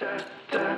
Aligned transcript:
Da 0.00 0.16
da. 0.50 0.58
Uh, 0.58 0.71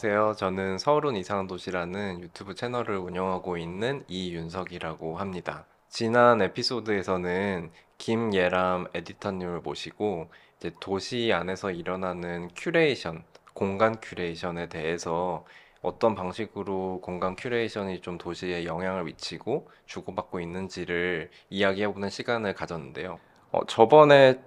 안녕하세요. 0.00 0.34
저는 0.36 0.78
서울은 0.78 1.16
이상한 1.16 1.48
도시라는 1.48 2.20
유튜브 2.20 2.54
채널을 2.54 2.98
운영하고 2.98 3.56
있는 3.56 4.04
이윤석이라고 4.06 5.16
합니다. 5.16 5.64
지난 5.88 6.40
에피소드에서는 6.40 7.72
김예람 7.98 8.86
에디터님을 8.94 9.58
모시고 9.58 10.30
이제 10.56 10.70
도시 10.78 11.32
안에서 11.32 11.72
일어나는 11.72 12.50
큐레이션, 12.54 13.24
공간 13.54 13.96
curation에 14.00 14.68
대해서 14.68 15.44
어떤 15.82 16.14
방식으로 16.14 17.00
공간 17.02 17.34
curation이 17.34 18.00
좀 18.00 18.18
도시에 18.18 18.66
영향을 18.66 19.02
미치고 19.02 19.68
주고받고 19.86 20.38
있는지를 20.38 21.28
이야기해보는 21.50 22.08
시간을 22.08 22.54
가졌는데요. 22.54 23.18
어, 23.50 23.66
저번에 23.66 24.38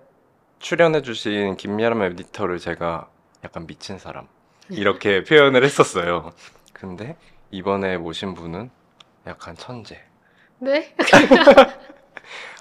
출연해주신 0.60 1.58
김예람 1.58 2.04
에디터를 2.04 2.60
제가 2.60 3.10
약간 3.44 3.68
미친 3.68 3.98
사람, 3.98 4.30
이렇게 4.71 5.23
표현을 5.23 5.63
했었어요. 5.63 6.32
근데 6.73 7.15
이번에 7.51 7.98
모신 7.98 8.34
분은 8.34 8.70
약간 9.27 9.55
천재. 9.55 10.01
네? 10.59 10.96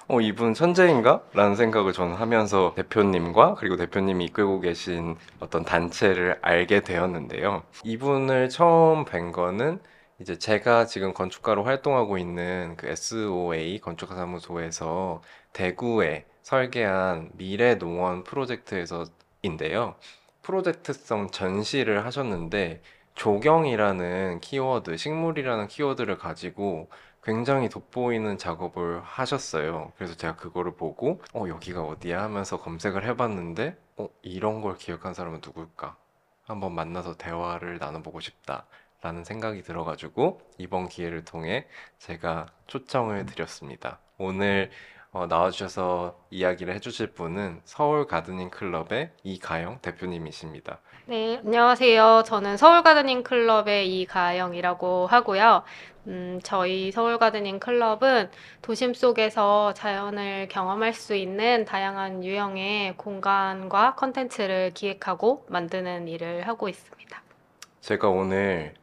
어, 0.07 0.19
이분 0.19 0.53
천재인가? 0.53 1.23
라는 1.33 1.55
생각을 1.55 1.93
저는 1.93 2.15
하면서 2.15 2.73
대표님과 2.75 3.55
그리고 3.55 3.77
대표님이 3.77 4.25
이끌고 4.25 4.59
계신 4.59 5.15
어떤 5.39 5.63
단체를 5.63 6.39
알게 6.41 6.81
되었는데요. 6.81 7.63
이분을 7.83 8.49
처음 8.49 9.05
뵌 9.05 9.31
거는 9.31 9.79
이제 10.19 10.37
제가 10.37 10.85
지금 10.85 11.13
건축가로 11.13 11.63
활동하고 11.63 12.17
있는 12.17 12.75
그 12.77 12.87
SOA 12.87 13.79
건축사무소에서 13.79 15.21
대구에 15.53 16.25
설계한 16.41 17.29
미래 17.33 17.75
농원 17.75 18.23
프로젝트에서인데요. 18.23 19.95
프로젝트성 20.41 21.31
전시를 21.31 22.05
하셨는데 22.05 22.81
조경이라는 23.15 24.39
키워드, 24.39 24.97
식물이라는 24.97 25.67
키워드를 25.67 26.17
가지고 26.17 26.89
굉장히 27.23 27.69
돋보이는 27.69 28.37
작업을 28.37 29.01
하셨어요. 29.01 29.91
그래서 29.95 30.15
제가 30.15 30.35
그거를 30.35 30.73
보고 30.75 31.21
어 31.33 31.45
여기가 31.47 31.83
어디야 31.83 32.23
하면서 32.23 32.59
검색을 32.59 33.05
해봤는데 33.05 33.77
어 33.97 34.09
이런 34.23 34.61
걸 34.61 34.75
기억한 34.75 35.13
사람은 35.13 35.41
누굴까? 35.45 35.95
한번 36.43 36.73
만나서 36.73 37.17
대화를 37.17 37.77
나눠보고 37.77 38.19
싶다 38.19 38.65
라는 39.01 39.23
생각이 39.23 39.61
들어가지고 39.63 40.41
이번 40.57 40.87
기회를 40.87 41.25
통해 41.25 41.67
제가 41.99 42.47
초청을 42.67 43.25
드렸습니다. 43.25 43.99
오늘 44.17 44.71
어, 45.13 45.27
나와주셔서 45.27 46.15
이야기를 46.29 46.73
해주실 46.75 47.07
분은 47.07 47.59
서울 47.65 48.07
가드닝 48.07 48.49
클럽의 48.49 49.11
이가영 49.23 49.79
대표님이십니다. 49.81 50.79
네, 51.05 51.41
안녕하세요. 51.43 52.23
저는 52.25 52.55
서울 52.55 52.81
가드닝 52.81 53.23
클럽의 53.23 53.99
이가영이라고 53.99 55.07
하고요. 55.07 55.63
음, 56.07 56.39
저희 56.43 56.93
서울 56.93 57.17
가드닝 57.17 57.59
클럽은 57.59 58.29
도심 58.61 58.93
속에서 58.93 59.73
자연을 59.73 60.47
경험할 60.47 60.93
수 60.93 61.13
있는 61.13 61.65
다양한 61.65 62.23
유형의 62.23 62.95
공간과 62.95 63.95
컨텐츠를 63.95 64.71
기획하고 64.73 65.45
만드는 65.49 66.07
일을 66.07 66.47
하고 66.47 66.69
있습니다. 66.69 67.21
제가 67.81 68.07
오늘 68.07 68.75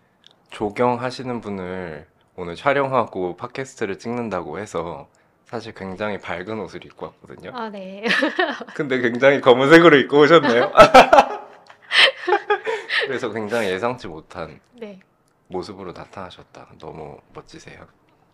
조경하시는 0.51 1.41
분을 1.41 2.07
오늘 2.37 2.55
촬영하고 2.55 3.37
팟캐스트를 3.37 3.99
찍는다고 3.99 4.59
해서 4.59 5.09
사실 5.49 5.73
굉장히 5.73 6.19
밝은 6.19 6.61
옷을 6.61 6.85
입고 6.85 7.07
왔거든요. 7.07 7.53
아, 7.55 7.71
네. 7.71 8.05
근데 8.75 9.01
굉장히 9.01 9.41
검은색으로 9.41 9.97
입고 9.97 10.21
오셨네요. 10.21 10.73
그래서 13.07 13.33
굉장히 13.33 13.71
예상치 13.71 14.09
못한 14.09 14.61
네. 14.75 15.01
모습으로 15.47 15.93
나타나셨다. 15.93 16.69
너무 16.79 17.19
멋지세요. 17.33 17.87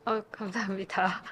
어, 0.06 0.20
감사합니다. 0.32 1.22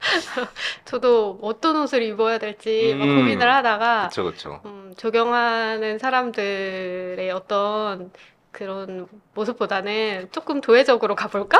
저도 0.86 1.38
어떤 1.42 1.76
옷을 1.82 2.02
입어야 2.02 2.38
될지 2.38 2.94
막 2.98 3.04
음, 3.04 3.16
고민을 3.16 3.52
하다가 3.52 4.08
그쵸, 4.08 4.24
그쵸. 4.24 4.62
음, 4.64 4.94
조경하는 4.96 5.98
사람들의 5.98 7.30
어떤 7.30 8.10
그런 8.52 9.06
모습보다는 9.34 10.30
조금 10.32 10.62
도회적으로 10.62 11.14
가볼까? 11.14 11.58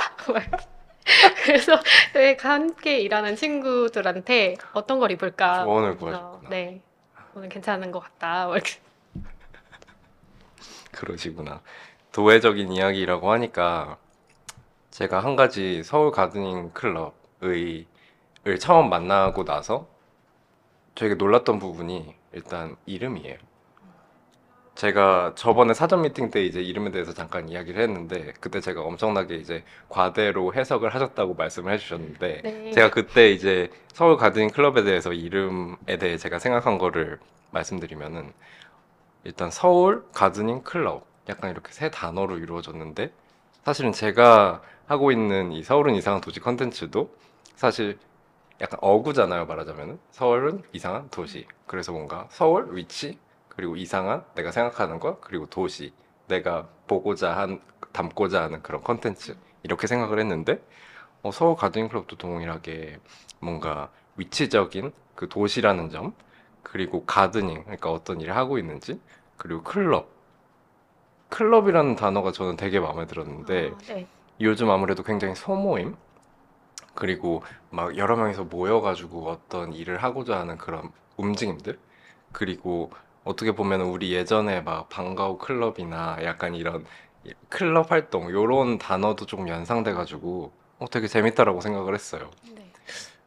그래서 1.45 1.81
네, 2.15 2.37
함께 2.41 3.01
일하는 3.01 3.37
친구들한테 3.37 4.57
어떤 4.73 4.99
걸 4.99 5.13
입을까? 5.13 5.65
조언을 5.65 5.91
어, 5.91 5.97
구하셨구나. 5.97 6.51
네, 6.51 6.81
오늘 7.35 7.49
괜찮은 7.49 7.93
것 7.93 8.01
같다. 8.01 8.47
뭐 8.47 8.57
이렇게. 8.57 8.77
그러시구나. 10.93 11.63
도회적인 12.13 12.73
이야기라고 12.73 13.31
하니까 13.33 13.99
제가 14.91 15.21
한 15.21 15.37
가지 15.37 15.83
서울 15.83 16.11
가드닝 16.11 16.71
클럽의 16.73 17.87
을 18.47 18.61
처음 18.61 18.89
만나고 18.89 19.45
나서 19.45 19.89
되게 20.95 21.15
놀랐던 21.17 21.59
부분이 21.59 22.15
일단 22.33 22.77
이름이에요. 22.87 23.37
제가 24.77 25.33
저번에 25.37 25.73
사전 25.73 26.03
미팅 26.03 26.31
때 26.31 26.45
이제 26.45 26.61
이름에 26.61 26.91
대해서 26.91 27.15
잠깐 27.15 27.49
이야기를 27.49 27.83
했는데 27.83 28.35
그때 28.41 28.61
제가 28.61 28.83
엄청나게 28.83 29.37
이제 29.37 29.65
과대로 29.89 30.53
해석을 30.55 30.95
하셨다고 30.95 31.35
말씀을 31.35 31.73
해주셨는데 31.73 32.41
네. 32.45 32.71
제가 32.73 32.91
그때 32.91 33.31
이제 33.31 33.71
서울 33.95 34.19
가드닝 34.19 34.51
클럽에 34.51 34.85
대해서 34.85 35.15
이름에 35.15 35.97
대해 35.99 36.19
제가 36.19 36.39
생각한 36.39 36.77
거를 36.77 37.19
말씀드리면은 37.53 38.33
일단 39.25 39.51
서울 39.51 40.05
가드닝 40.13 40.63
클럽 40.63 41.07
약간 41.31 41.51
이렇게 41.51 41.73
세 41.73 41.91
단어로 41.91 42.37
이루어졌는데 42.39 43.11
사실은 43.65 43.93
제가 43.93 44.61
하고 44.87 45.11
있는 45.11 45.53
이 45.53 45.63
서울은 45.63 45.95
이상한 45.95 46.21
도시 46.21 46.39
컨텐츠도 46.39 47.11
사실 47.57 47.99
약간 48.61 48.79
어구잖아요 48.83 49.47
말하자면은 49.47 49.99
서울은 50.11 50.63
이상한 50.73 51.09
도시 51.11 51.47
그래서 51.67 51.93
뭔가 51.93 52.27
서울 52.31 52.77
위치 52.77 53.19
그리고 53.57 53.75
이상한 53.77 54.23
내가 54.35 54.53
생각하는 54.53 55.01
것 55.01 55.21
그리고 55.23 55.47
도시 55.47 55.93
내가 56.29 56.69
보고자 56.87 57.37
한 57.37 57.61
담고자 57.93 58.43
하는 58.43 58.63
그런 58.63 58.85
컨텐츠 58.85 59.37
이렇게 59.63 59.87
생각을 59.87 60.19
했는데 60.19 60.63
어, 61.23 61.31
서울 61.31 61.57
가드닝 61.57 61.89
클럽도 61.89 62.17
동일하게 62.17 63.01
뭔가 63.41 63.91
위치적인 64.17 64.93
그 65.15 65.29
도시라는 65.29 65.91
점 65.91 66.15
그리고 66.63 67.05
gardening 67.07 67.63
그러니까 67.63 67.91
어떤 67.91 68.21
일을 68.21 68.37
하고 68.37 68.59
있는지 68.59 69.01
그리고 69.39 69.63
클럽 69.63 70.11
클럽이라는 71.31 71.97
단어가 71.97 72.33
저는 72.33 72.57
되게 72.57 72.79
마음에 72.79 73.07
들었는데 73.07 73.73
아, 73.73 73.79
네. 73.89 74.07
요즘 74.41 74.71
아무래도 74.71 75.03
굉장히 75.03 75.35
소모임 75.35 75.97
그리고 76.95 77.43
막 77.71 77.97
여러 77.97 78.17
명이서 78.17 78.45
모여가지고 78.45 79.29
어떤 79.29 79.73
일을 79.73 80.03
하고자 80.03 80.39
하는 80.39 80.59
그런 80.59 80.93
움직임들 81.17 81.79
그리고 82.33 82.91
어떻게 83.27 83.53
보면 83.53 83.81
우리 83.81 84.13
예전에 84.13 84.61
막 84.61 84.89
방과후 84.89 85.39
클럽이나 85.39 86.19
약간 86.23 86.55
이런 86.55 86.87
클럽 87.49 87.91
활동 87.91 88.31
요런 88.31 88.79
단어도 88.79 89.27
조금 89.27 89.49
연상돼 89.49 89.93
가지고 89.95 90.53
어, 90.79 90.87
되게 90.89 91.09
재밌다라고 91.09 91.61
생각을 91.61 91.93
했어요. 91.93 92.31
네. 92.55 92.71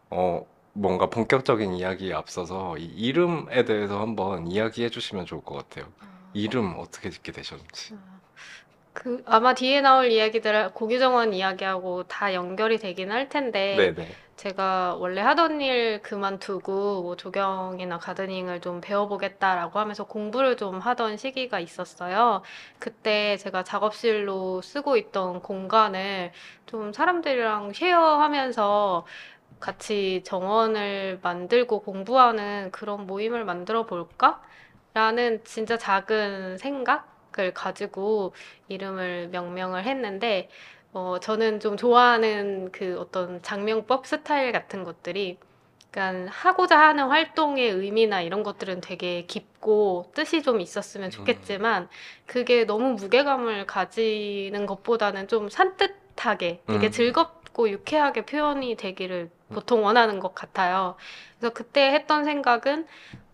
어, 0.09 0.45
뭔가 0.71 1.09
본격적인 1.09 1.73
이야기에 1.73 2.13
앞서서 2.13 2.77
이 2.77 2.85
이름에 2.85 3.65
대해서 3.65 3.99
한번 3.99 4.47
이야기해 4.47 4.89
주시면 4.89 5.25
좋을 5.25 5.41
것 5.43 5.55
같아요. 5.55 5.91
아, 5.99 6.05
이름 6.33 6.75
어떻게 6.77 7.09
짓게 7.09 7.33
되셨는지. 7.33 7.95
아, 7.95 8.18
그 8.99 9.23
아마 9.25 9.53
뒤에 9.53 9.79
나올 9.79 10.11
이야기들 10.11 10.73
고규정원 10.73 11.33
이야기하고 11.33 12.03
다 12.03 12.33
연결이 12.33 12.77
되긴 12.77 13.11
할 13.11 13.29
텐데 13.29 13.75
네네. 13.77 14.09
제가 14.35 14.95
원래 14.99 15.21
하던 15.21 15.61
일 15.61 16.01
그만두고 16.01 17.01
뭐 17.03 17.15
조경이나 17.15 17.97
가드닝을 17.97 18.59
좀 18.59 18.81
배워보겠다라고 18.81 19.79
하면서 19.79 20.03
공부를 20.05 20.57
좀 20.57 20.79
하던 20.79 21.15
시기가 21.17 21.59
있었어요. 21.59 22.41
그때 22.77 23.37
제가 23.37 23.63
작업실로 23.63 24.61
쓰고 24.61 24.97
있던 24.97 25.41
공간을 25.41 26.31
좀 26.65 26.91
사람들이랑 26.91 27.73
쉐어하면서 27.73 29.05
같이 29.61 30.21
정원을 30.25 31.19
만들고 31.21 31.81
공부하는 31.81 32.71
그런 32.71 33.07
모임을 33.07 33.45
만들어 33.45 33.85
볼까? 33.85 34.41
라는 34.93 35.43
진짜 35.43 35.77
작은 35.77 36.57
생각 36.57 37.18
을 37.37 37.53
가지고 37.53 38.33
이름을 38.69 39.29
명명을 39.29 39.83
했는데, 39.85 40.49
어, 40.93 41.17
저는 41.21 41.59
좀 41.59 41.77
좋아하는 41.77 42.71
그 42.71 42.97
어떤 42.99 43.41
장명법 43.43 44.07
스타일 44.07 44.51
같은 44.51 44.83
것들이, 44.83 45.37
그러니까 45.91 46.31
하고자 46.31 46.79
하는 46.79 47.07
활동의 47.07 47.69
의미나 47.69 48.21
이런 48.21 48.41
것들은 48.43 48.81
되게 48.81 49.25
깊고 49.25 50.11
뜻이 50.15 50.41
좀 50.41 50.59
있었으면 50.59 51.11
좋겠지만, 51.11 51.87
그게 52.25 52.65
너무 52.65 52.93
무게감을 52.93 53.67
가지는 53.67 54.65
것보다는 54.65 55.27
좀 55.27 55.49
산뜻하게 55.49 56.61
되게 56.65 56.87
음. 56.87 56.91
즐겁고 56.91 57.69
유쾌하게 57.69 58.25
표현이 58.25 58.75
되기를 58.75 59.29
보통 59.53 59.83
원하는 59.83 60.19
것 60.19 60.33
같아요. 60.35 60.95
그래서 61.39 61.53
그때 61.53 61.91
했던 61.91 62.23
생각은 62.23 62.85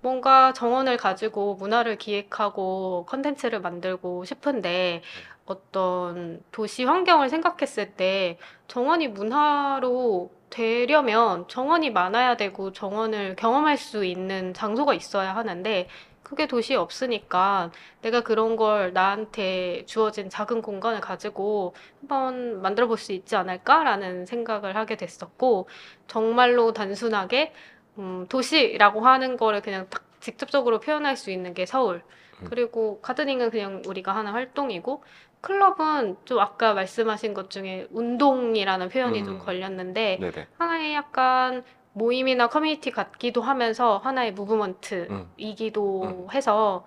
뭔가 0.05 0.53
정원을 0.53 0.97
가지고 0.97 1.55
문화를 1.55 1.97
기획하고 1.97 3.07
컨텐츠를 3.09 3.59
만들고 3.59 4.23
싶은데 4.23 5.01
어떤 5.47 6.43
도시 6.51 6.83
환경을 6.83 7.29
생각했을 7.29 7.93
때 7.95 8.37
정원이 8.67 9.07
문화로 9.07 10.29
되려면 10.51 11.47
정원이 11.47 11.89
많아야 11.89 12.37
되고 12.37 12.71
정원을 12.71 13.35
경험할 13.35 13.77
수 13.79 14.05
있는 14.05 14.53
장소가 14.53 14.93
있어야 14.93 15.35
하는데 15.35 15.87
그게 16.21 16.47
도시에 16.47 16.75
없으니까 16.75 17.71
내가 18.01 18.21
그런 18.21 18.55
걸 18.55 18.93
나한테 18.93 19.85
주어진 19.85 20.29
작은 20.29 20.61
공간을 20.61 21.01
가지고 21.01 21.73
한번 21.99 22.61
만들어 22.61 22.87
볼 22.87 22.97
수 22.97 23.11
있지 23.11 23.35
않을까라는 23.35 24.25
생각을 24.27 24.75
하게 24.75 24.97
됐었고 24.97 25.67
정말로 26.07 26.73
단순하게 26.73 27.53
음, 27.97 28.25
도시라고 28.27 29.01
하는 29.01 29.37
거를 29.37 29.61
그냥 29.61 29.87
딱 29.89 30.03
직접적으로 30.19 30.79
표현할 30.79 31.17
수 31.17 31.31
있는 31.31 31.53
게 31.53 31.65
서울. 31.65 32.03
음. 32.41 32.47
그리고 32.49 32.99
가드닝은 33.01 33.51
그냥 33.51 33.81
우리가 33.85 34.15
하는 34.15 34.31
활동이고 34.31 35.03
클럽은 35.41 36.17
좀 36.25 36.39
아까 36.39 36.73
말씀하신 36.73 37.33
것 37.33 37.49
중에 37.49 37.87
운동이라는 37.91 38.89
표현이 38.89 39.23
좀 39.23 39.35
음. 39.35 39.39
걸렸는데 39.39 40.17
네네. 40.19 40.47
하나의 40.57 40.95
약간 40.95 41.63
모임이나 41.93 42.47
커뮤니티 42.47 42.91
같기도 42.91 43.41
하면서 43.41 43.97
하나의 43.99 44.33
무브먼트이기도 44.33 46.03
음. 46.03 46.27
해서 46.33 46.85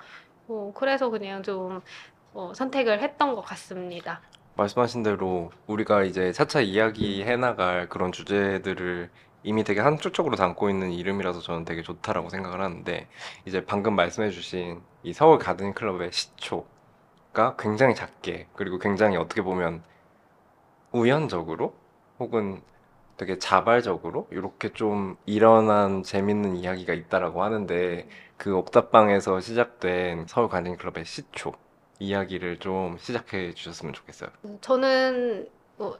어, 0.48 0.72
그래서 0.74 1.08
그냥 1.08 1.42
좀 1.42 1.80
어, 2.34 2.52
선택을 2.54 3.00
했던 3.00 3.34
것 3.34 3.42
같습니다. 3.42 4.20
말씀하신 4.56 5.04
대로 5.04 5.52
우리가 5.66 6.02
이제 6.02 6.32
차차 6.32 6.60
이야기해 6.60 7.36
나갈 7.36 7.88
그런 7.88 8.10
주제들을 8.10 9.08
이미 9.42 9.64
되게 9.64 9.80
한쪽적으로 9.80 10.36
담고 10.36 10.68
있는 10.68 10.90
이름이라서 10.92 11.40
저는 11.40 11.64
되게 11.64 11.82
좋다라고 11.82 12.28
생각을 12.28 12.60
하는데 12.60 13.08
이제 13.44 13.64
방금 13.64 13.94
말씀해 13.94 14.30
주신 14.30 14.82
이 15.02 15.12
서울 15.12 15.38
가든 15.38 15.74
클럽의 15.74 16.12
시초가 16.12 17.56
굉장히 17.58 17.94
작게 17.94 18.48
그리고 18.54 18.78
굉장히 18.78 19.16
어떻게 19.16 19.42
보면 19.42 19.82
우연적으로 20.92 21.74
혹은 22.18 22.62
되게 23.16 23.38
자발적으로 23.38 24.28
이렇게 24.30 24.72
좀 24.72 25.16
일어난 25.26 26.02
재밌는 26.02 26.56
이야기가 26.56 26.94
있다라고 26.94 27.42
하는데 27.42 28.08
그 28.36 28.56
옥탑방에서 28.56 29.40
시작된 29.40 30.26
서울 30.28 30.48
가든 30.48 30.76
클럽의 30.76 31.04
시초 31.04 31.52
이야기를 31.98 32.58
좀 32.60 32.96
시작해 32.98 33.52
주셨으면 33.54 33.92
좋겠어요. 33.92 34.30
저는 34.60 35.48
뭐 35.76 35.98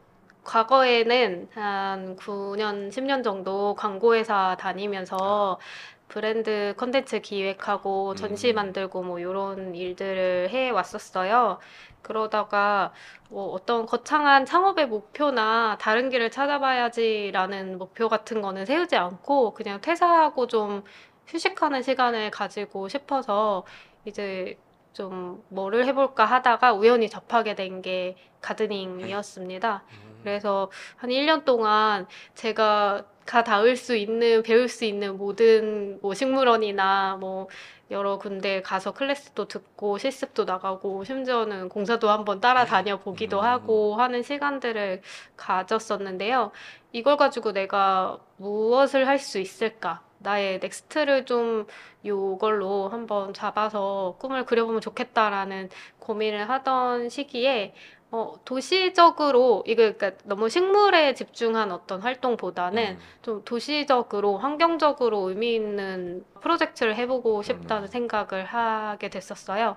과거에는 0.49 1.51
한 1.55 2.17
9년, 2.17 2.89
10년 2.89 3.23
정도 3.23 3.75
광고회사 3.75 4.57
다니면서 4.59 5.61
브랜드 6.09 6.73
컨텐츠 6.79 7.21
기획하고 7.21 8.15
전시 8.15 8.51
음. 8.51 8.55
만들고 8.55 9.03
뭐 9.03 9.19
이런 9.19 9.75
일들을 9.75 10.49
해 10.49 10.71
왔었어요. 10.71 11.59
그러다가 12.01 12.95
뭐 13.29 13.53
어떤 13.53 13.85
거창한 13.85 14.47
창업의 14.47 14.87
목표나 14.89 15.77
다른 15.79 16.09
길을 16.09 16.31
찾아봐야지라는 16.31 17.77
목표 17.77 18.09
같은 18.09 18.41
거는 18.41 18.65
세우지 18.65 18.97
않고 18.97 19.53
그냥 19.53 19.83
퇴사하고 19.83 20.47
좀 20.47 20.83
휴식하는 21.27 21.83
시간을 21.83 22.31
가지고 22.31 22.89
싶어서 22.89 23.67
이제 24.07 24.59
좀 24.95 25.45
뭐를 25.51 25.85
해볼까 25.87 26.25
하다가 26.25 26.73
우연히 26.73 27.11
접하게 27.11 27.55
된 27.55 27.83
게 27.83 28.17
가드닝이었습니다. 28.41 29.85
그래서 30.29 30.71
한 30.97 31.11
1년 31.11 31.45
동안 31.45 32.07
제가 32.35 33.05
가 33.27 33.45
닿을 33.45 33.77
수 33.77 33.95
있는, 33.97 34.43
배울 34.43 34.69
수 34.69 34.85
있는 34.87 35.19
모든 35.19 35.99
뭐 36.01 36.15
식물원이나 36.15 37.17
뭐 37.21 37.49
여러 37.91 38.19
군데 38.19 38.63
가서 38.63 38.93
클래스도 38.93 39.49
듣고 39.49 39.99
실습도 39.99 40.45
나가고 40.45 41.05
심지어는 41.05 41.69
공사도 41.69 42.09
한번 42.11 42.41
따라다녀 42.41 42.99
보기도 42.99 43.41
음. 43.41 43.45
하고 43.45 43.97
하는 43.97 44.23
시간들을 44.23 45.03
가졌었는데요. 45.37 46.53
이걸 46.93 47.17
가지고 47.17 47.53
내가 47.53 48.19
무엇을 48.37 49.07
할 49.07 49.19
수 49.19 49.39
있을까? 49.39 50.03
나의 50.21 50.59
next를 50.61 51.25
좀 51.27 51.67
요걸로 52.05 52.89
한번 52.89 53.33
잡아서 53.35 54.17
꿈을 54.19 54.45
그려보면 54.45 54.81
좋겠다라는 54.81 55.69
고민을 55.99 56.49
하던 56.51 57.09
시기에 57.09 57.75
어, 58.11 58.35
도시적으로 58.45 59.63
이거 59.67 59.93
그러니까 59.93 60.13
너무 60.25 60.49
식물에 60.49 61.13
집중한 61.15 61.73
어떤 61.73 62.01
활동보다는 62.01 62.97
음. 62.97 62.99
좀 63.21 63.45
도시적으로 63.45 64.39
환경적으로 64.39 65.29
의미 65.29 65.55
있는 65.55 66.25
프로젝트를 66.41 66.97
해보고 66.97 67.43
싶다는 67.43 67.85
음. 67.85 67.87
생각을 67.87 68.47
하게 68.47 69.11
됐었어요. 69.11 69.77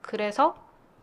그래서 0.00 0.56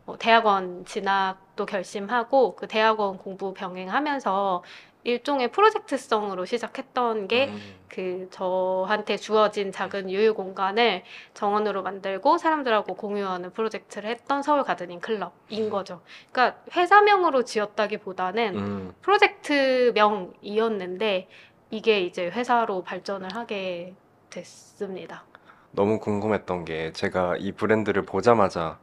어, 0.06 0.18
대학원 0.18 0.84
진학도 0.86 1.66
결심하고 1.66 2.56
그 2.56 2.68
대학원 2.68 3.18
공부 3.18 3.54
병행하면서 3.54 4.64
일종의 5.10 5.52
프로젝트성으로 5.52 6.46
시작했던 6.46 7.28
게 7.28 7.50
음. 7.50 7.60
그 7.88 8.28
저한테 8.32 9.18
주어진 9.18 9.72
작은 9.72 10.12
유휴 10.12 10.36
공간을 10.36 11.04
정원으로 11.34 11.82
만들고 11.84 12.38
사람들하고 12.38 12.96
공유하는 12.96 13.52
프로젝트를 13.52 14.10
했던 14.10 14.44
서울 14.44 14.64
가드닝 14.64 15.00
클럽인 15.00 15.70
거죠. 15.70 16.02
그러니까 16.32 16.60
회사명으로 16.76 17.44
지었다기보다는 17.44 18.56
음. 18.56 18.94
프로젝트명이었는데 19.02 21.28
이게 21.72 22.02
이제 22.02 22.30
회사로 22.30 22.84
발전을 22.84 23.36
하게 23.36 23.96
됐습니다. 24.30 25.24
너무 25.72 26.00
궁금했던 26.00 26.66
게 26.66 26.92
제가 26.94 27.36
이 27.38 27.52
브랜드를 27.52 28.06
보자마자 28.06 28.80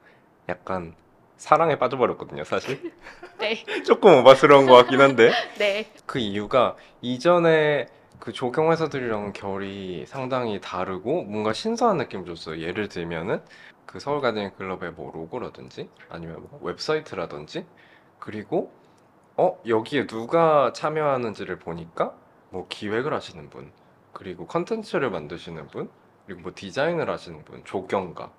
약간 0.49 0.95
사랑에 1.37 1.78
빠져버렸거든요, 1.78 2.45
사실. 2.45 2.93
네, 3.38 3.62
조금 3.85 4.19
오바스러운 4.19 4.66
것 4.66 4.75
같긴 4.75 5.00
한데. 5.00 5.31
네, 5.59 5.90
그 6.07 6.19
이유가 6.19 6.76
이전에 7.02 7.87
그 8.19 8.33
조경 8.33 8.73
회사들이랑 8.73 9.33
결이 9.33 10.05
상당히 10.07 10.61
다르고 10.61 11.25
뭔가 11.25 11.52
신선한 11.52 11.99
느낌을 11.99 12.25
줬어요. 12.26 12.61
예를 12.61 12.88
들면은 12.88 13.40
그 13.85 14.00
서울 14.00 14.21
가드닝 14.21 14.55
클럽의 14.57 14.93
뭐 14.93 15.12
로고라든지 15.12 15.88
아니면 16.09 16.47
뭐 16.50 16.61
웹사이트라든지 16.62 17.66
그리고 18.19 18.73
어 19.37 19.61
여기에 19.66 20.07
누가 20.07 20.73
참여하는지를 20.73 21.59
보니까 21.59 22.14
뭐 22.50 22.66
기획을 22.69 23.12
하시는 23.12 23.49
분 23.50 23.71
그리고 24.12 24.47
컨텐츠를 24.47 25.11
만드시는 25.11 25.69
분 25.69 25.90
그리고 26.26 26.40
뭐 26.40 26.52
디자인을 26.55 27.09
하시는 27.09 27.45
분 27.45 27.62
조경가 27.64 28.33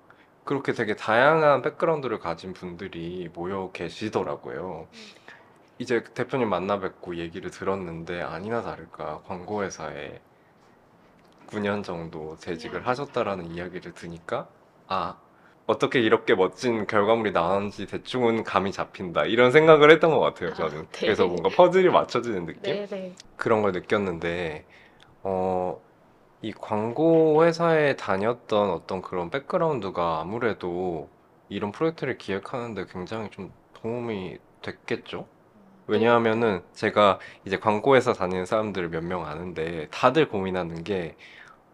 그렇게 0.48 0.72
되게 0.72 0.96
다양한 0.96 1.60
백그라운드를 1.60 2.20
가진 2.20 2.54
분들이 2.54 3.28
모여 3.34 3.70
계시더라고요. 3.74 4.88
이제 5.76 6.02
대표님 6.02 6.48
만나 6.48 6.80
뵙고 6.80 7.16
얘기를 7.16 7.50
들었는데 7.50 8.22
아니나 8.22 8.62
다를까 8.62 9.20
광고회사에 9.26 10.22
9년 11.48 11.84
정도 11.84 12.38
재직을 12.38 12.86
하셨다라는 12.86 13.50
이야기를 13.50 13.92
드니까 13.92 14.48
아 14.86 15.18
어떻게 15.66 16.00
이렇게 16.00 16.34
멋진 16.34 16.86
결과물이 16.86 17.32
나왔는지 17.32 17.86
대충은 17.86 18.42
감이 18.42 18.72
잡힌다 18.72 19.26
이런 19.26 19.52
생각을 19.52 19.90
했던 19.90 20.12
것 20.12 20.20
같아요 20.20 20.54
저는 20.54 20.78
아, 20.78 20.86
네. 20.92 21.00
그래서 21.00 21.26
뭔가 21.26 21.50
퍼즐이 21.50 21.90
맞춰지는 21.90 22.46
느낌 22.46 22.62
네, 22.62 22.86
네. 22.86 23.14
그런 23.36 23.60
걸 23.60 23.72
느꼈는데 23.72 24.64
어, 25.24 25.78
이 26.42 26.52
광고 26.52 27.44
회사에 27.44 27.96
다녔던 27.96 28.70
어떤 28.70 29.02
그런 29.02 29.30
백그라운드가 29.30 30.20
아무래도 30.20 31.10
이런 31.48 31.72
프로젝트를 31.72 32.16
기획하는데 32.18 32.86
굉장히 32.86 33.30
좀 33.30 33.52
도움이 33.74 34.38
됐겠죠? 34.62 35.28
왜냐하면은 35.86 36.62
제가 36.72 37.18
이제 37.46 37.58
광고 37.58 37.96
회사 37.96 38.12
다니는 38.12 38.46
사람들을 38.46 38.90
몇 38.90 39.02
명 39.04 39.26
아는데 39.26 39.88
다들 39.90 40.28
고민하는 40.28 40.84
게 40.84 41.16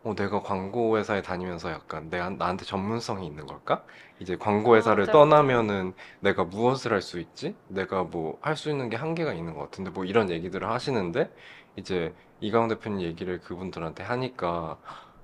어, 0.04 0.14
내가 0.14 0.42
광고 0.42 0.98
회사에 0.98 1.22
다니면서 1.22 1.70
약간 1.72 2.10
내가 2.10 2.30
나한테 2.30 2.64
전문성이 2.66 3.26
있는 3.26 3.46
걸까? 3.46 3.84
이제 4.20 4.36
광고 4.36 4.76
회사를 4.76 5.08
맞아요. 5.08 5.10
떠나면은 5.10 5.94
내가 6.20 6.44
무엇을 6.44 6.92
할 6.92 7.02
수 7.02 7.18
있지? 7.20 7.56
내가 7.68 8.04
뭐 8.04 8.38
할 8.42 8.56
수 8.56 8.70
있는 8.70 8.90
게 8.90 8.96
한계가 8.96 9.32
있는 9.34 9.54
것 9.54 9.60
같은데 9.62 9.90
뭐 9.90 10.04
이런 10.04 10.30
얘기들을 10.30 10.70
하시는데 10.70 11.30
이제 11.76 12.14
이강원 12.44 12.68
대표님 12.68 13.00
얘기를 13.00 13.40
그분들한테 13.40 14.02
하니까 14.02 14.76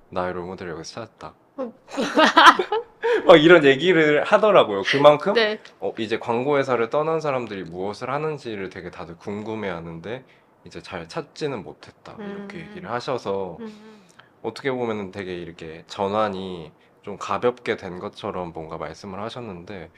나의 0.09 0.33
롤모델을 0.33 0.73
여기서 0.73 1.05
찾았다. 1.05 1.33
막 3.27 3.35
이런 3.37 3.63
얘기를 3.63 4.23
하더라고요. 4.23 4.81
그만큼 4.83 5.33
네. 5.33 5.59
어, 5.79 5.93
이제 5.99 6.17
광고 6.17 6.57
회사를 6.57 6.89
떠난 6.89 7.21
사람들이 7.21 7.63
무엇을 7.63 8.09
하는지를 8.09 8.69
되게 8.69 8.89
다들 8.89 9.17
궁금해하는데 9.17 10.23
이제 10.65 10.81
잘 10.81 11.07
찾지는 11.07 11.63
못했다 11.63 12.15
이렇게 12.17 12.57
음. 12.57 12.67
얘기를 12.69 12.89
하셔서 12.89 13.57
음. 13.59 14.01
어떻게 14.41 14.71
보면은 14.71 15.11
되게 15.11 15.35
이렇게 15.35 15.83
전환이 15.85 16.71
좀 17.03 17.17
가볍게 17.17 17.77
된 17.77 17.99
것처럼 17.99 18.51
뭔가 18.53 18.77
말씀을 18.77 19.19
하셨는데 19.21 19.91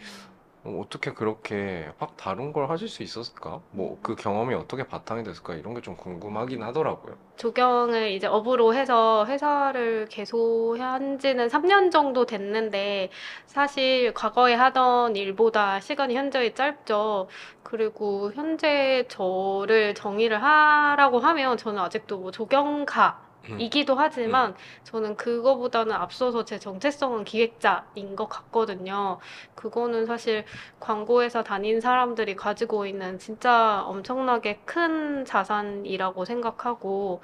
어, 0.63 0.79
어떻게 0.84 1.13
그렇게 1.13 1.91
확 1.98 2.15
다른 2.17 2.51
걸 2.53 2.70
하실 2.70 2.88
수 2.89 3.03
있었을까? 3.03 3.62
뭐 3.72 4.00
그 4.01 4.15
경험이 4.15 4.55
어떻게 4.55 4.88
바탕이 4.88 5.24
됐을까? 5.24 5.55
이런 5.55 5.74
게 5.74 5.82
좀 5.82 5.96
궁금하긴 5.98 6.63
하더라고요. 6.63 7.17
조경을 7.36 8.12
이제 8.12 8.27
업으로 8.27 8.74
해서 8.75 9.25
회사를 9.27 10.08
개소한 10.08 11.17
지는 11.20 11.50
3년 11.50 11.89
정도 11.91 12.25
됐는데 12.25 13.10
사실 13.48 14.13
과거에 14.13 14.53
하던 14.53 15.15
일보다 15.15 15.79
시간이 15.79 16.15
현저히 16.15 16.53
짧죠. 16.53 17.27
그리고 17.63 18.32
현재 18.34 19.05
저를 19.10 19.96
정의를 19.96 20.41
하라고 20.43 21.20
하면 21.20 21.58
저는 21.58 21.82
아직도 21.82 22.20
뭐 22.20 22.32
조경가 22.32 23.20
음. 23.20 23.32
이기도 23.57 23.95
하지만 23.95 24.55
저는 24.83 25.15
그거보다는 25.17 25.93
앞서서 25.93 26.45
제 26.45 26.59
정체성은 26.59 27.23
기획자인 27.25 28.15
것 28.15 28.27
같거든요. 28.29 29.19
그거는 29.55 30.05
사실 30.05 30.45
광고회사 30.79 31.43
다닌 31.43 31.81
사람들이 31.81 32.35
가지고 32.35 32.85
있는 32.85 33.19
진짜 33.19 33.83
엄청나게 33.85 34.62
큰 34.65 35.25
자산이라고 35.25 36.25
생각하고 36.25 37.21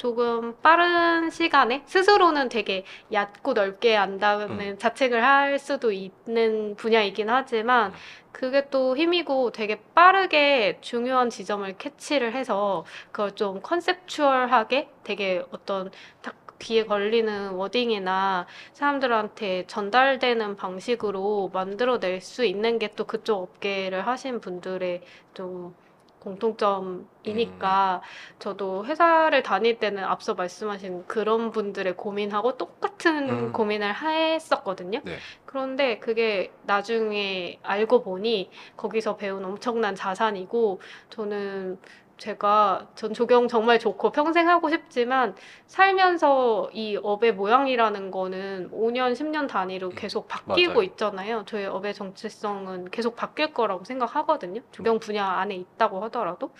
조금 0.00 0.56
빠른 0.62 1.28
시간에 1.28 1.82
스스로는 1.84 2.48
되게 2.48 2.84
얕고 3.12 3.52
넓게 3.52 3.98
안다는 3.98 4.78
자책을 4.78 5.22
할 5.22 5.58
수도 5.58 5.92
있는 5.92 6.74
분야이긴 6.76 7.28
하지만 7.28 7.90
음. 7.90 7.96
그게 8.32 8.66
또 8.70 8.96
힘이고 8.96 9.52
되게 9.52 9.82
빠르게 9.94 10.78
중요한 10.80 11.28
지점을 11.28 11.70
캐치를 11.76 12.34
해서 12.34 12.86
그걸 13.12 13.32
좀 13.32 13.60
컨셉추얼하게 13.60 14.88
되게 15.04 15.44
어떤 15.50 15.90
딱 16.22 16.34
귀에 16.60 16.84
걸리는 16.84 17.50
워딩이나 17.50 18.46
사람들한테 18.72 19.66
전달되는 19.66 20.56
방식으로 20.56 21.50
만들어낼 21.52 22.22
수 22.22 22.46
있는 22.46 22.78
게 22.78 22.88
또 22.96 23.04
그쪽 23.04 23.42
업계를 23.42 24.06
하신 24.06 24.40
분들의 24.40 25.02
좀 25.34 25.74
공통점이니까 26.20 28.02
저도 28.38 28.86
회사를 28.86 29.42
다닐 29.42 29.78
때는 29.78 30.04
앞서 30.04 30.34
말씀하신 30.34 31.06
그런 31.06 31.50
분들의 31.50 31.96
고민하고 31.96 32.56
똑같은 32.56 33.28
음. 33.28 33.52
고민을 33.52 33.94
했었거든요. 33.94 35.00
네. 35.04 35.16
그런데 35.46 35.98
그게 35.98 36.52
나중에 36.62 37.58
알고 37.62 38.02
보니 38.02 38.50
거기서 38.76 39.16
배운 39.16 39.44
엄청난 39.44 39.94
자산이고 39.94 40.80
저는 41.08 41.78
제가 42.20 42.86
전 42.94 43.14
조경 43.14 43.48
정말 43.48 43.78
좋고 43.78 44.12
평생 44.12 44.48
하고 44.48 44.68
싶지만 44.68 45.34
살면서 45.66 46.70
이 46.72 46.96
업의 47.02 47.32
모양이라는 47.34 48.10
거는 48.10 48.70
5년, 48.70 49.14
10년 49.14 49.48
단위로 49.48 49.90
계속 49.90 50.28
바뀌고 50.28 50.72
맞아요. 50.74 50.82
있잖아요. 50.82 51.44
저희 51.46 51.64
업의 51.64 51.94
정체성은 51.94 52.90
계속 52.90 53.16
바뀔 53.16 53.52
거라고 53.54 53.84
생각하거든요. 53.84 54.60
조경 54.70 54.98
분야 55.00 55.26
안에 55.26 55.54
있다고 55.56 56.04
하더라도. 56.04 56.52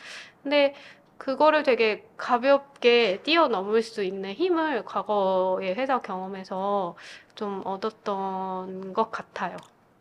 근데 0.42 0.74
그거를 1.18 1.62
되게 1.62 2.08
가볍게 2.16 3.20
뛰어넘을 3.22 3.82
수 3.82 4.02
있는 4.02 4.32
힘을 4.32 4.86
과거의 4.86 5.74
회사 5.74 6.00
경험에서 6.00 6.96
좀 7.34 7.60
얻었던 7.66 8.94
것 8.94 9.10
같아요. 9.10 9.58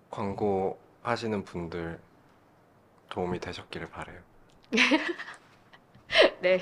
광고 0.09 0.79
하시는 1.03 1.43
분들 1.43 1.99
도움이 3.09 3.39
되셨기를 3.41 3.89
바래요. 3.89 4.19
네. 6.41 6.59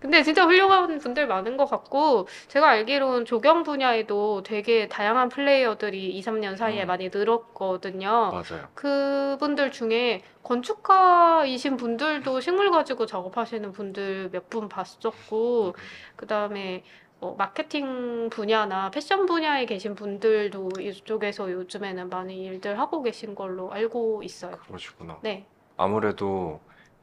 근데 0.00 0.24
진짜 0.24 0.44
훌륭한 0.44 0.98
분들 0.98 1.28
많은 1.28 1.56
것 1.56 1.66
같고, 1.66 2.26
제가 2.48 2.68
알기로는 2.70 3.24
조경 3.24 3.62
분야에도 3.62 4.42
되게 4.42 4.88
다양한 4.88 5.28
플레이어들이 5.28 6.16
2, 6.18 6.20
3년 6.22 6.56
사이에 6.56 6.82
음. 6.84 6.86
많이 6.88 7.08
늘었거든요. 7.08 8.32
맞아요. 8.32 8.68
그분들 8.74 9.70
중에 9.70 10.22
건축가이신 10.42 11.76
분들도 11.76 12.40
식물 12.40 12.72
가지고 12.72 13.06
작업하시는 13.06 13.70
분들 13.70 14.30
몇 14.32 14.50
분 14.50 14.68
봤었고, 14.68 15.74
그 16.16 16.26
다음에 16.26 16.82
뭐 17.20 17.36
마케팅 17.36 18.28
분야나 18.28 18.90
패션 18.90 19.26
분야에 19.26 19.66
계신 19.66 19.94
분들도 19.94 20.70
이쪽에서 20.80 21.52
요즘에는 21.52 22.08
많이 22.08 22.44
일들 22.46 22.76
하고 22.80 23.02
계신 23.04 23.36
걸로 23.36 23.70
알고 23.72 24.24
있어요. 24.24 24.56
그러시구나. 24.66 25.20
네. 25.22 25.46
아무래도 25.76 26.60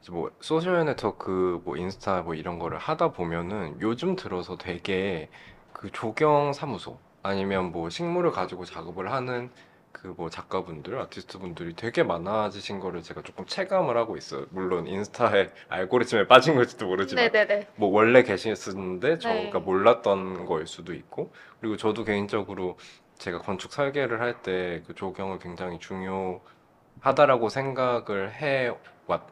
뭐 0.08 0.30
소셜 0.40 0.84
네트워크 0.84 1.60
뭐 1.64 1.76
인스타 1.76 2.22
뭐 2.22 2.34
이런 2.34 2.58
거를 2.58 2.78
하다 2.78 3.12
보면은 3.12 3.80
요즘 3.80 4.16
들어서 4.16 4.56
되게 4.56 5.30
그 5.72 5.90
조경 5.90 6.52
사무소 6.52 6.98
아니면 7.22 7.70
뭐 7.72 7.90
식물을 7.90 8.30
가지고 8.32 8.64
작업을 8.64 9.12
하는 9.12 9.50
그 9.92 10.08
뭐 10.16 10.30
작가분들, 10.30 10.98
아티스트 11.00 11.38
분들이 11.38 11.74
되게 11.74 12.02
많아지신 12.04 12.78
거를 12.80 13.02
제가 13.02 13.22
조금 13.22 13.44
체감을 13.46 13.96
하고 13.96 14.16
있어요. 14.16 14.46
물론 14.50 14.86
인스타의 14.86 15.50
알고리즘에 15.68 16.28
빠진 16.28 16.54
걸지도 16.54 16.86
모르지만 16.86 17.32
네네네. 17.32 17.66
뭐 17.76 17.90
원래 17.90 18.22
계셨는데 18.22 19.18
저가 19.18 19.58
네. 19.58 19.64
몰랐던 19.64 20.46
거일 20.46 20.66
수도 20.66 20.94
있고 20.94 21.32
그리고 21.60 21.76
저도 21.76 22.04
개인적으로 22.04 22.78
제가 23.18 23.40
건축 23.40 23.72
설계를 23.72 24.20
할 24.20 24.42
때 24.42 24.82
그 24.86 24.94
조경을 24.94 25.38
굉장히 25.40 25.78
중요하다라고 25.78 27.48
생각을 27.48 28.32
해 28.34 28.70
왔 29.06 29.26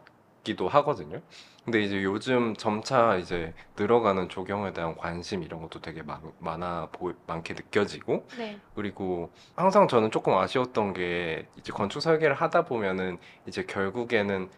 기도 0.48 0.66
하거든요. 0.66 1.20
근데 1.66 1.82
이제 1.82 2.02
요즘 2.02 2.56
점차 2.56 3.16
이제 3.16 3.52
늘어가는 3.76 4.30
조경에 4.30 4.72
대한 4.72 4.96
관심 4.96 5.42
이런 5.42 5.60
것도 5.60 5.82
되게 5.82 6.02
많, 6.02 6.22
많아 6.38 6.88
보, 6.90 7.12
많게 7.26 7.52
느껴지고 7.52 8.26
네. 8.38 8.58
그리고 8.74 9.30
항상 9.56 9.88
저는 9.88 10.10
조금 10.10 10.34
아쉬웠던 10.34 10.94
게 10.94 11.46
이제 11.56 11.70
건축 11.70 12.00
설계를 12.00 12.34
하다 12.34 12.64
보면은 12.64 13.18
이제 13.46 13.62
결국에는 13.64 14.48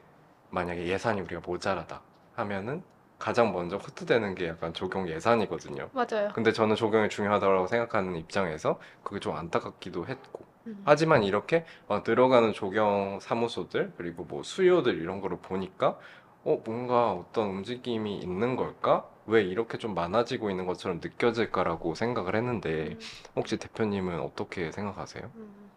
만약에 0.51 0.87
예산이 0.87 1.21
우리가 1.23 1.41
모자라다 1.45 2.03
하면은 2.35 2.85
가장 3.19 3.53
먼저 3.53 3.77
헛되는 3.77 4.37
게 4.37 4.47
약간 4.47 4.73
조경 4.73 5.09
예산이거든요. 5.09 5.91
맞아요. 5.93 6.31
근데 6.33 6.53
저는 6.53 6.77
조경이 6.77 7.09
중요하다고 7.09 7.67
생각하는 7.67 8.15
입장에서 8.15 8.79
그게 9.03 9.19
좀 9.19 9.35
안타깝기도 9.35 10.07
했고. 10.07 10.50
음. 10.67 10.83
하지만 10.85 11.23
이렇게 11.25 11.65
막 11.89 12.05
늘어가는 12.07 12.53
조경 12.53 13.19
사무소들 13.21 13.93
그리고 13.97 14.25
뭐 14.25 14.43
수요들 14.43 15.01
이런 15.01 15.21
거를 15.21 15.39
보니까 15.39 15.99
어 16.45 16.61
뭔가 16.65 17.13
어떤 17.13 17.49
움직임이 17.51 18.19
있는 18.19 18.57
걸까? 18.57 19.07
왜 19.27 19.43
이렇게 19.43 19.79
좀 19.79 19.95
많아지고 19.95 20.51
있는 20.51 20.67
것처럼 20.67 21.01
느껴질까라고 21.03 21.95
생각을 21.95 22.35
했는데 22.35 22.89
음. 22.89 22.99
혹시 23.37 23.59
대표님은 23.59 24.21
어떻게 24.21 24.73
생각하세요? 24.73 25.31
음, 25.35 25.71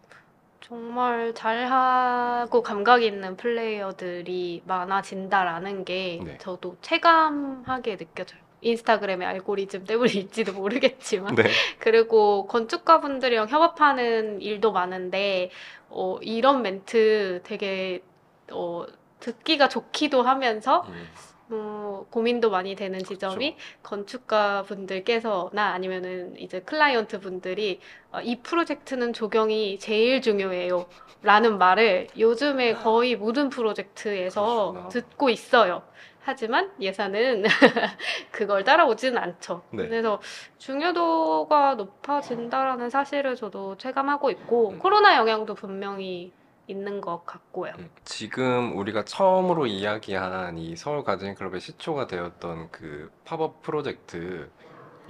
정말 0.60 1.34
잘하고 1.34 2.62
감각 2.62 3.02
있는 3.02 3.36
플레이어들이 3.36 4.62
많아진다라는 4.66 5.84
게 5.84 6.20
네. 6.24 6.38
저도 6.38 6.76
체감하게 6.80 7.96
느껴져요. 7.98 8.43
인스타그램의 8.64 9.26
알고리즘 9.26 9.84
때문일지도 9.84 10.52
모르겠지만. 10.60 11.34
네. 11.34 11.44
그리고 11.78 12.46
건축가분들이랑 12.46 13.48
협업하는 13.48 14.40
일도 14.40 14.72
많은데, 14.72 15.50
어, 15.88 16.18
이런 16.22 16.62
멘트 16.62 17.42
되게, 17.44 18.02
어, 18.50 18.84
듣기가 19.20 19.68
좋기도 19.68 20.22
하면서, 20.22 20.84
음, 20.88 21.06
어, 21.50 22.06
고민도 22.10 22.50
많이 22.50 22.74
되는 22.74 22.98
지점이 22.98 23.56
건축가 23.82 24.62
분들께서나 24.62 25.72
아니면은 25.74 26.34
이제 26.38 26.60
클라이언트 26.60 27.20
분들이 27.20 27.80
어, 28.12 28.20
이 28.22 28.40
프로젝트는 28.40 29.12
조경이 29.12 29.78
제일 29.78 30.22
중요해요. 30.22 30.86
라는 31.22 31.58
말을 31.58 32.08
요즘에 32.18 32.74
거의 32.74 33.16
모든 33.16 33.50
프로젝트에서 33.50 34.72
그러시구나. 34.72 34.88
듣고 34.88 35.30
있어요. 35.30 35.82
하지만 36.24 36.72
예산은 36.80 37.44
그걸 38.32 38.64
따라오지는 38.64 39.18
않죠. 39.18 39.62
네. 39.70 39.86
그래서 39.86 40.20
중요도가 40.56 41.74
높아진다라는 41.74 42.88
사실을 42.88 43.36
저도 43.36 43.76
체감하고 43.76 44.30
있고 44.30 44.70
음. 44.70 44.78
코로나 44.78 45.16
영향도 45.16 45.54
분명히 45.54 46.32
있는 46.66 47.02
것 47.02 47.26
같고요. 47.26 47.74
음. 47.78 47.90
지금 48.04 48.76
우리가 48.78 49.04
처음으로 49.04 49.66
이야기한 49.66 50.56
이 50.56 50.74
서울 50.76 51.04
가든 51.04 51.34
클럽의 51.34 51.60
시초가 51.60 52.06
되었던 52.06 52.70
그 52.70 53.12
팝업 53.26 53.60
프로젝트 53.60 54.50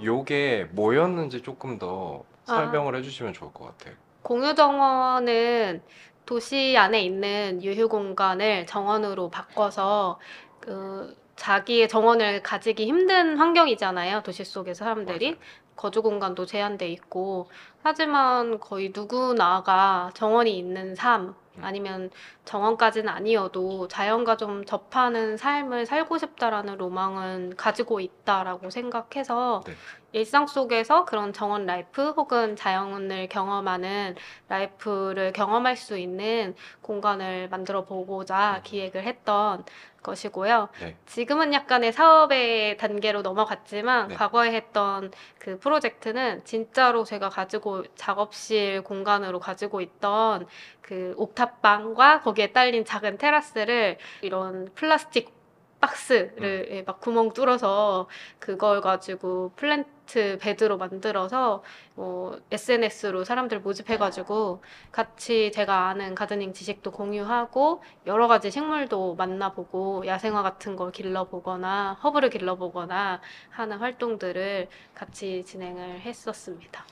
요게 0.03 0.69
뭐였는지 0.71 1.41
조금 1.41 1.79
더 1.79 2.25
아. 2.45 2.55
설명을 2.55 2.93
해주시면 2.97 3.31
좋을 3.31 3.53
것 3.53 3.65
같아요. 3.65 3.95
공유 4.21 4.53
정원은 4.53 5.81
도시 6.25 6.75
안에 6.77 7.01
있는 7.01 7.63
유휴 7.63 7.87
공간을 7.87 8.65
정원으로 8.65 9.29
바꿔서 9.29 10.19
그 10.65 11.15
자기의 11.35 11.87
정원을 11.87 12.41
가지기 12.43 12.85
힘든 12.87 13.37
환경이잖아요. 13.37 14.23
도시 14.23 14.43
속의 14.43 14.75
사람들이. 14.75 15.37
거주 15.75 16.01
공간도 16.01 16.45
제한돼 16.45 16.87
있고 16.89 17.49
하지만 17.83 18.59
거의 18.59 18.91
누구나가 18.95 20.09
정원이 20.13 20.57
있는 20.57 20.95
삶 20.95 21.35
아니면 21.61 22.09
정원까지는 22.43 23.07
아니어도 23.09 23.87
자연과 23.87 24.37
좀 24.37 24.65
접하는 24.65 25.37
삶을 25.37 25.85
살고 25.85 26.17
싶다라는 26.17 26.77
로망은 26.77 27.55
가지고 27.55 27.99
있다라고 27.99 28.69
생각해서 28.69 29.63
네. 29.65 29.73
일상 30.11 30.47
속에서 30.47 31.05
그런 31.05 31.33
정원 31.33 31.65
life 31.65 32.11
혹은 32.11 32.55
자연을 32.55 33.27
경험하는 33.29 34.15
life를 34.47 35.33
경험할 35.33 35.75
수 35.75 35.97
있는 35.97 36.55
공간을 36.81 37.49
만들어 37.49 37.85
보고자 37.85 38.57
음. 38.57 38.61
기획을 38.63 39.03
했던 39.03 39.63
것이고요. 40.05 40.69
네. 40.79 40.95
지금은 41.07 41.53
약간의 41.53 41.91
사업의 41.91 42.77
단계로 42.77 43.23
넘어갔지만 43.23 44.09
네. 44.09 44.15
과거에 44.15 44.53
했던 44.53 45.11
그 45.39 45.57
프로젝트는 45.59 46.45
진짜로 46.45 47.03
제가 47.03 47.29
가지고 47.29 47.83
작업실 47.95 48.83
공간으로 48.83 49.39
가지고 49.39 49.81
있던 49.81 50.47
그 50.81 51.15
옥탑방과 51.17 52.21
거기에 52.21 52.51
딸린 52.51 52.85
작은 52.85 53.17
테라스를 53.17 53.97
이런 54.21 54.69
플라스틱 54.75 55.34
박스를 55.79 56.67
예, 56.71 56.81
막 56.81 56.99
구멍 56.99 57.31
뚫어서 57.33 58.07
그걸 58.39 58.81
가지고 58.81 59.51
플랜트 59.55 60.37
베드로 60.41 60.77
만들어서 60.77 61.63
뭐 61.95 62.39
SNS로 62.51 63.23
사람들 63.23 63.59
모집해가지고 63.59 64.63
같이 64.91 65.51
제가 65.51 65.87
아는 65.87 66.15
gardening 66.15 66.53
지식도 66.53 66.91
공유하고 66.91 67.83
여러 68.05 68.27
가지 68.27 68.51
식물도 68.51 69.15
만나보고 69.15 70.05
야생화 70.05 70.41
같은 70.43 70.75
걸 70.75 70.91
길러보거나 70.91 71.93
허브를 72.03 72.29
길러보거나 72.29 73.21
하는 73.49 73.77
활동들을 73.77 74.67
같이 74.93 75.43
진행을 75.45 76.01
했었습니다. 76.01 76.85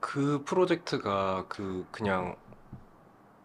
그 0.00 0.44
프로젝트가 0.44 1.46
그 1.48 1.86
그냥 1.90 2.36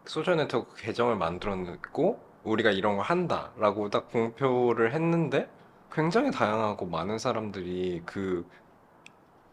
소셜 0.06 0.36
네트워크 0.36 0.76
계정을 0.76 1.16
만들어냈고 1.16 2.31
우리가 2.44 2.72
이런 2.72 2.98
걸 2.98 3.06
한다라고 3.06 3.90
딱 3.90 4.10
공표를 4.12 4.94
했는데 4.94 5.50
굉장히 5.92 6.32
다양하고 6.32 6.86
많은 6.86 7.18
사람들이 7.20 8.04
그 8.06 8.48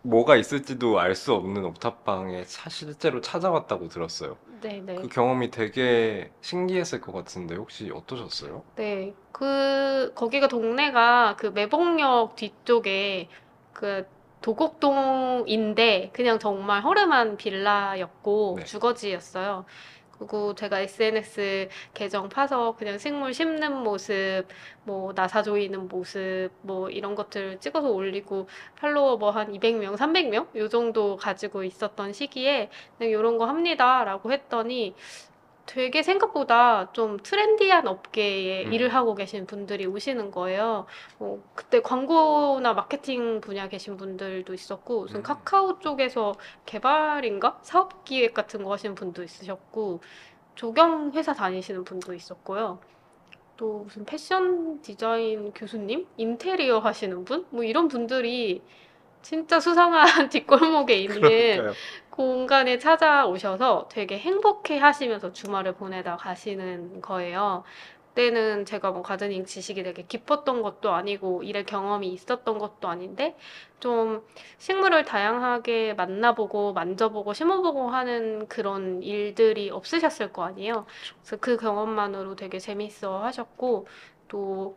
뭐가 0.02 0.36
있을지도 0.36 0.98
알 1.00 1.14
수 1.14 1.34
없는 1.34 1.64
옥탑방에 1.64 2.44
차- 2.44 2.70
실제로 2.70 3.20
찾아왔다고 3.20 3.88
들었어요. 3.88 4.36
네 4.60 4.80
네. 4.84 4.96
그 4.96 5.08
경험이 5.08 5.50
되게 5.50 6.32
신기했을 6.40 7.00
것 7.00 7.12
같은데 7.12 7.54
혹시 7.56 7.90
어떠셨어요? 7.94 8.62
네, 8.76 9.12
그, 9.32 10.12
거기가 10.14 10.48
동네가 10.48 11.36
그 11.36 11.48
매봉역 11.48 12.36
뒤쪽에 12.36 13.28
그 13.72 14.06
도곡동인데 14.40 16.10
그냥 16.12 16.38
정말 16.38 16.82
허름한 16.82 17.36
빌라였고 17.36 18.54
네. 18.58 18.64
주거지였어요. 18.64 19.64
그리고 20.18 20.54
제가 20.54 20.80
SNS 20.80 21.68
계정 21.94 22.28
파서 22.28 22.74
그냥 22.76 22.98
식물 22.98 23.32
심는 23.32 23.82
모습, 23.82 24.44
뭐 24.84 25.12
나사 25.14 25.42
조이는 25.42 25.88
모습, 25.88 26.50
뭐 26.62 26.90
이런 26.90 27.14
것들 27.14 27.58
찍어서 27.60 27.90
올리고 27.90 28.48
팔로워 28.76 29.16
뭐 29.16 29.30
한 29.30 29.52
200명, 29.52 29.96
300명? 29.96 30.56
요 30.56 30.68
정도 30.68 31.16
가지고 31.16 31.62
있었던 31.64 32.12
시기에 32.12 32.70
그냥 32.96 33.10
이런 33.12 33.38
거 33.38 33.46
합니다라고 33.46 34.32
했더니 34.32 34.94
되게 35.68 36.02
생각보다 36.02 36.90
좀 36.92 37.18
트렌디한 37.18 37.86
업계에 37.86 38.64
음. 38.64 38.72
일을 38.72 38.88
하고 38.88 39.14
계신 39.14 39.46
분들이 39.46 39.84
오시는 39.84 40.30
거예요. 40.30 40.86
어, 41.18 41.42
그때 41.54 41.82
광고나 41.82 42.72
마케팅 42.72 43.42
분야 43.42 43.68
계신 43.68 43.98
분들도 43.98 44.54
있었고, 44.54 45.02
무슨 45.02 45.16
음. 45.18 45.22
카카오 45.22 45.78
쪽에서 45.78 46.34
개발인가? 46.64 47.58
사업 47.62 48.04
기획 48.04 48.32
같은 48.32 48.64
거 48.64 48.72
하시는 48.72 48.94
분도 48.94 49.22
있으셨고, 49.22 50.00
조경 50.54 51.12
회사 51.14 51.34
다니시는 51.34 51.84
분도 51.84 52.14
있었고요. 52.14 52.80
또 53.58 53.80
무슨 53.84 54.06
패션 54.06 54.80
디자인 54.80 55.52
교수님? 55.52 56.06
인테리어 56.16 56.78
하시는 56.78 57.26
분? 57.26 57.44
뭐 57.50 57.62
이런 57.62 57.88
분들이 57.88 58.62
진짜 59.20 59.60
수상한 59.60 60.04
뒷골목에 60.30 60.94
있는 60.94 61.20
그러니까요. 61.20 61.72
공간에 62.18 62.78
찾아오셔서 62.78 63.88
되게 63.90 64.18
행복해 64.18 64.78
하시면서 64.78 65.32
주말을 65.32 65.74
보내다 65.74 66.16
가시는 66.16 67.00
거예요. 67.00 67.62
그때는 68.08 68.64
제가 68.64 68.90
뭐 68.90 69.02
가드닝 69.02 69.44
지식이 69.44 69.84
되게 69.84 70.02
깊었던 70.02 70.62
것도 70.62 70.90
아니고 70.92 71.44
일의 71.44 71.64
경험이 71.64 72.08
있었던 72.08 72.58
것도 72.58 72.88
아닌데 72.88 73.36
좀 73.78 74.26
식물을 74.58 75.04
다양하게 75.04 75.94
만나보고 75.94 76.72
만져보고 76.72 77.32
심어보고 77.34 77.90
하는 77.90 78.48
그런 78.48 79.00
일들이 79.04 79.70
없으셨을 79.70 80.32
거 80.32 80.42
아니에요. 80.42 80.86
그래서 81.22 81.36
그 81.40 81.56
경험만으로 81.56 82.34
되게 82.34 82.58
재밌어 82.58 83.22
하셨고 83.22 83.86
또 84.28 84.76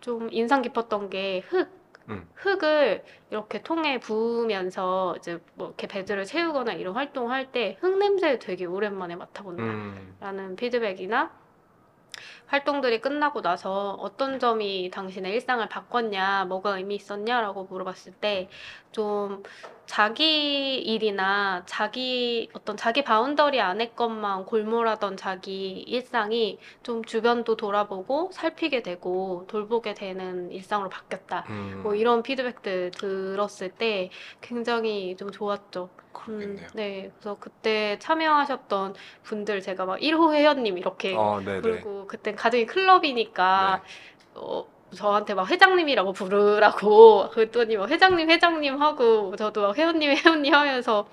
좀 0.00 0.28
인상 0.32 0.62
깊었던 0.62 1.10
게 1.10 1.40
흙. 1.48 1.79
음. 2.10 2.28
흙을 2.34 3.04
이렇게 3.30 3.62
통에 3.62 3.98
부으면서 4.00 5.14
이제 5.18 5.38
뭐 5.54 5.68
이렇게 5.68 5.86
bed를 5.86 6.24
채우거나 6.24 6.72
이런 6.72 6.94
활동할 6.94 7.52
때 7.52 7.76
흙 7.80 7.98
냄새 7.98 8.38
되게 8.38 8.64
오랜만에 8.66 9.16
맡아본다. 9.16 9.62
음, 9.62 10.16
라는 10.20 10.56
피드백이나 10.56 11.30
활동들이 12.50 13.00
끝나고 13.00 13.42
나서 13.42 13.92
어떤 14.00 14.40
점이 14.40 14.90
당신의 14.90 15.32
일상을 15.34 15.66
바꿨냐, 15.68 16.46
뭐가 16.46 16.76
의미 16.78 16.96
있었냐라고 16.96 17.64
물어봤을 17.64 18.12
때 18.14 18.48
좀 18.92 19.42
자기 19.86 20.76
일이나 20.78 21.62
자기 21.66 22.48
어떤 22.52 22.76
자기 22.76 23.02
boundary 23.02 23.60
안에 23.60 23.90
것만 23.90 24.44
골몰하던 24.46 25.16
자기 25.16 25.80
일상이 25.80 26.58
좀 26.82 27.04
주변도 27.04 27.56
돌아보고 27.56 28.30
살피게 28.32 28.82
되고 28.82 29.44
돌보게 29.48 29.94
되는 29.94 30.50
일상으로 30.52 30.88
바뀌었다. 30.90 31.44
음, 31.50 31.80
뭐 31.82 31.94
이런 31.94 32.22
피드백들 32.22 32.92
들었을 32.92 33.70
때 33.70 34.10
굉장히 34.40 35.16
좀 35.16 35.30
좋았죠. 35.32 35.90
음. 36.28 36.58
네. 36.74 37.10
그래서 37.18 37.36
그때 37.40 37.98
참여하셨던 37.98 38.94
분들 39.22 39.62
제가 39.62 39.86
막 39.86 39.98
1호 39.98 40.34
회원님 40.34 40.78
이렇게 40.78 41.14
어. 41.16 41.40
부르고 41.40 42.06
그땐 42.06 42.36
가꾸기 42.40 42.66
클럽이니까 42.66 43.82
네. 43.84 44.40
어, 44.40 44.66
저한테 44.94 45.34
막 45.34 45.48
회장님이라고 45.48 46.12
부르라고 46.12 47.28
그랬더니 47.30 47.76
막 47.76 47.88
회장님 47.90 48.30
회장님 48.30 48.80
하고 48.80 49.36
저도 49.36 49.62
막 49.62 49.76
회원님 49.76 50.10
회원님 50.16 50.54
하면서 50.54 51.06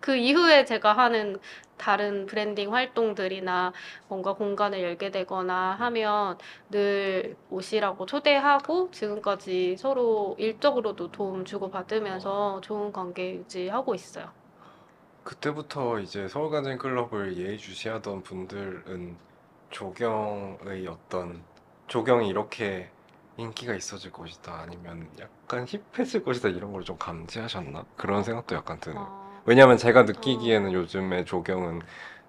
그 0.00 0.16
이후에 0.16 0.64
제가 0.64 0.92
하는 0.94 1.38
다른 1.78 2.26
브랜딩 2.26 2.72
활동들이나 2.74 3.72
뭔가 4.08 4.34
공간을 4.34 4.82
열게 4.82 5.10
되거나 5.10 5.76
하면 5.78 6.38
늘 6.70 7.36
오시라고 7.50 8.06
초대하고 8.06 8.90
지금까지 8.90 9.76
서로 9.78 10.34
일적으로도 10.38 11.12
도움 11.12 11.44
주고 11.44 11.70
받으면서 11.70 12.60
좋은 12.62 12.92
관계 12.92 13.34
유지하고 13.34 13.94
있어요. 13.94 14.30
그때부터 15.22 16.00
이제 16.00 16.26
서울가든 16.26 16.78
클럽을 16.78 17.36
예의주시하던 17.36 18.22
분들은 18.24 19.16
조경의 19.72 20.86
어떤 20.88 21.44
조경이 21.88 22.28
이렇게 22.28 22.94
인기가 23.36 23.74
있어질 23.74 24.12
것이다 24.12 24.54
아니면 24.60 25.10
약간 25.18 25.66
힙해질 25.66 26.22
것이다 26.24 26.48
이런 26.50 26.72
걸 26.72 26.84
좀 26.84 26.98
감지하셨나? 26.98 27.86
그런 27.96 28.22
생각도 28.24 28.54
약간 28.56 28.78
드네요. 28.80 29.00
어, 29.00 29.42
왜냐면 29.46 29.76
제가 29.78 30.04
느끼기에는 30.04 30.70
어. 30.70 30.72
요즘에 30.74 31.24
조경은 31.24 31.80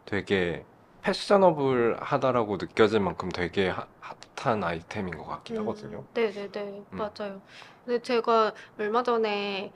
되게 0.06 0.66
패셔너블하다라고 1.02 2.58
느껴질 2.58 3.00
만큼 3.02 3.30
되게 3.30 3.70
하- 3.70 3.88
핫한 4.36 4.64
아이템인 4.64 5.18
것 5.18 5.26
같긴 5.26 5.58
하거든요. 5.60 6.00
음, 6.00 6.08
네네네, 6.14 6.86
음. 6.94 6.98
맞아요. 6.98 7.42
근데 7.86 8.02
제가 8.02 8.54
얼마 8.80 9.04
전에 9.04 9.74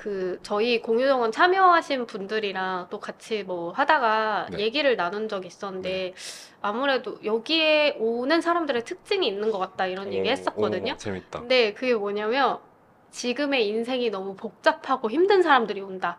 그 0.00 0.38
저희 0.42 0.80
공유정원 0.80 1.30
참여하신 1.30 2.06
분들이랑 2.06 2.86
또 2.88 2.98
같이 3.00 3.42
뭐 3.42 3.70
하다가 3.72 4.46
네. 4.52 4.60
얘기를 4.60 4.96
나눈 4.96 5.28
적이 5.28 5.48
있었는데 5.48 6.14
아무래도 6.62 7.18
여기에 7.22 7.96
오는 7.98 8.40
사람들의 8.40 8.82
특징이 8.86 9.28
있는 9.28 9.50
것 9.52 9.58
같다 9.58 9.84
이런 9.84 10.10
얘기 10.14 10.26
오, 10.26 10.32
했었거든요. 10.32 10.94
오, 10.94 10.96
재밌다. 10.96 11.40
근데 11.40 11.74
그게 11.74 11.92
뭐냐면 11.92 12.60
지금의 13.10 13.68
인생이 13.68 14.08
너무 14.08 14.36
복잡하고 14.36 15.10
힘든 15.10 15.42
사람들이 15.42 15.82
온다. 15.82 16.16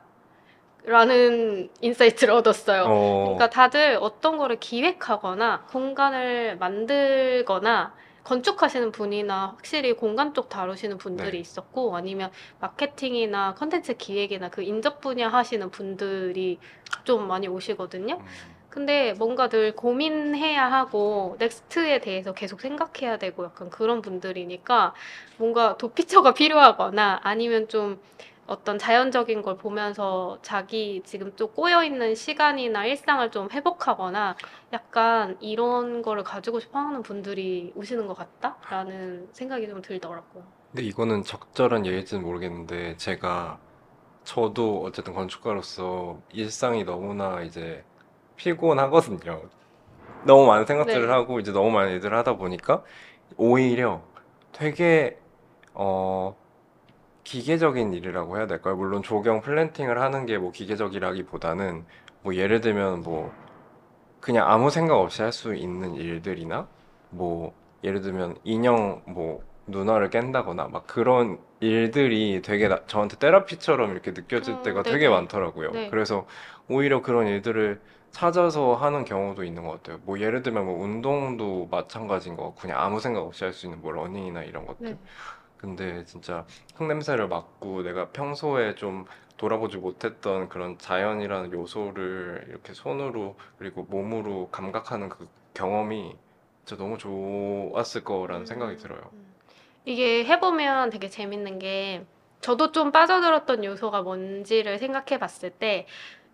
라는 0.84 1.72
insight를 1.82 2.36
얻었어요. 2.36 2.86
어, 2.88 3.24
그러니까 3.24 3.50
다들 3.50 3.98
어떤 4.00 4.38
거를 4.38 4.60
기획하거나 4.60 5.66
공간을 5.72 6.58
만들거나 6.58 7.96
건축하시는 8.24 8.92
분이나 8.92 9.54
확실히 9.56 9.94
공간 9.94 10.34
쪽 10.34 10.50
다루시는 10.50 10.98
분들이 10.98 11.32
네. 11.32 11.38
있었고 11.40 11.96
아니면 11.96 12.32
마케팅이나 12.60 13.56
컨텐츠 13.56 13.98
기획이나 13.98 14.50
그 14.50 14.62
인접 14.62 15.02
분야 15.02 15.30
하시는 15.30 15.70
분들이 15.72 16.60
좀 17.04 17.28
많이 17.28 17.48
오시거든요. 17.48 18.16
음, 18.16 18.26
근데 18.70 19.14
뭔가 19.14 19.50
늘 19.50 19.76
고민해야 19.76 20.72
하고 20.72 21.36
next에 21.40 22.00
대해서 22.00 22.34
계속 22.34 22.62
생각해야 22.62 23.18
되고 23.18 23.44
약간 23.44 23.70
그런 23.70 24.02
분들이니까 24.02 24.94
뭔가 25.38 25.78
도피처가 25.78 26.34
필요하거나 26.36 27.20
아니면 27.24 27.68
좀 27.68 28.02
어떤 28.52 28.78
자연적인 28.78 29.42
걸 29.44 29.56
보면서 29.56 30.38
자기 30.42 31.02
지금 31.06 31.32
또 31.38 31.48
꼬여 31.48 31.86
있는 31.86 32.16
시간이나 32.16 32.86
일상을 32.86 33.32
좀 33.32 33.50
회복하거나 33.50 34.36
약간 34.74 35.38
이런 35.40 36.02
거를 36.02 36.26
가지고 36.26 36.60
싶어 36.60 36.80
하는 36.80 37.02
분들이 37.02 37.72
오시는 37.76 38.08
것 38.08 38.14
같다라는 38.14 39.30
생각이 39.32 39.70
좀 39.70 39.82
들더라고요. 39.82 40.44
근데 40.72 40.84
이거는 40.84 41.24
적절한 41.24 41.86
예일지는 41.86 42.24
모르겠는데 42.24 42.98
제가 42.98 43.58
저도 44.26 44.84
어쨌든 44.84 45.14
건축가로서 45.14 46.20
일상이 46.34 46.84
너무나 46.84 47.44
이제 47.44 47.86
피곤하거든요. 48.36 49.44
너무 50.28 50.46
많은 50.46 50.66
생각들을 50.66 51.08
네. 51.08 51.14
하고 51.14 51.40
이제 51.40 51.54
너무 51.54 51.72
많은 51.72 51.94
일들을 51.94 52.18
하다 52.18 52.36
보니까 52.36 52.84
오히려 53.38 54.02
되게 54.52 55.18
어 55.74 56.36
기계적인 57.24 57.94
일이라고 57.94 58.38
해야 58.38 58.48
될까요? 58.48 58.76
물론 58.76 59.04
조경 59.04 59.42
플랜팅을 59.42 60.00
하는 60.02 60.26
게 60.26 60.38
뭐 60.38 60.52
기계적이라기보다는 60.52 61.88
뭐 62.22 62.36
예를 62.36 62.62
들면 62.62 63.02
뭐 63.04 63.38
그냥 64.20 64.50
아무 64.50 64.70
생각 64.72 64.98
없이 65.00 65.22
할 65.22 65.32
수 65.32 65.56
있는 65.56 65.96
일들이나 65.96 66.70
뭐 67.10 67.58
예를 67.84 68.02
들면 68.02 68.38
인형 68.44 69.04
뭐 69.08 69.44
눈알을 69.68 70.10
꿴다거나 70.10 70.68
막 70.70 70.88
그런 70.88 71.40
일들이 71.60 72.42
되게 72.44 72.68
나- 72.68 72.86
저한테 72.88 73.18
therapy처럼 73.18 73.92
이렇게 73.92 74.12
느껴질 74.12 74.56
음, 74.56 74.64
때가 74.64 74.84
네네. 74.84 74.94
되게 74.94 75.10
많더라고요. 75.10 75.72
네. 75.74 75.90
그래서 75.90 76.28
오히려 76.68 77.02
그런 77.02 77.28
일들을 77.28 77.82
찾아서 78.12 78.76
하는 78.76 79.06
경우도 79.06 79.44
있는 79.44 79.64
것 79.64 79.72
같아요. 79.84 80.00
뭐 80.04 80.20
예를 80.20 80.42
들면 80.44 80.66
뭐 80.66 80.84
운동도 80.84 81.68
마찬가지인 81.72 82.36
것 82.36 82.44
같고 82.46 82.58
그냥 82.62 82.80
아무 82.82 83.00
생각 83.00 83.22
없이 83.22 83.44
할 83.46 83.54
수 83.54 83.66
있는 83.68 83.82
뭐 83.82 83.92
러닝이나 83.92 84.44
이런 84.44 84.66
것들. 84.66 84.96
네. 84.96 85.00
근데 85.62 86.04
진짜 86.06 86.46
흙냄새를 86.76 87.28
맡고 87.28 87.84
내가 87.84 88.10
평소에 88.10 88.76
좀 88.76 89.06
돌아보지 89.38 89.78
못했던 89.78 90.50
그런 90.50 90.78
자연이라는 90.78 91.54
요소를 91.54 92.46
이렇게 92.50 92.74
손으로 92.74 93.38
그리고 93.58 93.84
몸으로 93.84 94.50
감각하는 94.52 95.10
그 95.10 95.28
경험이 95.54 96.16
진짜 96.66 96.84
너무 96.84 96.98
좋았을 96.98 98.04
거라는 98.04 98.46
생각이 98.46 98.78
들어요. 98.78 99.12
음. 99.14 99.34
이게 99.86 100.26
해보면 100.26 100.90
되게 100.90 101.10
재밌는 101.10 101.60
게 101.60 102.06
저도 102.42 102.72
좀 102.72 102.92
빠져들었던 102.92 103.64
요소가 103.64 104.02
뭔지를 104.02 104.80
생각해 104.80 105.20
봤을 105.20 105.52
때 105.52 105.88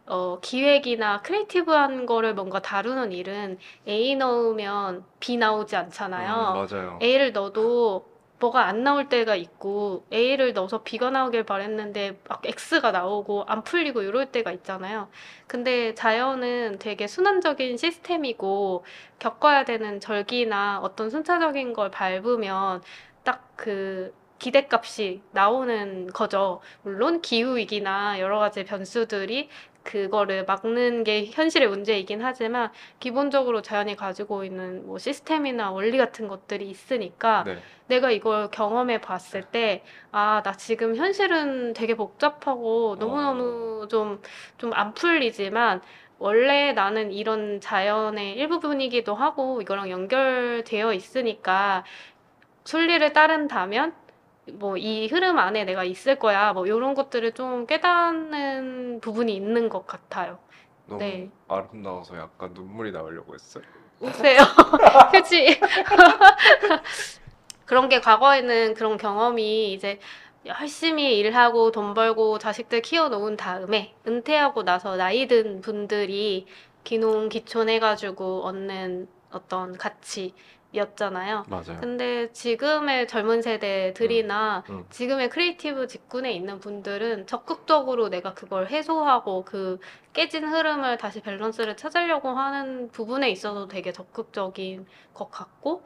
어, 0.05 0.39
기획이나 0.41 1.21
creative한 1.21 2.05
거를 2.05 2.33
뭔가 2.33 2.61
다루는 2.61 3.11
일은 3.11 3.57
A 3.87 4.15
넣으면 4.15 5.05
B 5.19 5.37
나오지 5.37 5.75
음, 5.75 5.77
않잖아요. 5.77 6.53
맞아요. 6.53 6.99
A를 7.01 7.33
넣어도 7.33 8.05
뭐가 8.39 8.65
안 8.65 8.83
나올 8.83 9.09
때가 9.09 9.35
있고 9.35 10.05
A를 10.13 10.53
넣어서 10.53 10.83
B가 10.83 11.09
나오길 11.09 11.43
바랬는데 11.43 12.19
막 12.27 12.41
X가 12.45 12.91
나오고 12.91 13.45
안 13.47 13.63
풀리고 13.63 14.03
이럴 14.03 14.27
때가 14.31 14.51
있잖아요. 14.51 15.09
근데 15.47 15.95
자연은 15.95 16.77
되게 16.79 17.07
순환적인 17.07 17.77
시스템이고 17.77 18.85
겪어야 19.19 19.65
되는 19.65 19.99
절기나 19.99 20.79
어떤 20.83 21.09
순차적인 21.09 21.73
걸 21.73 21.89
밟으면 21.89 22.83
딱그 23.23 24.13
기대값이 24.39 25.21
나오는 25.31 26.07
거죠. 26.07 26.61
물론 26.83 27.21
기후위기나 27.21 28.19
여러 28.19 28.37
가지 28.37 28.63
변수들이 28.63 29.49
그거를 29.87 30.45
막는 30.45 31.03
게 31.05 31.25
현실의 31.31 31.69
문제이긴 31.69 32.21
하지만 32.21 32.71
기본적으로 32.99 33.61
자연이 33.61 33.95
가지고 33.95 34.43
있는 34.43 34.85
뭐 34.85 34.97
시스템이나 34.97 35.71
원리 35.71 35.97
같은 35.97 36.27
것들이 36.27 36.69
있으니까 36.69 37.43
네. 37.45 37.57
내가 37.87 38.11
이걸 38.11 38.51
경험해 38.51 38.99
봤을 39.01 39.43
때, 39.43 39.83
아, 40.11 40.41
나 40.43 40.51
지금 40.53 40.95
현실은 40.95 41.73
되게 41.73 41.95
복잡하고 41.95 42.97
너무너무 42.99 43.87
좀, 43.89 44.21
좀 44.57 44.71
안 44.73 44.93
풀리지만, 44.93 45.81
원래 46.19 46.73
나는 46.73 47.11
이런 47.13 47.61
자연의 47.61 48.33
일부분이기도 48.37 49.15
하고, 49.15 49.61
이거랑 49.61 49.89
연결되어 49.89 50.93
있으니까, 50.93 51.83
순리를 52.65 53.13
따른다면, 53.13 53.93
뭐, 54.53 54.77
이 54.77 55.07
흐름 55.07 55.39
안에 55.39 55.65
내가 55.65 55.83
있을 55.83 56.19
거야. 56.19 56.53
뭐, 56.53 56.65
이런 56.65 56.93
것들을 56.93 57.33
좀 57.33 57.65
깨닫는 57.65 59.01
부분이 59.01 59.35
있는 59.35 59.69
것 59.69 59.85
같아요. 59.85 60.39
너무 60.85 60.99
네. 60.99 61.29
아름다워서 61.47 62.17
약간 62.17 62.53
눈물이 62.53 62.91
나오려고 62.91 63.33
했어요. 63.33 63.63
우세요. 63.99 64.41
그치? 65.11 65.59
그런 67.65 67.89
게 67.89 67.99
과거에는 67.99 68.75
그런 68.75 68.97
경험이 68.97 69.73
이제 69.73 69.99
열심히 70.45 71.17
일하고 71.19 71.71
돈 71.71 71.93
벌고 71.93 72.39
자식들 72.39 72.81
키워놓은 72.81 73.35
다음에 73.35 73.93
은퇴하고 74.07 74.63
나서 74.63 74.95
나이 74.95 75.27
든 75.27 75.59
분들이 75.61 76.45
귀농 76.85 77.27
귀촌 77.27 77.67
해가지고 77.67 78.43
얻는 78.43 79.09
어떤 79.31 79.77
가치 79.77 80.33
였잖아요. 80.75 81.45
맞아요. 81.47 81.77
근데 81.79 82.31
지금의 82.33 83.07
젊은 83.07 83.41
세대들이나 83.41 84.63
음, 84.69 84.75
음. 84.75 84.85
지금의 84.89 85.29
creative 85.29 85.87
직군에 85.87 86.31
있는 86.31 86.59
분들은 86.59 87.27
적극적으로 87.27 88.09
내가 88.09 88.33
그걸 88.33 88.67
해소하고 88.67 89.45
그 89.45 89.79
깨진 90.13 90.45
흐름을 90.47 90.97
다시 90.97 91.21
밸런스를 91.21 91.77
찾으려고 91.77 92.29
하는 92.29 92.89
부분에 92.91 93.29
있어서 93.29 93.67
되게 93.67 93.91
적극적인 93.91 94.85
것 95.13 95.31
같고, 95.31 95.83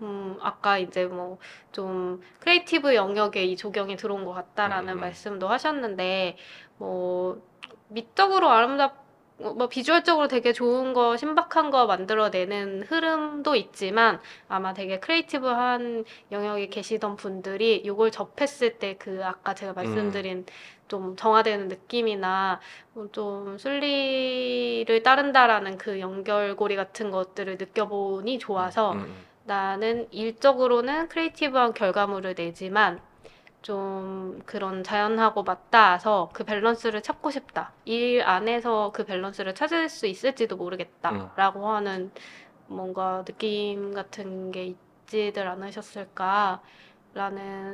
음, 0.00 0.36
아까 0.40 0.78
이제 0.78 1.04
뭐 1.06 1.38
좀 1.72 2.20
creative 2.40 2.94
영역에 2.94 3.44
이 3.44 3.56
조경이 3.56 3.96
들어온 3.96 4.24
것 4.24 4.32
같다라는 4.32 4.94
음, 4.94 4.98
음. 4.98 5.00
말씀도 5.00 5.48
하셨는데, 5.48 6.36
뭐 6.78 7.40
미적으로 7.88 8.50
아름답 8.50 9.01
뭐 9.38 9.68
비주얼적으로 9.68 10.28
되게 10.28 10.52
좋은 10.52 10.92
거, 10.92 11.16
신박한 11.16 11.70
거 11.70 11.86
만들어내는 11.86 12.84
흐름도 12.84 13.56
있지만 13.56 14.20
아마 14.48 14.72
되게 14.72 15.00
creative한 15.00 16.04
영역에 16.30 16.68
계시던 16.68 17.16
분들이 17.16 17.76
이걸 17.76 18.10
접했을 18.10 18.78
때 18.78 18.96
그 18.98 19.20
아까 19.24 19.54
제가 19.54 19.72
말씀드린 19.72 20.46
좀 20.88 21.16
정화되는 21.16 21.68
느낌이나 21.68 22.60
좀 23.12 23.58
순리를 23.58 25.02
따른다라는 25.02 25.78
그 25.78 25.98
연결고리 26.00 26.76
같은 26.76 27.10
것들을 27.10 27.56
느껴보니 27.58 28.38
좋아서 28.38 28.92
음, 28.92 28.98
음. 29.00 29.16
나는 29.44 30.06
일적으로는 30.12 31.08
creative한 31.08 31.74
결과물을 31.74 32.34
내지만 32.36 33.00
좀 33.62 34.42
그런 34.44 34.82
자연하고 34.82 35.44
맞닿아서 35.44 36.30
그 36.32 36.44
밸런스를 36.44 37.02
찾고 37.02 37.30
싶다. 37.30 37.72
일 37.84 38.22
안에서 38.22 38.90
그 38.92 39.04
밸런스를 39.04 39.54
찾을 39.54 39.88
수 39.88 40.06
있을지도 40.06 40.56
모르겠다라고 40.56 41.68
하는 41.68 42.10
뭔가 42.66 43.24
느낌 43.24 43.94
같은 43.94 44.50
게 44.50 44.74
있지들 45.06 45.46
않으셨을까라는 45.46 46.60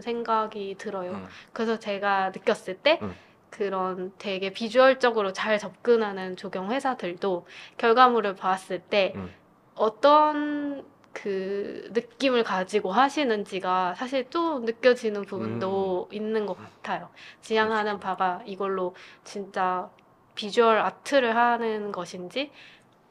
생각이 0.02 0.76
들어요. 0.78 1.12
음. 1.12 1.26
그래서 1.52 1.78
제가 1.78 2.30
느꼈을 2.30 2.78
때 2.78 2.98
음. 3.02 3.14
그런 3.50 4.12
되게 4.18 4.52
비주얼적으로 4.52 5.32
잘 5.32 5.58
접근하는 5.58 6.36
조경 6.36 6.70
회사들도 6.70 7.46
결과물을 7.78 8.34
봤을 8.36 8.80
때 8.80 9.14
음. 9.16 9.32
어떤 9.74 10.84
그 11.12 11.88
느낌을 11.92 12.44
가지고 12.44 12.92
하시는지가 12.92 13.94
사실 13.96 14.28
또 14.30 14.60
느껴지는 14.60 15.22
부분도 15.22 16.08
있는 16.12 16.46
것 16.46 16.56
같아요. 16.56 17.08
지향하는 17.40 17.98
바가 17.98 18.42
이걸로 18.46 18.94
진짜 19.24 19.90
비주얼 20.34 20.78
아트를 20.78 21.34
하는 21.36 21.90
것인지 21.92 22.52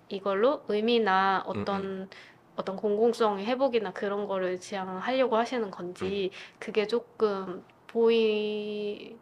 이걸로 0.09 0.63
의미나 0.69 1.43
어떤 1.45 2.09
어떤 2.55 2.75
공공성의 2.77 3.45
회복이나 3.45 3.91
그런 3.91 4.25
거를 4.27 4.59
지향하려고 4.59 5.35
하시는 5.37 5.69
건지 5.69 6.31
그게 6.59 6.87
조금 6.87 7.63
보이는 7.87 9.17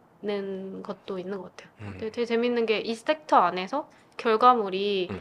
것도 0.82 1.18
있는 1.18 1.38
것 1.38 1.56
같아요. 1.56 1.70
음. 1.82 1.92
되게, 1.98 2.10
되게 2.12 2.24
재밌는 2.24 2.66
게 2.66 2.80
이 2.84 2.94
섹터 2.94 3.36
안에서 3.36 3.88
결과물이 4.16 5.08
음. 5.10 5.20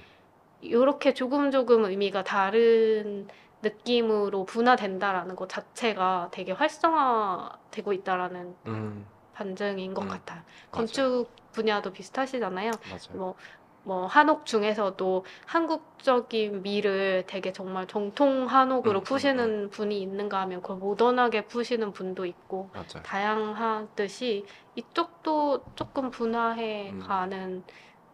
이렇게 0.62 1.14
조금 1.14 1.52
조금 1.52 1.86
의미가 1.86 2.24
다른 2.24 3.28
느낌으로 3.66 4.46
분화된다라는 4.46 5.36
것 5.36 5.50
자체가 5.50 6.30
되게 6.34 6.54
활성화되고 6.54 7.94
있다라는 7.94 8.58
음, 8.68 9.06
반증인 9.34 9.94
것 9.94 10.04
음, 10.04 10.08
같아요. 10.08 10.44
건축 10.72 11.36
분야도 11.52 11.92
비슷하시잖아요. 11.94 12.80
맞아요. 12.86 13.20
뭐, 13.20 13.36
뭐 13.84 14.06
한옥 14.08 14.46
중에서도 14.46 15.26
한국적인 15.48 16.62
미를 16.64 17.26
되게 17.28 17.52
정말 17.54 17.88
정통 17.88 18.48
한옥으로 18.48 19.02
음, 19.02 19.06
음, 19.16 19.30
푸시는 19.32 19.70
분이 19.72 20.02
있는가 20.02 20.42
하면 20.42 20.62
그걸 20.62 20.78
모던하게 20.78 21.48
푸시는 21.48 21.92
분도 21.94 22.26
있고 22.26 22.72
맞아요. 22.74 23.04
다양하듯이 23.04 24.46
이쪽도 24.76 25.74
조금 25.76 26.10
분화해 26.12 26.96
음. 26.96 27.00
가는 27.00 27.66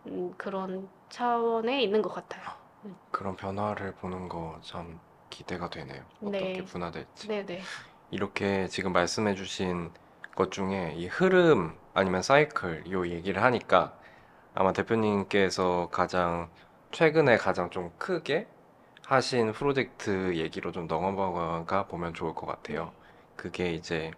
음, 0.07 0.31
그런 0.37 0.89
차원에 1.09 1.81
있는 1.83 2.01
것 2.01 2.09
같아요. 2.13 2.43
그런 3.11 3.35
변화를 3.37 3.95
보는 3.95 4.27
거 4.27 4.59
참 4.63 4.99
기대가 5.31 5.71
되네요. 5.71 6.03
어떻게 6.21 6.37
네. 6.37 6.65
분화될지. 6.65 7.27
네네. 7.27 7.61
이렇게 8.11 8.67
지금 8.67 8.93
말씀해주신 8.93 9.91
것 10.35 10.51
중에 10.51 10.93
이 10.95 11.07
흐름 11.07 11.75
아니면 11.95 12.21
사이클 12.21 12.91
요 12.91 13.07
얘기를 13.07 13.41
하니까 13.41 13.97
아마 14.53 14.73
대표님께서 14.73 15.89
가장 15.91 16.51
최근에 16.91 17.37
가장 17.37 17.71
좀 17.71 17.91
크게 17.97 18.47
하신 19.05 19.53
프로젝트 19.53 20.35
얘기로 20.35 20.71
좀 20.71 20.87
넘어가 20.87 21.87
보면 21.87 22.13
좋을 22.13 22.35
것 22.35 22.45
같아요. 22.45 22.93
그게 23.35 23.73
이제 23.73 24.11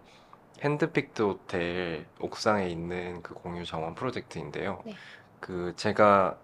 핸드픽트 0.62 1.22
호텔 1.22 2.06
옥상에 2.20 2.68
있는 2.68 3.22
그 3.22 3.34
공유 3.34 3.64
정원 3.64 3.94
프로젝트인데요. 3.94 4.82
네. 4.84 4.94
그 5.40 5.74
제가 5.76 6.38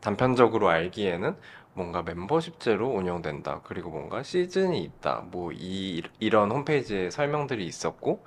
단편적으로 0.00 0.68
알기에는 0.68 1.36
뭔가 1.74 2.02
멤버십제로 2.02 2.88
운영된다. 2.88 3.62
그리고 3.62 3.90
뭔가 3.90 4.22
시즌이 4.22 4.82
있다. 4.82 5.26
뭐 5.30 5.52
이, 5.52 6.02
이런 6.18 6.50
홈페이지에 6.50 7.10
설명들이 7.10 7.64
있었고, 7.66 8.24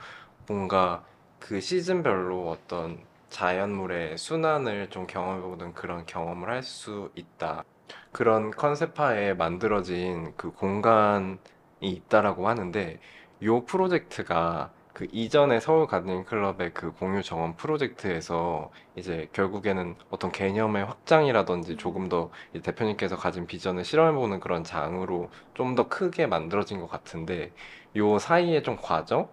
뭔가 0.47 1.06
그 1.39 1.60
시즌별로 1.62 2.49
어떤 2.49 3.06
자연물의 3.29 4.17
순환을 4.17 4.89
좀 4.89 5.08
경험해보는 5.08 5.73
그런 5.73 6.06
경험을 6.06 6.49
할 6.49 6.63
수 6.63 7.12
있다. 7.15 7.63
그런 8.12 8.51
컨셉하에 8.51 9.34
만들어진 9.34 10.34
그 10.38 10.51
공간이 10.51 11.38
있다라고 11.82 12.47
하는데, 12.47 12.99
요 13.43 13.65
프로젝트가 13.65 14.73
그 14.93 15.08
이전에 15.12 15.60
서울 15.60 15.88
가든 15.88 16.25
클럽의 16.25 16.73
그 16.73 16.91
공유 16.93 17.23
정원 17.23 17.56
프로젝트에서 17.56 18.71
이제 18.95 19.27
결국에는 19.34 19.95
어떤 20.10 20.32
개념의 20.32 20.86
확장이라든지 20.86 21.77
조금 21.77 22.10
더이 22.10 22.62
대표님께서 22.63 23.17
가진 23.17 23.47
비전을 23.47 23.84
실험해보는 23.86 24.39
그런 24.39 24.63
장으로 24.63 25.32
좀 25.56 25.75
더 25.75 25.88
크게 25.89 26.27
만들어진 26.27 26.79
것 26.79 26.88
같은데 26.88 27.53
요 27.95 28.19
사이의 28.19 28.62
좀 28.63 28.77
과정 28.77 29.29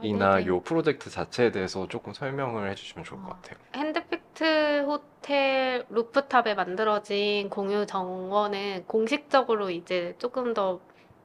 이나 0.00 0.34
아, 0.34 0.44
네네. 0.44 0.46
요 0.46 0.62
프로젝트 0.62 1.10
자체에 1.10 1.50
대해서 1.52 1.88
조금 1.88 2.12
설명을 2.12 2.70
해주시면 2.70 3.04
좋을 3.04 3.20
것 3.22 3.28
어. 3.28 3.42
같아요. 3.42 3.58
핸드픽트 3.74 4.84
호텔 4.86 5.84
rooftop에 5.90 6.54
만들어진 6.54 7.50
공유 7.50 7.86
정원은 7.86 8.84
공식적으로 8.86 9.70
이제 9.70 10.14
조금 10.18 10.54
더 10.54 10.80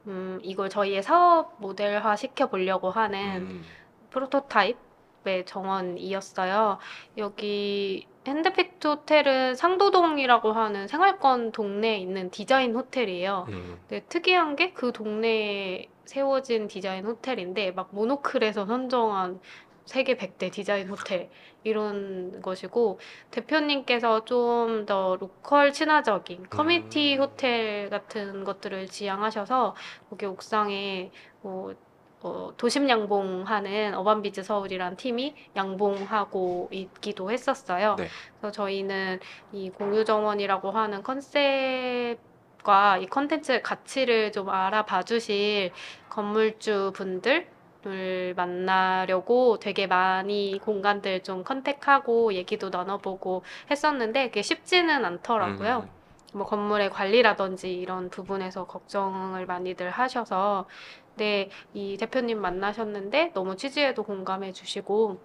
음, 0.08 0.39
이걸 0.44 0.70
저희의 0.70 1.02
사업 1.04 1.60
모델화 1.62 2.16
시켜 2.16 2.48
보려고 2.50 2.89
하는 2.92 3.20
음, 3.44 3.63
프로토타입의 4.10 5.46
정원이었어요. 5.46 6.80
여기 7.18 8.08
핸드픽트 8.28 8.88
호텔은 8.88 9.56
상도동이라고 9.56 10.52
하는 10.54 10.88
생활권 10.88 11.52
동네에 11.52 11.98
있는 11.98 12.30
디자인 12.32 12.76
호텔이에요. 12.76 13.46
음, 13.50 13.80
근데 13.88 14.06
특이한 14.08 14.56
게 14.56 14.74
그 14.74 14.92
동네에 14.94 15.88
세워진 16.06 16.68
디자인 16.68 17.06
호텔인데 17.06 17.72
막 17.72 17.89
모노클에서 17.94 18.66
선정한 18.66 19.39
세계 19.86 20.15
100대 20.17 20.52
디자인 20.52 20.89
호텔 20.89 21.30
이런 21.63 22.41
것이고 22.41 23.00
대표님께서 23.32 24.26
좀 24.26 24.86
더 24.86 25.15
local 25.19 25.71
친화적인 25.72 26.48
커뮤니티 26.50 27.15
음. 27.15 27.22
호텔 27.22 27.89
같은 27.89 28.43
것들을 28.43 28.88
지향하셔서 28.88 29.76
거기 30.10 30.26
옥상에 30.26 31.12
뭐 31.41 31.74
어, 32.22 32.54
도심 32.58 32.89
양봉하는 32.89 33.96
어반비즈 33.96 34.43
서울이란 34.43 34.96
팀이 34.96 35.36
양봉하고 35.56 36.69
있기도 36.72 37.32
했었어요. 37.32 37.96
네. 37.98 38.08
그래서 38.39 38.52
저희는 38.52 39.19
이 39.52 39.69
공유 39.69 40.06
정원이라고 40.06 40.72
하는 40.72 41.04
컨셉 41.04 42.17
과 42.63 42.98
이 42.98 43.06
컨텐츠의 43.08 43.62
가치를 43.62 44.32
좀 44.32 44.50
알아봐 44.50 45.04
주실 45.04 45.72
건물주 46.10 46.93
분들 46.96 47.48
을 47.86 48.34
만나려고 48.36 49.60
되게 49.60 49.88
많이 49.88 50.60
공간들 50.63 51.24
좀 51.24 51.43
컨택하고 51.43 52.34
얘기도 52.34 52.69
나눠보고 52.69 53.43
했었는데 53.69 54.28
그게 54.30 54.41
쉽지는 54.41 55.04
않더라고요. 55.06 55.89
음, 55.89 56.04
뭐 56.34 56.46
건물의 56.46 56.89
관리라든지 56.89 57.74
이런 57.74 58.10
부분에서 58.10 58.65
걱정을 58.65 59.46
많이들 59.46 59.89
하셔서 59.91 60.67
네, 61.15 61.50
이 61.74 61.98
대표님 61.98 62.39
만나셨는데 62.41 63.34
너무 63.34 63.56
취지에도 63.56 64.04
공감해 64.04 64.52
주시고 64.54 65.19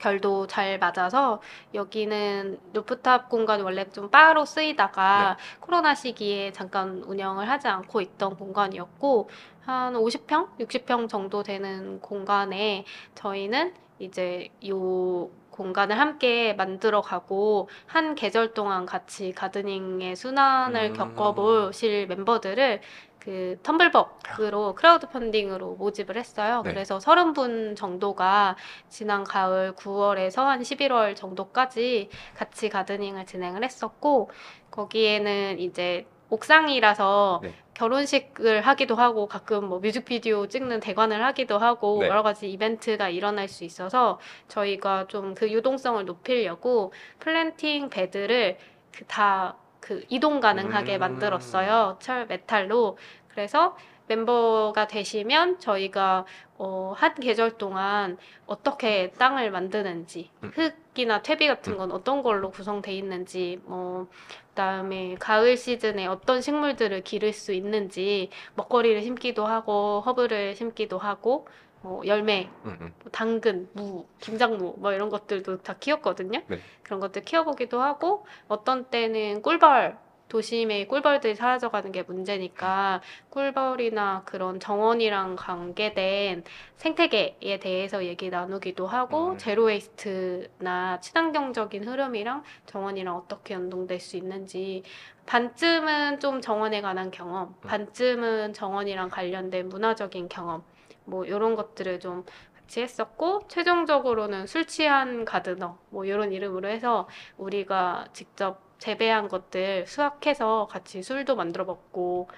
결도 0.00 0.46
잘 0.46 0.78
맞아서 0.78 1.40
여기는 1.74 2.58
루프탑 2.72 3.28
공간이 3.28 3.62
원래 3.62 3.88
좀 3.90 4.10
바로 4.10 4.44
쓰이다가 4.44 5.36
코로나 5.60 5.94
시기에 5.94 6.52
잠깐 6.52 7.02
운영을 7.04 7.48
하지 7.48 7.68
않고 7.68 8.00
있던 8.00 8.36
공간이었고 8.36 9.28
한 9.60 9.94
50평, 9.94 10.58
60평 10.58 11.08
정도 11.08 11.42
되는 11.42 12.00
공간에 12.00 12.84
저희는 13.14 13.74
이제 13.98 14.48
요 14.68 15.30
공간을 15.50 15.98
함께 15.98 16.54
만들어 16.54 17.02
가고 17.02 17.68
한 17.84 18.14
계절 18.14 18.54
동안 18.54 18.86
같이 18.86 19.32
gardening의 19.32 20.16
순환을 20.16 20.92
음. 20.92 20.92
겪어보실 20.94 22.06
멤버들을 22.06 22.80
그 23.20 23.58
텀블벅으로 23.62 24.74
크라우드 24.74 25.08
펀딩으로 25.08 25.76
모집을 25.76 26.16
했어요. 26.16 26.62
네. 26.64 26.72
그래서 26.72 26.98
30분 26.98 27.76
정도가 27.76 28.56
지난 28.88 29.24
가을 29.24 29.74
9월에서 29.74 30.44
한 30.44 30.62
11월 30.62 31.14
정도까지 31.14 32.08
같이 32.34 32.68
gardening을 32.68 33.26
진행을 33.26 33.62
했었고 33.62 34.30
거기에는 34.70 35.58
이제 35.60 36.06
옥상이라서 36.30 37.40
네. 37.42 37.54
결혼식을 37.74 38.60
하기도 38.62 38.94
하고 38.94 39.26
가끔 39.26 39.64
뭐 39.68 39.78
뮤직비디오 39.80 40.46
찍는 40.46 40.80
대관을 40.80 41.24
하기도 41.24 41.58
하고 41.58 42.00
네. 42.02 42.08
여러 42.08 42.22
가지 42.22 42.50
이벤트가 42.50 43.08
일어날 43.08 43.48
수 43.48 43.64
있어서 43.64 44.18
저희가 44.48 45.06
좀 45.08 45.34
그 45.34 45.50
유동성을 45.50 46.04
높이려고 46.04 46.92
planting 47.18 47.88
bed를 47.90 48.58
그다 48.92 49.56
그 49.80 50.04
이동 50.08 50.40
가능하게 50.40 50.98
음. 50.98 51.00
만들었어요. 51.00 51.96
철 52.00 52.26
메탈로. 52.26 52.98
그래서 53.28 53.76
멤버가 54.10 54.88
되시면 54.88 55.60
저희가 55.60 56.24
어, 56.58 56.92
한 56.96 57.14
계절 57.14 57.56
동안 57.56 58.18
어떻게 58.46 59.12
땅을 59.12 59.50
만드는지, 59.50 60.30
음. 60.42 60.52
흙이나 60.54 61.22
퇴비 61.22 61.46
같은 61.46 61.78
건 61.78 61.92
어떤 61.92 62.22
걸로 62.22 62.50
구성돼 62.50 62.92
있는지, 62.92 63.60
뭐, 63.64 64.08
그다음에 64.48 65.14
가을 65.18 65.56
시즌에 65.56 66.06
어떤 66.06 66.42
식물들을 66.42 67.02
기를 67.02 67.32
수 67.32 67.54
있는지, 67.54 68.28
먹거리를 68.56 69.00
심기도 69.00 69.46
하고, 69.46 70.02
허브를 70.04 70.54
심기도 70.54 70.98
하고, 70.98 71.46
뭐 71.82 72.06
열매, 72.06 72.50
음, 72.64 72.76
음. 72.80 72.94
뭐 73.02 73.10
당근, 73.10 73.68
무, 73.72 74.06
김장무 74.20 74.74
뭐 74.78 74.92
이런 74.92 75.08
것들도 75.08 75.58
다 75.58 75.74
키웠거든요. 75.78 76.42
네. 76.46 76.58
그런 76.82 77.00
것들 77.00 77.24
키워보기도 77.24 77.80
하고 77.80 78.26
어떤 78.48 78.84
때는 78.84 79.42
꿀벌 79.42 79.96
도심에 80.30 80.86
꿀벌들이 80.86 81.34
사라져가는 81.34 81.90
게 81.92 82.04
문제니까 82.04 83.02
꿀벌이나 83.30 84.22
그런 84.24 84.60
정원이랑 84.60 85.36
관계된 85.36 86.44
생태계에 86.76 87.58
대해서 87.60 88.04
얘기 88.04 88.30
나누기도 88.30 88.86
하고 88.86 89.32
음. 89.32 89.38
zero 89.38 89.97
waste나 89.97 91.00
친환경적인 91.00 91.86
흐름이랑 91.86 92.44
정원이랑 92.66 93.16
어떻게 93.16 93.54
연동될 93.54 93.98
수 93.98 94.16
있는지 94.16 94.84
반쯤은 95.26 96.20
좀 96.20 96.40
정원에 96.40 96.80
관한 96.80 97.10
경험, 97.10 97.54
반쯤은 97.62 98.52
정원이랑 98.52 99.10
관련된 99.10 99.68
문화적인 99.68 100.28
경험 100.28 100.62
뭐 101.10 101.24
이런 101.24 101.56
것들을 101.56 102.00
좀 102.00 102.24
같이 102.56 102.80
했었고 102.82 103.48
최종적으로는 103.48 104.46
술 104.46 104.66
취한 104.66 105.24
가드너 105.24 105.78
뭐 105.90 106.04
이런 106.04 106.32
이름으로 106.32 106.68
해서 106.68 107.08
우리가 107.36 108.06
직접 108.12 108.60
재배한 108.78 109.28
것들 109.28 109.86
수확해서 109.86 110.66
같이 110.70 111.02
술도 111.02 111.36
만들어 111.36 111.64
먹고 111.64 112.28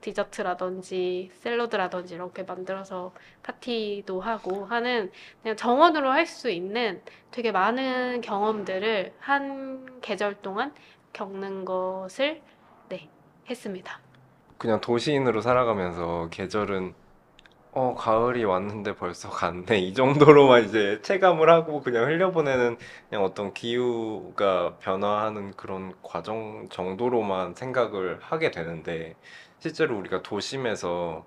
디저트라든지 0.00 1.30
샐러드라든지 1.34 2.14
이렇게 2.14 2.44
만들어서 2.44 3.12
파티도 3.42 4.20
하고 4.20 4.64
하는 4.66 5.10
그냥 5.42 5.56
정원으로 5.56 6.10
할 6.10 6.26
수 6.26 6.48
있는 6.50 7.02
되게 7.32 7.50
많은 7.50 8.20
경험들을 8.20 9.14
한 9.18 10.00
계절 10.00 10.34
동안 10.42 10.72
겪는 11.12 11.64
것을 11.64 12.40
네 12.88 13.08
했습니다. 13.48 13.98
그냥 14.58 14.80
도시인으로 14.80 15.40
살아가면서 15.40 16.28
계절은 16.30 16.94
어 17.72 17.94
가을이 17.94 18.44
왔는데 18.44 18.96
벌써 18.96 19.30
갔네 19.30 19.78
이 19.78 19.94
정도로만 19.94 20.64
이제 20.64 21.00
체감을 21.02 21.48
하고 21.48 21.80
그냥 21.82 22.06
흘려보내는 22.06 22.76
그냥 23.08 23.24
어떤 23.24 23.54
기후가 23.54 24.78
변화하는 24.80 25.52
그런 25.52 25.94
과정 26.02 26.68
정도로만 26.68 27.54
생각을 27.54 28.18
하게 28.20 28.50
되는데 28.50 29.14
실제로 29.60 29.96
우리가 29.98 30.22
도심에서 30.22 31.26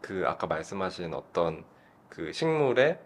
그 0.00 0.24
아까 0.26 0.46
말씀하신 0.46 1.12
어떤 1.14 1.64
그 2.08 2.32
식물의 2.32 2.98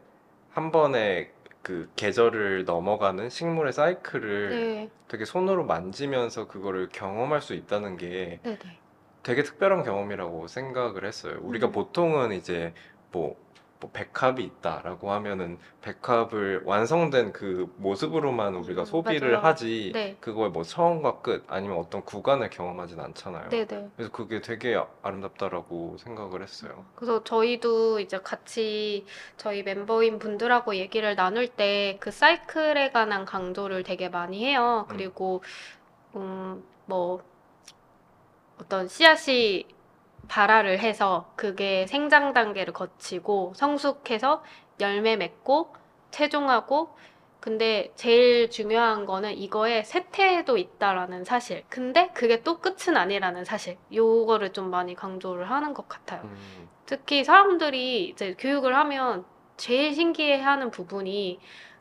한 0.51 0.71
번에 0.71 1.33
그 1.63 1.91
계절을 1.97 2.67
넘어가는 2.67 3.31
식물의 3.31 3.73
사이클을 3.73 4.51
네, 4.51 4.91
되게 5.09 5.25
손으로 5.25 5.65
만지면서 5.65 6.49
그거를 6.49 6.91
경험할 6.93 7.41
수 7.41 7.55
있다는 7.55 7.97
게 7.97 8.41
네, 8.43 8.59
네. 8.59 8.79
되게 9.25 9.43
특별한 9.43 9.85
경험이라고 9.85 10.47
생각을 10.49 11.05
했어요. 11.05 11.39
우리가 11.43 11.69
음. 11.69 11.73
보통은 11.73 12.33
이제 12.33 12.75
뭐 13.13 13.45
뭐 13.85 13.91
백합이 13.93 14.43
있다라고 14.43 15.13
하면은 15.13 15.59
백합을 15.83 16.63
완성된 16.65 17.33
그 17.33 17.71
모습으로만 17.77 18.55
우리가 18.55 18.83
음, 18.83 18.87
소비를 18.87 19.33
맞아요. 19.33 19.45
하지 19.45 19.91
네. 19.93 20.17
그거의 20.21 20.51
뭐 20.51 20.63
처음과 20.63 21.21
끝 21.21 21.45
아니면 21.49 21.77
어떤 21.79 22.03
구간을 22.03 22.49
경험하진 22.49 22.99
않잖아요. 23.01 23.51
네네. 23.51 23.91
그래서 23.95 24.11
그게 24.11 24.41
되게 24.41 24.81
아름답다라고 25.03 25.99
생각을 25.99 26.43
했어요. 26.43 26.87
그래서 26.95 27.23
저희도 27.25 28.01
이제 28.01 28.19
같이 28.19 29.05
저희 29.37 29.63
멤버인 29.63 30.19
분들하고 30.19 30.77
얘기를 30.77 31.15
나눌 31.15 31.47
때 31.49 31.99
그 32.01 32.11
사이클에 32.11 32.91
관한 32.91 33.25
강조를 33.25 33.83
되게 33.83 34.09
많이 34.09 34.45
해요. 34.45 34.87
음. 34.91 34.97
그리고 34.97 35.43
음, 36.17 36.65
뭐 36.87 37.23
어떤 38.61 38.89
씨앗이 38.89 39.67
발화를 40.29 40.79
해서 40.79 41.33
그게 41.37 41.87
생장 41.87 42.33
단계를 42.33 42.73
거치고 42.73 43.53
성숙해서 43.57 44.43
열매 44.81 45.17
맺고 45.17 45.75
최종하고 46.11 46.97
근데 47.45 47.93
제일 47.95 48.49
중요한 48.49 49.05
거는 49.05 49.37
이거에 49.37 49.83
쇠퇴도 49.83 50.57
있다라는 50.57 51.25
사실. 51.25 51.63
근데 51.69 52.11
그게 52.15 52.43
또 52.43 52.59
끝은 52.59 52.97
아니라는 52.97 53.45
사실. 53.45 53.77
요거를 53.93 54.55
좀 54.55 54.71
많이 54.71 54.95
강조를 54.95 55.51
하는 55.51 55.75
것 55.75 55.87
같아요. 55.87 56.23
음, 56.25 56.71
특히 56.87 57.23
사람들이 57.23 58.09
이제 58.09 58.35
교육을 58.39 58.75
하면 58.75 59.27
제일 59.59 59.95
신기해하는 59.95 60.71
부분이 60.71 61.39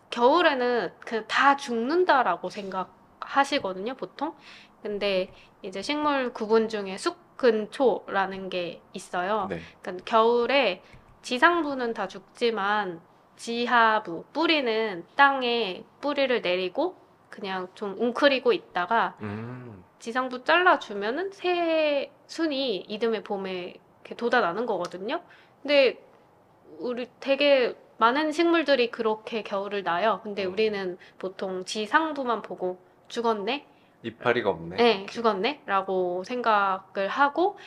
겨울에는 0.09 0.91
그다 0.99 1.55
죽는다라고 1.55 2.49
생각하시거든요, 2.49 3.95
보통. 3.95 4.35
근데 4.83 5.31
이제 5.61 5.81
식물 5.81 6.33
구분 6.33 6.67
중에 6.67 6.97
숙근초라는 6.97 8.49
게 8.49 8.81
있어요. 8.91 9.47
네. 9.49 9.59
그러니까 9.81 10.03
겨울에 10.05 10.83
지상부는 11.21 11.93
다 11.93 12.07
죽지만 12.07 13.01
지하부, 13.37 14.25
뿌리는 14.33 15.05
땅에 15.15 15.83
뿌리를 16.01 16.41
내리고 16.41 16.97
그냥 17.29 17.69
좀 17.73 17.95
웅크리고 17.97 18.53
있다가 18.53 19.15
음, 19.21 19.83
지상부 19.99 20.43
잘라주면은 20.43 21.31
새 21.31 22.11
순이 22.27 22.85
이듬해 22.87 23.23
봄에 23.23 23.75
이렇게 24.01 24.15
돋아나는 24.15 24.65
거거든요. 24.65 25.21
근데 25.61 25.97
우리 26.77 27.07
되게 27.21 27.75
많은 27.97 28.33
식물들이 28.33 28.91
그렇게 28.91 29.43
겨울을 29.43 29.83
나요. 29.83 30.19
근데 30.23 30.45
음. 30.45 30.51
우리는 30.51 30.97
보통 31.17 31.63
지상부만 31.63 32.41
보고 32.41 32.77
죽었네? 33.07 33.65
이파리가 34.03 34.49
없네. 34.49 34.75
네, 34.77 34.91
이렇게. 34.97 35.11
죽었네? 35.11 35.61
라고 35.65 36.23
생각을 36.23 37.07
하고 37.09 37.57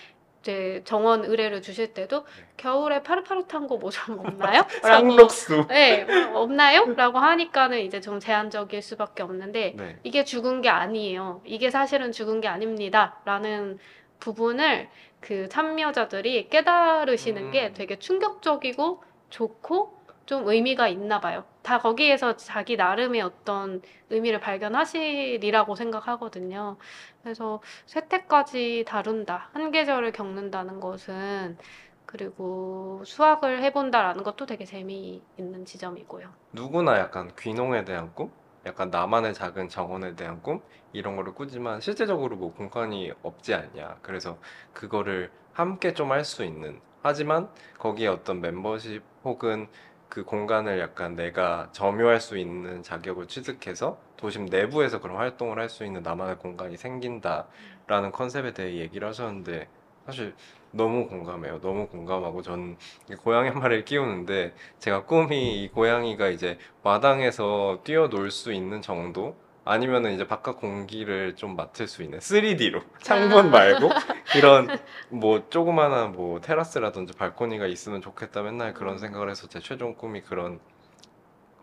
이제 0.42 0.82
정원 0.84 1.24
의뢰를 1.24 1.60
주실 1.62 1.92
때도 1.94 2.24
네. 2.24 2.44
겨울에 2.56 3.02
파릇파릇한 3.02 3.66
거 3.66 3.78
뭐 3.78 3.90
좀 3.90 4.18
없나요? 4.20 4.62
상록수. 4.82 5.66
네, 5.68 6.04
뭐 6.04 6.42
없나요? 6.42 6.84
라고 6.94 7.18
하니까는 7.18 7.80
이제 7.80 8.00
좀 8.00 8.20
제한적일 8.20 8.80
수밖에 8.82 9.22
없는데 9.24 9.74
네. 9.76 9.98
이게 10.04 10.24
죽은 10.24 10.60
게 10.62 10.68
아니에요. 10.68 11.40
이게 11.44 11.70
사실은 11.70 12.12
죽은 12.12 12.40
게 12.40 12.48
아닙니다. 12.48 13.18
라는 13.24 13.78
부분을 14.20 14.88
그 15.20 15.48
참여자들이 15.48 16.48
깨달으시는 16.48 17.50
게 17.50 17.68
음. 17.68 17.74
되게 17.74 17.98
충격적이고 17.98 19.02
좋고 19.30 19.95
좀 20.26 20.46
의미가 20.48 20.88
있나 20.88 21.20
봐요. 21.20 21.44
다 21.62 21.78
거기에서 21.78 22.36
자기 22.36 22.76
나름의 22.76 23.20
어떤 23.22 23.82
의미를 24.10 24.40
발견하시리라고 24.40 25.74
생각하거든요. 25.76 26.76
그래서 27.22 27.62
쇠퇴까지 27.86 28.84
다룬다. 28.86 29.50
한 29.52 29.70
계절을 29.70 30.12
겪는다는 30.12 30.80
것은 30.80 31.58
그리고 32.06 33.02
수학을 33.04 33.62
해본다라는 33.62 34.22
것도 34.22 34.46
되게 34.46 34.64
재미있는 34.64 35.64
지점이고요. 35.64 36.28
누구나 36.52 36.98
약간 36.98 37.30
귀농에 37.38 37.84
대한 37.84 38.12
꿈, 38.14 38.30
약간 38.64 38.90
나만의 38.90 39.34
작은 39.34 39.68
정원에 39.68 40.14
대한 40.16 40.42
꿈 40.42 40.60
이런 40.92 41.16
거를 41.16 41.34
꾸지만 41.34 41.80
실제적으로 41.80 42.36
뭐 42.36 42.52
공간이 42.54 43.12
없지 43.22 43.54
않냐. 43.54 43.98
그래서 44.02 44.38
그거를 44.72 45.30
함께 45.52 45.92
좀 45.94 46.10
할 46.12 46.24
수 46.24 46.44
있는. 46.44 46.80
하지만 47.02 47.48
거기에 47.78 48.08
어떤 48.08 48.40
멤버십 48.40 49.02
혹은 49.24 49.68
그 50.08 50.24
공간을 50.24 50.78
약간 50.80 51.14
내가 51.16 51.68
점유할 51.72 52.20
수 52.20 52.38
있는 52.38 52.82
자격을 52.82 53.26
취득해서 53.28 54.00
도심 54.16 54.46
내부에서 54.46 55.00
그런 55.00 55.16
활동을 55.18 55.58
할 55.58 55.68
수 55.68 55.84
있는 55.84 56.02
나만의 56.02 56.38
공간이 56.38 56.76
생긴다라는 56.76 58.12
컨셉에 58.12 58.52
대해 58.54 58.76
얘기를 58.78 59.06
하셨는데 59.08 59.68
사실 60.06 60.34
너무 60.70 61.08
공감해요. 61.08 61.60
너무 61.60 61.88
공감하고 61.88 62.42
전 62.42 62.76
고양이 63.22 63.48
한 63.48 63.58
마리를 63.58 63.84
키우는데 63.84 64.54
제가 64.78 65.04
꿈이 65.06 65.62
이 65.64 65.68
고양이가 65.70 66.28
이제 66.28 66.58
마당에서 66.82 67.80
뛰어놀 67.84 68.30
수 68.30 68.52
있는 68.52 68.80
정도? 68.82 69.36
아니면은 69.66 70.14
이제 70.14 70.26
바깥 70.26 70.58
공기를 70.58 71.34
좀 71.34 71.56
맡을 71.56 71.88
수 71.88 72.02
있는 72.04 72.20
3D로 72.20 72.82
창문 73.00 73.50
말고 73.50 73.90
이런 74.38 74.68
뭐 75.10 75.48
조그마한 75.50 76.12
뭐 76.12 76.40
테라스라든지 76.40 77.14
발코니가 77.14 77.66
있으면 77.66 78.00
좋겠다 78.00 78.42
맨날 78.42 78.72
그런 78.74 78.98
생각을 78.98 79.28
해서 79.28 79.48
제 79.48 79.58
최종 79.58 79.96
꿈이 79.96 80.22
그런 80.22 80.60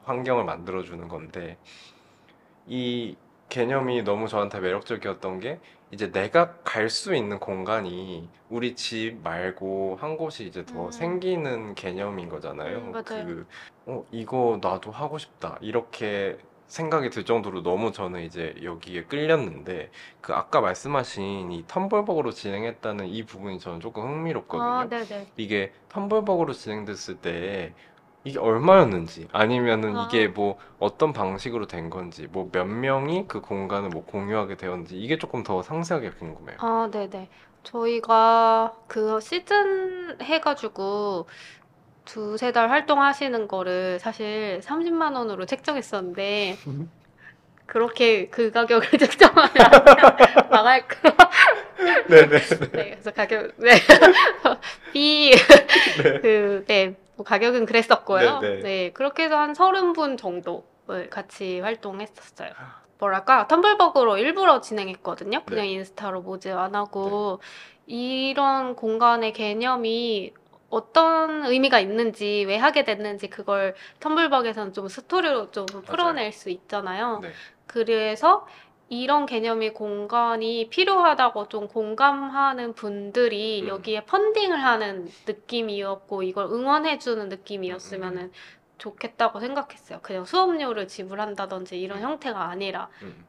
환경을 0.04 0.44
만들어 0.44 0.84
주는 0.84 1.08
건데 1.08 1.58
이 2.68 3.16
개념이 3.48 4.04
너무 4.04 4.28
저한테 4.28 4.60
매력적이었던 4.60 5.40
게 5.40 5.60
이제 5.92 6.12
내가 6.12 6.56
갈 6.64 6.90
수 6.90 7.16
있는 7.16 7.40
공간이 7.40 8.28
우리 8.50 8.76
집 8.76 9.20
말고 9.24 9.98
한 10.02 10.18
곳이 10.18 10.46
이제 10.46 10.66
더 10.66 10.88
음. 10.88 10.92
생기는 10.92 11.76
개념인 11.76 12.30
거잖아요. 12.30 12.78
음. 12.80 12.92
그, 13.26 13.46
어, 13.86 14.04
이거 14.12 14.60
나도 14.62 14.92
하고 14.92 15.18
싶다. 15.20 15.58
이렇게 15.62 16.38
생각이 16.74 17.10
들 17.10 17.24
정도로 17.26 17.64
너무 17.64 17.92
저는 17.92 18.24
이제 18.24 18.56
여기에 18.64 19.06
끌렸는데 19.06 19.92
그 20.22 20.34
아까 20.34 20.62
말씀하신 20.62 21.52
이 21.52 21.66
텀블벅으로 21.68 22.34
진행했다는 22.34 23.08
이 23.08 23.24
부분이 23.26 23.60
저는 23.60 23.80
조금 23.80 24.04
흥미롭거든요. 24.08 24.86
아, 24.86 24.88
네네. 24.90 25.34
이게 25.38 25.74
텀블벅으로 25.90 26.54
진행됐을 26.54 27.22
때 27.22 27.76
이게 28.24 28.40
얼마였는지 28.40 29.28
아니면은 29.32 29.98
아. 29.98 30.00
이게 30.00 30.28
뭐 30.28 30.58
어떤 30.80 31.14
방식으로 31.14 31.68
된 31.68 31.90
건지 31.90 32.28
뭐 32.28 32.50
몇 32.52 32.66
명이 32.66 33.28
그 33.28 33.42
공간을 33.42 33.90
뭐 33.90 34.06
공유하게 34.06 34.58
되었는지 34.58 34.98
이게 35.00 35.18
조금 35.18 35.44
더 35.44 35.62
상세하게 35.62 36.12
궁금해요. 36.12 36.58
아, 36.58 36.90
네네. 36.92 37.30
저희가 37.64 38.78
그 38.88 39.20
시즌 39.20 40.22
해가지고 40.22 41.28
두세 42.06 42.52
달 42.52 42.70
활동하시는 42.70 43.48
거를 43.48 44.00
사실 44.00 44.60
30만 44.64 45.16
원으로 45.16 45.46
책정했었는데 45.46 46.58
그렇게 47.66 48.28
그 48.28 48.52
가격을 48.52 48.90
책정하면 49.00 49.52
망할 50.52 50.88
거. 50.88 50.96
네네. 52.08 52.40
네, 52.72 52.90
그래서 52.92 53.12
가격, 53.12 53.54
네. 53.58 53.72
비, 54.92 55.32
그, 56.22 56.64
네, 56.68 56.96
뭐 57.16 57.26
가격은 57.26 57.66
그랬었고요. 57.66 58.40
네, 58.40 58.56
네. 58.56 58.62
네, 58.62 58.92
그렇게 58.92 59.24
해서 59.24 59.38
한 59.38 59.54
30분 59.54 60.18
정도를 60.18 61.10
같이 61.10 61.60
활동했었어요. 61.62 62.52
뭐랄까, 63.00 63.48
텀블벅으로 63.48 64.18
일부러 64.20 64.62
진행했거든요. 64.62 65.44
그냥 65.46 65.66
네. 65.66 65.72
인스타로 65.72 66.22
모집 66.22 66.52
안 66.52 66.76
하고. 66.76 67.40
이런 67.86 68.76
공간의 68.76 69.34
개념이 69.34 70.34
어떤 70.74 71.46
의미가 71.46 71.80
있는지, 71.80 72.46
왜 72.48 72.58
하게 72.58 72.84
됐는지, 72.84 73.30
그걸 73.30 73.76
텀블벅에서는 74.00 74.74
좀 74.74 74.88
스토리로 74.88 75.52
좀 75.52 75.66
풀어낼 75.86 76.32
수 76.32 76.50
있잖아요. 76.50 77.20
네. 77.22 77.30
그래서 77.68 78.48
이런 78.90 79.28
개념의 79.28 79.76
공간이 79.76 80.70
필요하다고 80.70 81.50
좀 81.50 81.68
공감하는 81.68 82.74
분들이 82.74 83.62
음. 83.64 83.68
여기에 83.68 84.06
펀딩을 84.06 84.62
하는 84.64 85.10
느낌이었고 85.28 86.24
이걸 86.24 86.46
응원해주는 86.46 87.30
느낌이었으면 87.30 88.32
좋겠다고 88.80 89.40
생각했어요. 89.40 90.00
그냥 90.02 90.26
수업료를 90.26 90.88
지불한다든지 90.88 91.80
이런 91.80 92.00
음. 92.00 92.04
형태가 92.04 92.50
아니라 92.50 92.90
음. 93.04 93.26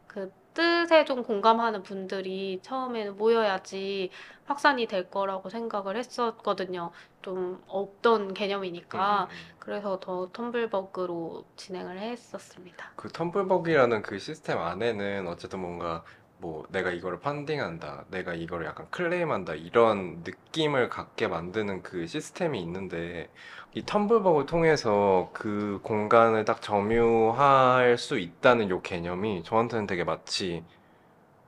그 0.55 0.87
뜻에 0.87 1.05
좀 1.05 1.23
공감하는 1.25 1.83
분들이 1.83 2.61
처음에는 2.63 3.17
모여야지 3.17 4.11
확산이 4.45 4.87
될 4.87 5.11
거라고 5.11 5.51
생각을 5.51 5.97
했었거든요. 5.97 6.93
좀 7.23 7.63
없던 7.67 8.35
개념이니까. 8.35 9.25
음, 9.25 9.29
음, 9.31 9.31
음. 9.31 9.55
그래서 9.59 9.99
더 10.01 10.31
텀블벅으로 10.31 11.45
진행을 11.57 11.99
했었습니다. 11.99 12.93
그 12.97 13.09
텀블벅이라는 13.09 14.03
그 14.03 14.19
시스템 14.19 14.59
안에는 14.59 15.27
어쨌든 15.27 15.61
뭔가 15.61 16.05
뭐 16.39 16.67
내가 16.69 16.91
이거를 16.91 17.21
펀딩한다, 17.21 18.05
내가 18.11 18.35
이거를 18.35 18.67
약간 18.67 18.87
클레임한다 18.91 19.55
이런 19.55 20.23
느낌을 20.25 20.89
갖게 20.89 21.27
만드는 21.27 21.83
그 21.83 22.07
시스템이 22.07 22.61
있는데 22.61 23.31
이 23.75 23.83
텀블벅을 23.83 24.47
통해서 24.47 25.31
그 25.33 25.81
공간을 25.83 26.45
딱 26.45 26.63
점유할 26.63 27.99
수 27.99 28.19
있다는 28.19 28.71
요 28.71 28.81
개념이 28.83 29.43
저한테는 29.43 29.87
되게 29.87 30.05
마치 30.05 30.65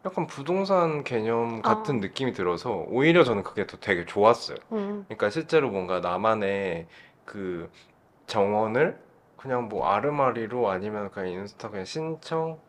약간 0.04 0.26
부동산 0.26 1.04
개념 1.04 1.62
같은 1.62 1.96
아. 1.96 2.00
느낌이 2.00 2.32
들어서 2.32 2.84
오히려 2.88 3.24
저는 3.24 3.42
그게 3.44 3.66
더 3.66 3.78
되게 3.78 4.06
좋았어요. 4.06 4.58
음. 4.72 5.04
그러니까 5.08 5.30
실제로 5.30 5.70
뭔가 5.70 6.00
나만의 6.00 6.88
그 7.24 7.70
정원을 8.26 8.98
그냥 9.36 9.68
뭐 9.68 9.88
아르마리로 9.88 10.70
아니면 10.70 11.10
그냥 11.10 11.30
인스타 11.30 11.70
그냥 11.70 11.84
신청 11.86 12.60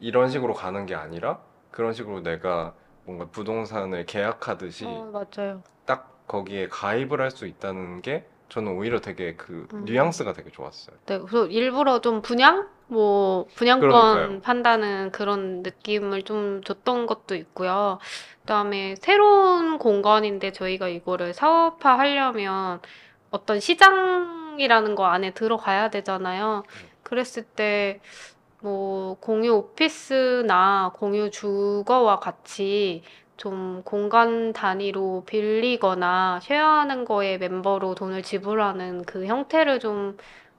이런 0.00 0.30
식으로 0.30 0.54
가는 0.54 0.86
게 0.86 0.94
아니라 0.94 1.40
그런 1.70 1.92
식으로 1.94 2.22
내가 2.22 2.74
뭔가 3.04 3.26
부동산을 3.30 4.06
계약하듯이 4.06 4.86
어, 4.86 5.10
맞아요. 5.12 5.62
딱 5.86 6.26
거기에 6.28 6.68
가입을 6.68 7.20
할 7.20 7.30
수 7.30 7.46
있다는 7.46 8.02
게 8.02 8.26
저는 8.48 8.72
오히려 8.76 9.00
되게 9.00 9.34
그 9.34 9.66
음. 9.72 9.84
뉘앙스가 9.84 10.32
되게 10.32 10.50
좋았어요. 10.50 10.96
네, 11.06 11.18
그래서 11.18 11.46
일부러 11.46 12.00
좀 12.00 12.22
분양? 12.22 12.68
뭐, 12.88 13.46
분양권 13.56 13.90
그러니까요. 13.90 14.40
판다는 14.42 15.10
그런 15.10 15.62
느낌을 15.62 16.22
좀 16.22 16.62
줬던 16.62 17.06
것도 17.06 17.34
있고요. 17.34 17.98
그다음에 18.42 18.94
새로운 19.00 19.78
공간인데 19.78 20.52
저희가 20.52 20.86
이거를 20.88 21.34
사업화 21.34 21.98
하려면 21.98 22.80
어떤 23.30 23.58
시장이라는 23.58 24.94
거 24.94 25.06
안에 25.06 25.32
들어가야 25.34 25.90
되잖아요. 25.90 26.62
그랬을 27.02 27.42
때, 27.42 28.00
뭐, 28.60 29.16
공유 29.20 29.52
오피스나 29.54 30.92
공유 30.94 31.30
주거와 31.30 32.20
같이 32.20 33.02
좀 33.36 33.82
공간 33.84 34.52
단위로 34.52 35.24
빌리거나 35.26 36.40
쉐어하는 36.42 37.04
거에 37.04 37.38
멤버로 37.38 37.94
돈을 37.94 38.22
지불하는 38.22 39.04
그 39.04 39.26
형태를 39.26 39.78
좀 39.78 40.16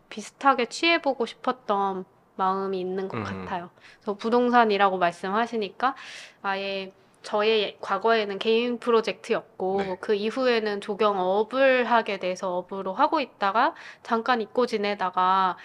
비슷하게 0.10 0.68
취해보고 0.68 1.26
싶었던 1.26 2.06
마음이 2.36 2.80
있는 2.80 3.08
것 3.08 3.18
음. 3.18 3.24
같아요. 3.24 3.70
그래서 3.96 4.14
부동산이라고 4.16 4.98
말씀하시니까 4.98 5.96
아예 6.44 6.94
저의 7.24 7.78
과거에는 7.82 8.40
개인 8.40 8.80
프로젝트였고 8.80 9.78
네. 9.82 9.98
그 10.00 10.14
이후에는 10.14 10.80
조경 10.80 11.20
업을 11.20 11.86
하게 11.86 12.20
돼서 12.20 12.58
업으로 12.58 12.94
하고 12.94 13.20
있다가 13.20 13.74
잠깐 14.04 14.40
잊고 14.40 14.66
지내다가 14.66 15.58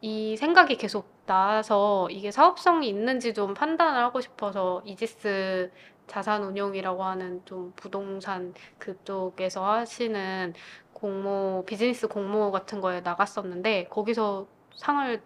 이 0.00 0.36
생각이 0.36 0.76
계속 0.76 1.18
나서 1.26 2.08
이게 2.10 2.30
사업성이 2.30 2.88
있는지 2.88 3.34
좀 3.34 3.54
판단을 3.54 4.00
하고 4.00 4.20
싶어서 4.20 4.80
이지스 4.84 5.70
자산 6.08 6.42
운용이라고 6.42 7.04
하는 7.04 7.42
좀 7.44 7.72
부동산 7.76 8.54
그쪽에서 8.78 9.64
하시는 9.64 10.54
공모, 10.92 11.64
비즈니스 11.66 12.08
공모 12.08 12.50
같은 12.50 12.80
거에 12.80 13.00
나갔었는데 13.02 13.86
거기서 13.90 14.46
상을 14.74 15.22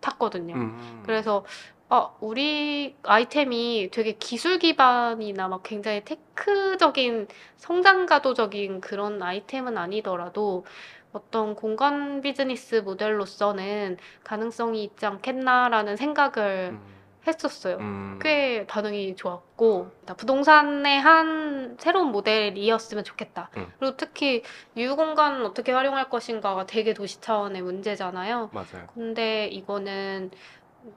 탔거든요. 0.00 0.54
음. 0.54 1.02
그래서 1.06 1.44
아, 1.88 2.14
우리 2.20 2.94
아이템이 3.02 3.88
되게 3.92 4.12
기술 4.12 4.58
기반이나 4.58 5.48
막 5.48 5.62
굉장히 5.64 6.04
테크적인 6.04 7.26
성장가도적인 7.56 8.80
그런 8.80 9.20
아이템은 9.22 9.76
아니더라도 9.76 10.64
어떤 11.12 11.56
공간 11.56 12.20
비즈니스 12.20 12.76
모델로서는 12.76 13.96
가능성이 14.22 14.84
있지 14.84 15.04
않겠나라는 15.04 15.96
생각을 15.96 16.70
음. 16.74 16.99
했었어요. 17.26 17.76
음. 17.78 18.18
꽤 18.22 18.66
반응이 18.66 19.16
좋았고 19.16 19.90
나 20.06 20.14
부동산의 20.14 21.00
한 21.00 21.76
새로운 21.78 22.12
모델이었으면 22.12 23.04
좋겠다. 23.04 23.50
음. 23.56 23.66
그리고 23.78 23.96
특히 23.96 24.42
유공간 24.76 25.44
어떻게 25.44 25.72
활용할 25.72 26.08
것인가가 26.08 26.66
되게 26.66 26.94
도시 26.94 27.20
차원의 27.20 27.62
문제잖아요. 27.62 28.50
맞아요. 28.52 28.86
근데 28.94 29.46
이거는 29.48 30.30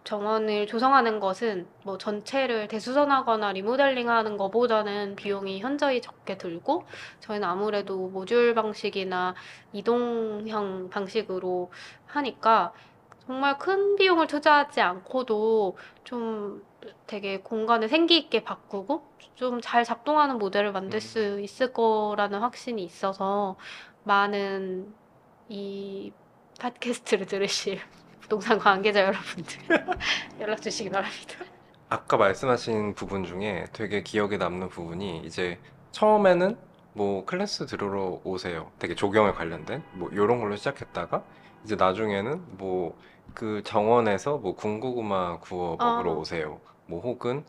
정원을 0.05 0.67
조성하는 0.67 1.19
것은 1.19 1.67
뭐 1.83 1.97
전체를 1.97 2.67
대수선하거나 2.69 3.51
리모델링 3.51 4.09
하는 4.09 4.37
것보다는 4.37 5.15
비용이 5.15 5.59
현저히 5.59 6.01
적게 6.01 6.37
들고 6.37 6.85
저희는 7.19 7.47
아무래도 7.47 8.07
모듈 8.07 8.53
방식이나 8.53 9.35
이동형 9.73 10.89
방식으로 10.89 11.71
하니까 12.05 12.71
정말 13.27 13.57
큰 13.57 13.95
비용을 13.95 14.27
투자하지 14.27 14.81
않고도 14.81 15.77
좀 16.03 16.63
되게 17.07 17.39
공간을 17.39 17.87
생기 17.89 18.17
있게 18.17 18.43
바꾸고 18.43 19.13
좀 19.35 19.61
잘 19.61 19.83
작동하는 19.83 20.37
모델을 20.37 20.71
만들 20.71 20.97
음. 20.97 20.99
수 20.99 21.39
있을 21.41 21.73
거라는 21.73 22.39
확신이 22.39 22.83
있어서 22.83 23.55
많은 24.03 24.93
이 25.49 26.11
팟캐스트를 26.59 27.25
들으실 27.25 27.79
부동산 28.21 28.59
관계자 28.59 29.01
여러분들 29.01 29.57
연락 30.39 30.61
주시기 30.61 30.89
바랍니다. 30.89 31.35
아까 31.89 32.17
말씀하신 32.17 32.95
부분 32.95 33.23
중에 33.23 33.65
되게 33.73 34.01
기억에 34.01 34.37
남는 34.37 34.69
부분이 34.69 35.23
이제 35.25 35.59
처음에는 35.91 36.57
뭐 36.93 37.25
클래스 37.25 37.65
들으러 37.65 38.21
오세요. 38.23 38.71
되게 38.79 38.95
조경에 38.95 39.31
관련된 39.31 39.83
뭐 39.93 40.09
이런 40.11 40.39
걸로 40.39 40.55
시작했다가 40.55 41.23
이제 41.63 41.75
나중에는 41.75 42.57
뭐 42.57 42.97
그 43.33 43.61
정원에서 43.63 44.37
뭐 44.37 44.55
군고구마 44.55 45.39
구워 45.39 45.77
먹으러 45.77 46.11
아. 46.11 46.15
오세요. 46.15 46.59
뭐 46.85 47.01
혹은 47.01 47.43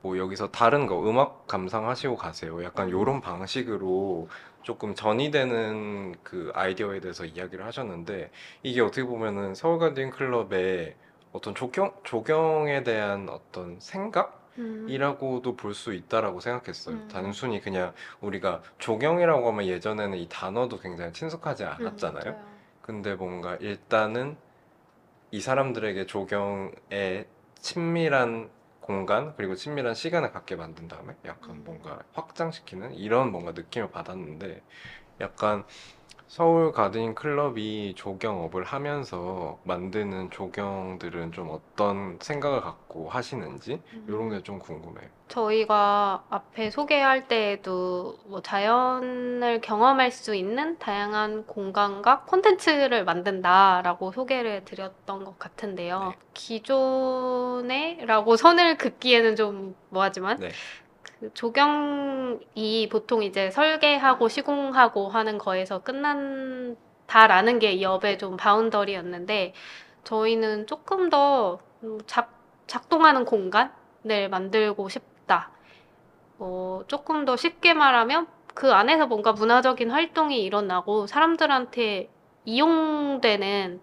뭐 0.00 0.18
여기서 0.18 0.50
다른 0.50 0.86
거 0.86 1.08
음악 1.08 1.46
감상하시고 1.46 2.16
가세요. 2.16 2.62
약간 2.64 2.88
음. 2.88 2.92
요런 2.92 3.20
방식으로 3.20 4.28
조금 4.62 4.94
전이되는 4.94 6.14
그 6.22 6.50
아이디어에 6.54 7.00
대해서 7.00 7.24
이야기를 7.24 7.64
하셨는데 7.64 8.30
이게 8.62 8.80
어떻게 8.80 9.04
보면은 9.04 9.54
서울 9.54 9.78
가든 9.78 10.10
클럽의 10.10 10.94
어떤 11.32 11.54
조경 11.54 11.92
조경에 12.04 12.82
대한 12.82 13.28
어떤 13.28 13.78
생각 13.80 14.40
음. 14.58 14.86
이라고도 14.88 15.56
볼 15.56 15.74
수 15.74 15.94
있다라고 15.94 16.40
생각했어요. 16.40 16.94
음. 16.96 17.08
단순히 17.10 17.60
그냥 17.60 17.92
우리가 18.20 18.62
조경이라고 18.78 19.48
하면 19.48 19.66
예전에는 19.66 20.18
이 20.18 20.28
단어도 20.28 20.78
굉장히 20.78 21.12
친숙하지 21.12 21.64
않았잖아요. 21.64 22.32
음. 22.32 22.42
근데 22.82 23.14
뭔가 23.14 23.56
일단은 23.60 24.36
이 25.32 25.40
사람들에게 25.40 26.06
조경에 26.06 27.26
친밀한 27.56 28.50
공간 28.80 29.34
그리고 29.36 29.54
친밀한 29.56 29.94
시간을 29.94 30.32
갖게 30.32 30.56
만든 30.56 30.88
다음에 30.88 31.14
약간 31.24 31.56
음. 31.56 31.64
뭔가 31.64 32.00
확장시키는 32.12 32.94
이런 32.94 33.32
뭔가 33.32 33.52
느낌을 33.52 33.90
받았는데 33.90 34.62
약간 35.20 35.64
서울 36.28 36.72
가드닝 36.72 37.14
클럽이 37.14 37.94
조경업을 37.96 38.64
하면서 38.64 39.60
만드는 39.64 40.30
조경들은 40.30 41.32
좀 41.32 41.50
어떤 41.50 42.18
생각을 42.20 42.60
갖고 42.62 43.10
하시는지 43.10 43.82
이런 44.08 44.30
게 44.30 44.42
좀 44.42 44.58
궁금해요. 44.60 45.10
저희가 45.32 46.24
앞에 46.28 46.70
소개할 46.70 47.26
때에도 47.26 48.18
뭐 48.26 48.42
자연을 48.42 49.62
경험할 49.62 50.10
수 50.10 50.34
있는 50.34 50.78
다양한 50.78 51.46
공간과 51.46 52.20
콘텐츠를 52.24 53.04
만든다라고 53.04 54.12
소개를 54.12 54.66
드렸던 54.66 55.24
것 55.24 55.38
같은데요. 55.38 56.10
네. 56.10 56.16
기존에라고 56.34 58.36
선을 58.36 58.76
긋기에는 58.76 59.36
좀 59.36 59.74
뭐하지만 59.88 60.38
네. 60.38 60.50
그 61.18 61.32
조경이 61.32 62.88
보통 62.90 63.22
이제 63.22 63.50
설계하고 63.50 64.28
시공하고 64.28 65.08
하는 65.08 65.38
거에서 65.38 65.78
끝난다라는 65.82 67.58
게 67.58 67.72
이 67.72 67.86
업의 67.86 68.18
좀 68.18 68.36
바운더리였는데 68.36 69.54
저희는 70.04 70.66
조금 70.66 71.08
더 71.08 71.58
음, 71.84 71.98
작, 72.06 72.34
작동하는 72.66 73.24
공간을 73.24 74.28
만들고 74.30 74.90
싶다. 74.90 75.11
어, 76.44 76.82
조금 76.88 77.24
더 77.24 77.36
쉽게 77.36 77.72
말하면 77.72 78.26
그 78.54 78.72
안에서 78.72 79.06
뭔가 79.06 79.32
문화적인 79.32 79.90
활동이 79.90 80.42
일어나고 80.42 81.06
사람들한테 81.06 82.10
이용되는 82.44 83.80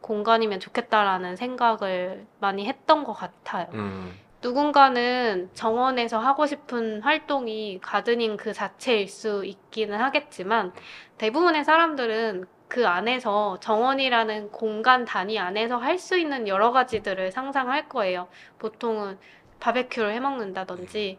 공간이면 0.00 0.58
좋겠다라는 0.60 1.36
생각을 1.36 2.26
많이 2.40 2.66
했던 2.66 3.04
것 3.04 3.12
같아요. 3.12 3.68
음, 3.74 4.18
누군가는 4.42 5.50
정원에서 5.52 6.18
하고 6.18 6.46
싶은 6.46 7.02
활동이 7.02 7.78
가드닝 7.82 8.38
그 8.38 8.54
자체일 8.54 9.06
수 9.08 9.44
있기는 9.44 9.98
하겠지만 10.00 10.72
대부분의 11.18 11.64
사람들은 11.64 12.46
그 12.68 12.86
안에서 12.86 13.58
정원이라는 13.60 14.50
공간 14.50 15.04
단위 15.04 15.38
안에서 15.38 15.76
할 15.76 15.98
수 15.98 16.16
있는 16.16 16.48
여러 16.48 16.72
가지들을 16.72 17.32
상상할 17.32 17.88
거예요. 17.90 18.28
보통은 18.58 19.18
바베큐를 19.60 20.12
해 20.12 20.20
먹는다든지 20.20 21.18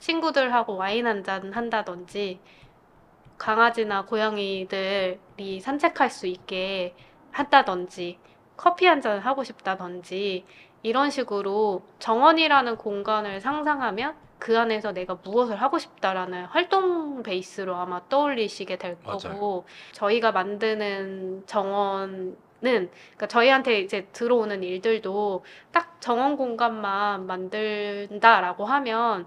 친구들하고 0.00 0.76
와인 0.76 1.06
한 1.06 1.22
잔 1.24 1.52
한다든지 1.52 2.40
강아지나 3.38 4.04
고양이들이 4.06 5.60
산책할 5.60 6.10
수 6.10 6.26
있게 6.26 6.94
한다든지 7.32 8.18
커피 8.56 8.86
한 8.86 9.00
잔 9.00 9.18
하고 9.20 9.44
싶다든지 9.44 10.44
이런 10.82 11.10
식으로 11.10 11.82
정원이라는 11.98 12.76
공간을 12.76 13.40
상상하면 13.40 14.14
그 14.38 14.58
안에서 14.58 14.92
내가 14.92 15.18
무엇을 15.22 15.60
하고 15.60 15.78
싶다라는 15.78 16.46
활동 16.46 17.22
베이스로 17.22 17.76
아마 17.76 18.00
떠올리시게 18.08 18.76
될 18.78 18.96
맞아요. 19.04 19.18
거고 19.18 19.64
저희가 19.92 20.32
만드는 20.32 21.44
정원은 21.46 22.36
그러니까 22.62 23.26
저희한테 23.28 23.80
이제 23.80 24.06
들어오는 24.12 24.62
일들도 24.62 25.44
딱 25.72 26.00
정원 26.00 26.36
공간만 26.38 27.26
만든다라고 27.26 28.64
하면 28.64 29.26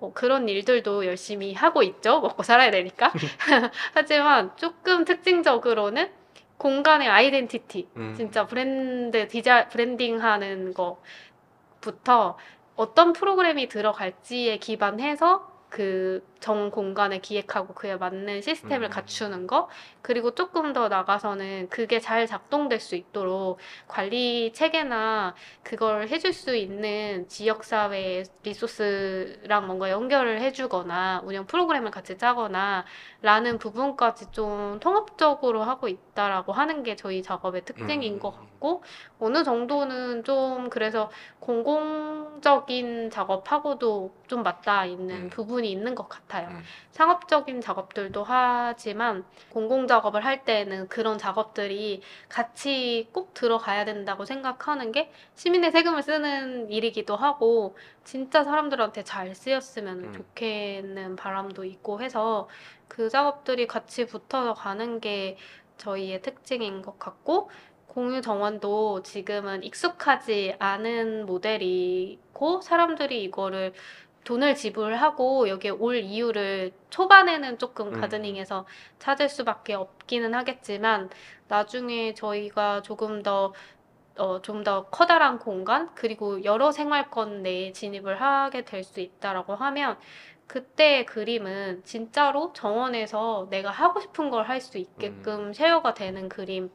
뭐 0.00 0.12
그런 0.12 0.48
일들도 0.48 1.06
열심히 1.06 1.54
하고 1.54 1.82
있죠. 1.82 2.20
먹고 2.20 2.42
살아야 2.42 2.70
되니까. 2.70 3.12
하지만 3.94 4.56
조금 4.56 5.04
특징적으로는 5.04 6.10
공간의 6.56 7.08
identity, 7.08 7.88
음. 7.96 8.14
진짜 8.16 8.46
브랜드 8.46 9.28
디자 9.28 9.68
브랜딩 9.68 10.22
하는 10.22 10.74
거부터 10.74 12.36
어떤 12.76 13.12
프로그램이 13.12 13.68
들어갈지에 13.68 14.58
기반해서 14.58 15.49
그 15.70 16.22
정 16.40 16.70
공간을 16.70 17.20
기획하고 17.20 17.74
그에 17.74 17.96
맞는 17.96 18.40
시스템을 18.42 18.88
음. 18.88 18.90
갖추는 18.90 19.46
거 19.46 19.68
그리고 20.02 20.34
조금 20.34 20.72
더 20.72 20.88
나가서는 20.88 21.68
그게 21.68 22.00
잘 22.00 22.26
작동될 22.26 22.80
수 22.80 22.96
있도록 22.96 23.58
관리 23.86 24.52
체계나 24.54 25.34
그걸 25.62 26.08
해줄 26.08 26.32
수 26.32 26.56
있는 26.56 27.28
지역사회 27.28 28.24
리소스랑 28.42 29.66
뭔가 29.66 29.90
연결을 29.90 30.40
해주거나 30.40 31.22
운영 31.24 31.46
프로그램을 31.46 31.90
같이 31.90 32.16
짜거나 32.16 32.86
라는 33.22 33.58
부분까지 33.58 34.32
좀 34.32 34.80
통합적으로 34.80 35.62
하고 35.62 35.88
있다라고 35.88 36.52
하는 36.52 36.82
게 36.82 36.96
저희 36.96 37.22
작업의 37.22 37.64
특징인 37.66 38.14
음. 38.14 38.18
것 38.18 38.30
같고 38.32 38.49
어느 39.18 39.42
정도는 39.42 40.24
좀 40.24 40.70
그래서 40.70 41.10
공공적인 41.40 43.10
작업하고도 43.10 44.14
좀 44.26 44.42
맞닿아 44.42 44.84
있는 44.84 45.24
음. 45.24 45.30
부분이 45.30 45.70
있는 45.70 45.94
것 45.94 46.08
같아요. 46.08 46.48
음. 46.48 46.62
상업적인 46.90 47.60
작업들도 47.60 48.22
하지만 48.24 49.24
공공 49.50 49.86
작업을 49.86 50.24
할 50.24 50.44
때는 50.44 50.88
그런 50.88 51.18
작업들이 51.18 52.02
같이 52.28 53.08
꼭 53.12 53.34
들어가야 53.34 53.84
된다고 53.84 54.24
생각하는 54.24 54.92
게 54.92 55.10
시민의 55.34 55.72
세금을 55.72 56.02
쓰는 56.02 56.70
일이기도 56.70 57.16
하고 57.16 57.76
진짜 58.04 58.44
사람들한테 58.44 59.04
잘 59.04 59.34
쓰였으면 59.34 60.04
음. 60.04 60.12
좋겠는 60.12 61.16
바람도 61.16 61.64
있고 61.64 62.00
해서 62.00 62.48
그 62.88 63.08
작업들이 63.08 63.66
같이 63.66 64.06
붙어서 64.06 64.54
가는 64.54 65.00
게 65.00 65.36
저희의 65.80 66.22
특징인 66.22 66.82
것 66.82 66.98
같고 66.98 67.50
공유 67.90 68.22
정원도 68.22 69.02
지금은 69.02 69.62
익숙하지 69.64 70.56
않은 70.58 71.26
모델이고 71.26 72.60
사람들이 72.62 73.22
이거를 73.24 73.72
돈을 74.24 74.54
지불하고 74.54 75.48
여기에 75.48 75.70
올 75.72 75.96
이유를 75.96 76.72
초반에는 76.90 77.58
조금 77.58 77.88
음. 77.94 78.00
가드닝에서 78.00 78.66
찾을 78.98 79.28
수밖에 79.28 79.74
없기는 79.74 80.34
하겠지만 80.34 81.10
나중에 81.48 82.14
저희가 82.14 82.82
조금 82.82 83.22
더 83.22 83.52
어, 84.18 84.40
좀 84.42 84.64
더 84.64 84.86
커다란 84.90 85.38
공간 85.38 85.94
그리고 85.94 86.44
여러 86.44 86.72
생활권 86.72 87.42
내에 87.42 87.72
진입을 87.72 88.20
하게 88.20 88.64
될 88.64 88.84
수 88.84 89.00
있다라고 89.00 89.54
하면 89.54 89.98
그때의 90.46 91.06
그림은 91.06 91.82
진짜로 91.84 92.52
정원에서 92.52 93.48
내가 93.50 93.70
하고 93.70 94.00
싶은 94.00 94.30
걸 94.30 94.44
할 94.48 94.60
수 94.60 94.78
있게끔 94.78 95.52
쉐어가 95.54 95.94
되는 95.94 96.28
그림 96.28 96.70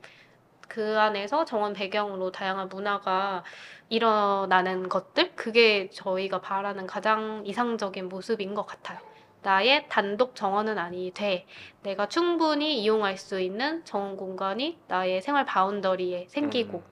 그 0.67 0.99
안에서 0.99 1.45
정원 1.45 1.73
배경으로 1.73 2.31
다양한 2.31 2.69
문화가 2.69 3.43
일어나는 3.89 4.89
것들 4.89 5.35
그게 5.35 5.89
저희가 5.91 6.41
바라는 6.41 6.87
가장 6.87 7.43
이상적인 7.45 8.09
모습인 8.09 8.55
것 8.55 8.65
같아요. 8.65 8.99
나의 9.43 9.87
단독 9.89 10.35
정원은 10.35 10.77
아니 10.79 11.11
돼. 11.13 11.45
내가 11.83 12.07
충분히 12.07 12.81
이용할 12.81 13.17
수 13.17 13.39
있는 13.39 13.85
정원 13.85 14.17
공간이 14.17 14.79
나의 14.87 15.21
생활 15.21 15.45
바운더리에 15.45 16.27
생기고 16.29 16.79
음. 16.79 16.83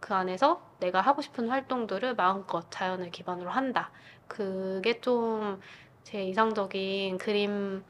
그 0.00 0.14
안에서 0.14 0.60
내가 0.80 1.00
하고 1.00 1.22
싶은 1.22 1.48
활동들을 1.48 2.16
마음껏 2.16 2.68
자연을 2.70 3.10
기반으로 3.10 3.50
한다. 3.50 3.90
그게 4.28 5.00
좀 5.00 5.60
제 6.04 6.24
이상적인 6.24 7.18
그림인 7.18 7.82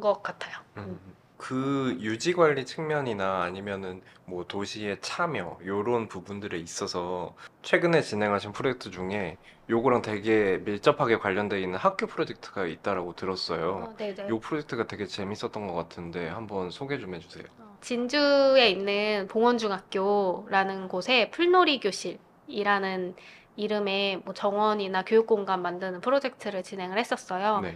것 0.00 0.22
같아요. 0.22 0.58
음. 0.76 1.16
그 1.36 1.96
유지 2.00 2.32
관리 2.32 2.64
측면이나 2.64 3.42
아니면은 3.42 4.02
뭐 4.26 4.44
도시의 4.46 4.98
참여 5.00 5.58
요런 5.64 6.08
부분들에 6.08 6.58
있어서 6.58 7.34
최근에 7.62 8.02
진행하신 8.02 8.52
프로젝트 8.52 8.90
중에 8.90 9.36
요거랑 9.68 10.02
되게 10.02 10.58
밀접하게 10.58 11.16
관련돼 11.18 11.60
있는 11.60 11.78
학교 11.78 12.06
프로젝트가 12.06 12.66
있다라고 12.66 13.14
들었어요. 13.14 13.88
어, 13.90 13.96
네네. 13.96 14.28
요 14.28 14.38
프로젝트가 14.38 14.86
되게 14.86 15.06
재밌었던 15.06 15.66
것 15.66 15.74
같은데 15.74 16.28
한번 16.28 16.70
소개 16.70 16.98
좀 16.98 17.14
해주세요. 17.14 17.44
어, 17.58 17.76
진주에 17.80 18.68
있는 18.70 19.26
봉원중학교라는 19.28 20.88
곳에 20.88 21.30
풀놀이 21.30 21.80
교실이라는 21.80 23.16
이름의 23.56 24.22
뭐 24.24 24.34
정원이나 24.34 25.04
교육 25.04 25.26
공간 25.26 25.62
만드는 25.62 26.00
프로젝트를 26.00 26.62
진행을 26.62 26.98
했었어요. 26.98 27.60
네. 27.60 27.74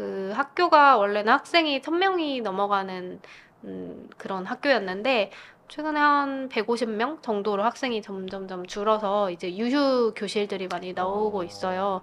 그 0.00 0.32
학교가 0.34 0.96
원래는 0.96 1.30
학생이 1.30 1.82
1000명이 1.82 2.40
넘어가는 2.42 3.20
음, 3.64 4.08
그런 4.16 4.46
학교였는데 4.46 5.30
최근에 5.68 6.00
한 6.00 6.48
150명 6.48 7.20
정도로 7.22 7.62
학생이 7.64 8.00
점점점 8.00 8.66
줄어서 8.66 9.30
이제 9.30 9.54
유휴 9.58 10.14
교실들이 10.16 10.68
많이 10.68 10.94
나오고 10.94 11.44
있어요. 11.44 12.02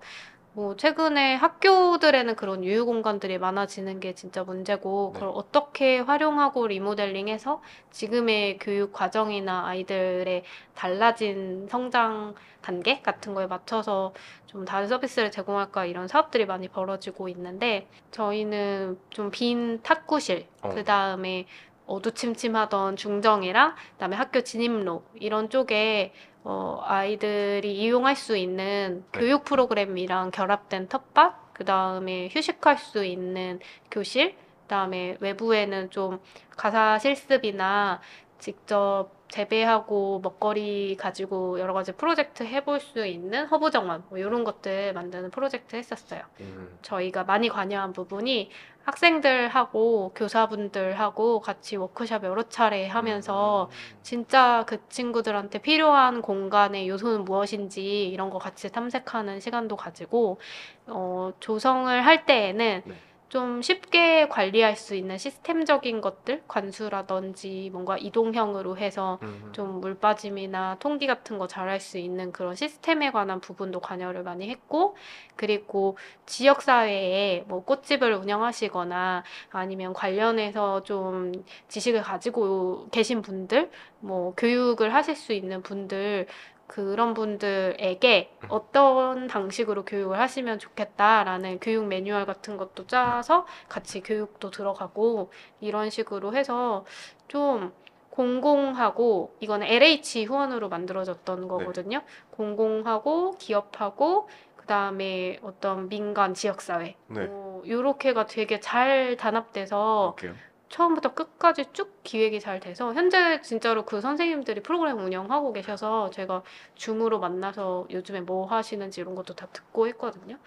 뭐 0.58 0.76
최근에 0.76 1.36
학교들에는 1.36 2.36
그런 2.36 2.64
유휴 2.64 2.84
공간들이 2.88 3.38
많아지는 3.38 4.00
게 4.00 4.16
진짜 4.16 4.44
문제고 4.44 5.12
네. 5.14 5.20
그걸 5.20 5.32
어떻게 5.36 6.00
활용하고 6.00 6.66
리모델링해서 6.66 7.62
지금의 7.92 8.58
교육 8.58 8.92
과정이나 8.92 9.68
아이들의 9.68 10.44
달라진 10.74 11.68
성장 11.70 12.34
단계 12.62 13.04
같은 13.04 13.36
거에 13.36 13.46
맞춰서 13.46 14.16
좀 14.48 14.66
다른 14.66 14.88
서비스를 14.88 15.30
제공할까 15.30 15.86
이런 15.86 16.08
사업들이 16.08 16.48
많이 16.48 16.68
벌어지고 16.68 17.30
있는데 17.30 17.88
저희는 18.10 18.98
좀 19.12 19.30
빈 19.30 19.84
탁구실 19.84 20.48
어. 20.64 20.70
그 20.70 20.84
다음에 20.84 21.46
어두침침하던 21.86 22.96
중정이랑 22.96 23.76
그다음에 23.94 24.16
학교 24.16 24.42
진입로 24.42 25.04
이런 25.14 25.52
쪽에 25.52 26.14
어, 26.50 26.80
아이들이 26.86 27.76
이용할 27.76 28.16
수 28.16 28.38
있는 28.38 29.04
네. 29.12 29.20
교육 29.20 29.44
프로그램이랑 29.44 30.32
결합된 30.32 30.88
텃밭, 30.88 31.54
그 31.54 31.66
다음에 31.66 32.30
휴식할 32.32 32.78
수 32.78 33.04
있는 33.04 33.60
교실, 33.92 34.32
그 34.32 34.68
다음에 34.70 35.18
외부에는 35.20 35.90
좀 35.90 36.22
가사 36.56 37.00
실습이나 37.00 38.00
직접 38.40 39.17
재배하고 39.30 40.20
먹거리 40.22 40.96
가지고 40.98 41.60
여러 41.60 41.74
가지 41.74 41.92
프로젝트 41.92 42.44
해볼 42.44 42.80
수 42.80 43.06
있는 43.06 43.46
허브 43.48 43.72
정원 43.72 44.04
뭐 44.10 44.18
이런 44.18 44.44
것들 44.44 44.94
만드는 44.94 45.32
프로젝트 45.32 45.76
했었어요. 45.76 46.22
음. 46.40 46.78
저희가 46.82 47.24
많이 47.24 47.50
관여한 47.50 47.94
부분이 47.94 48.50
학생들하고 48.84 50.14
교사분들하고 50.16 51.42
같이 51.42 51.76
워크숍 51.76 52.24
여러 52.24 52.44
차례 52.44 52.88
하면서 52.88 53.70
진짜 54.02 54.64
그 54.66 54.82
친구들한테 54.88 55.60
필요한 55.60 56.22
공간의 56.22 56.88
요소는 56.88 57.26
무엇인지 57.26 58.08
이런 58.08 58.30
거 58.30 58.40
같이 58.40 58.72
탐색하는 58.72 59.42
시간도 59.42 59.76
가지고 59.76 60.40
어, 60.86 61.34
조성을 61.42 62.06
할 62.06 62.26
때에는 62.26 62.84
네. 62.86 62.96
좀 63.30 63.62
쉽게 63.62 64.30
관리할 64.30 64.78
수 64.78 64.96
있는 64.96 65.18
시스템적인 65.18 66.00
것들, 66.00 66.44
관수라든지 66.48 67.70
뭔가 67.74 67.98
이동형으로 67.98 68.78
해서 68.78 69.20
음. 69.22 69.50
좀물 69.52 69.96
빠짐이나 69.96 70.78
통기 70.80 71.08
같은 71.08 71.38
거 71.38 71.46
잘할 71.46 71.82
수 71.82 71.98
있는 71.98 72.32
그런 72.32 72.56
시스템에 72.56 73.12
관한 73.12 73.42
부분도 73.42 73.82
관여를 73.82 74.24
많이 74.24 74.50
했고, 74.50 74.96
그리고 75.36 75.98
지역 76.26 76.62
사회에 76.62 77.44
뭐 77.48 77.64
꽃집을 77.66 78.14
운영하시거나 78.14 79.24
아니면 79.52 79.94
관련해서 79.94 80.84
좀 80.84 81.34
지식을 81.68 82.04
가지고 82.04 82.88
계신 82.92 83.22
분들, 83.22 83.70
뭐 84.00 84.34
교육을 84.36 84.94
하실 84.94 85.16
수 85.16 85.34
있는 85.34 85.62
분들, 85.62 86.28
그런 86.68 87.14
분들에게 87.14 88.38
음. 88.44 88.48
어떤 88.50 89.28
방식으로 89.28 89.86
교육을 89.86 90.20
하시면 90.20 90.60
좋겠다라는 90.60 91.60
교육 91.60 91.88
매뉴얼 91.88 92.26
같은 92.26 92.58
것도 92.58 92.88
짜서 92.88 93.46
같이 93.70 94.02
교육도 94.02 94.52
들어가고 94.52 95.32
이런 95.62 95.90
식으로 95.90 96.36
해서 96.36 96.86
좀 97.28 97.74
공공하고 98.10 99.36
이거는 99.40 99.68
LH 99.68 100.26
후원으로 100.26 100.70
만들어졌던 100.70 101.48
거거든요. 101.48 102.02
공공하고 102.32 103.38
기업하고 103.38 104.28
그다음에 104.56 105.40
어떤 105.44 105.88
민간 105.88 106.34
지역사회 106.34 106.96
네. 107.08 107.26
뭐 107.26 107.64
요렇게가 107.68 108.26
되게 108.26 108.60
잘 108.60 109.16
단합돼서 109.18 110.16
볼게요. 110.18 110.36
처음부터 110.70 111.14
끝까지 111.14 111.66
쭉 111.74 112.02
기획이 112.04 112.40
잘 112.40 112.60
돼서 112.60 112.94
현재 112.94 113.42
진짜로 113.42 113.86
그 113.86 114.02
선생님들이 114.02 114.62
프로그램 114.64 115.00
운영하고 115.00 115.54
계셔서 115.54 116.10
제가 116.12 116.44
줌으로 116.76 117.20
만나서 117.20 117.88
요즘에 117.92 118.22
뭐 118.22 118.46
하시는지 118.48 119.02
이런 119.02 119.16
것도 119.16 119.36
다 119.36 119.48
듣고 119.54 119.88
했거든요. 119.88 120.38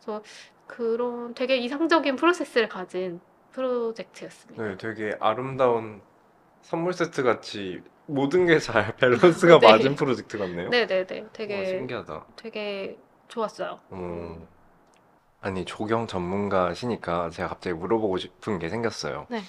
그래서 0.00 0.22
그런 0.66 1.34
되게 1.34 1.56
이상적인 1.58 2.16
프로세스를 2.16 2.68
가진 2.68 3.20
프로젝트였습니다. 3.52 4.62
네, 4.62 4.76
되게 4.76 5.16
아름다운 5.20 6.02
선물 6.62 6.92
세트 6.92 7.22
같이 7.22 7.82
모든 8.06 8.46
게 8.46 8.58
잘 8.60 8.96
밸런스가 8.96 9.58
네. 9.58 9.66
맞은 9.72 9.94
프로젝트 9.96 10.38
같네요. 10.38 10.70
네 10.70 10.86
네네. 10.86 11.20
와, 11.22 11.28
되게 11.32 11.64
신기하다. 11.64 12.26
되게 12.36 12.98
좋았어요. 13.28 13.80
음. 13.92 14.48
아니 15.40 15.64
조경 15.64 16.06
전문가시니까 16.06 17.30
제가 17.30 17.48
갑자기 17.48 17.74
물어보고 17.76 18.18
싶은 18.18 18.58
게 18.58 18.68
생겼어요. 18.68 19.26
네. 19.30 19.42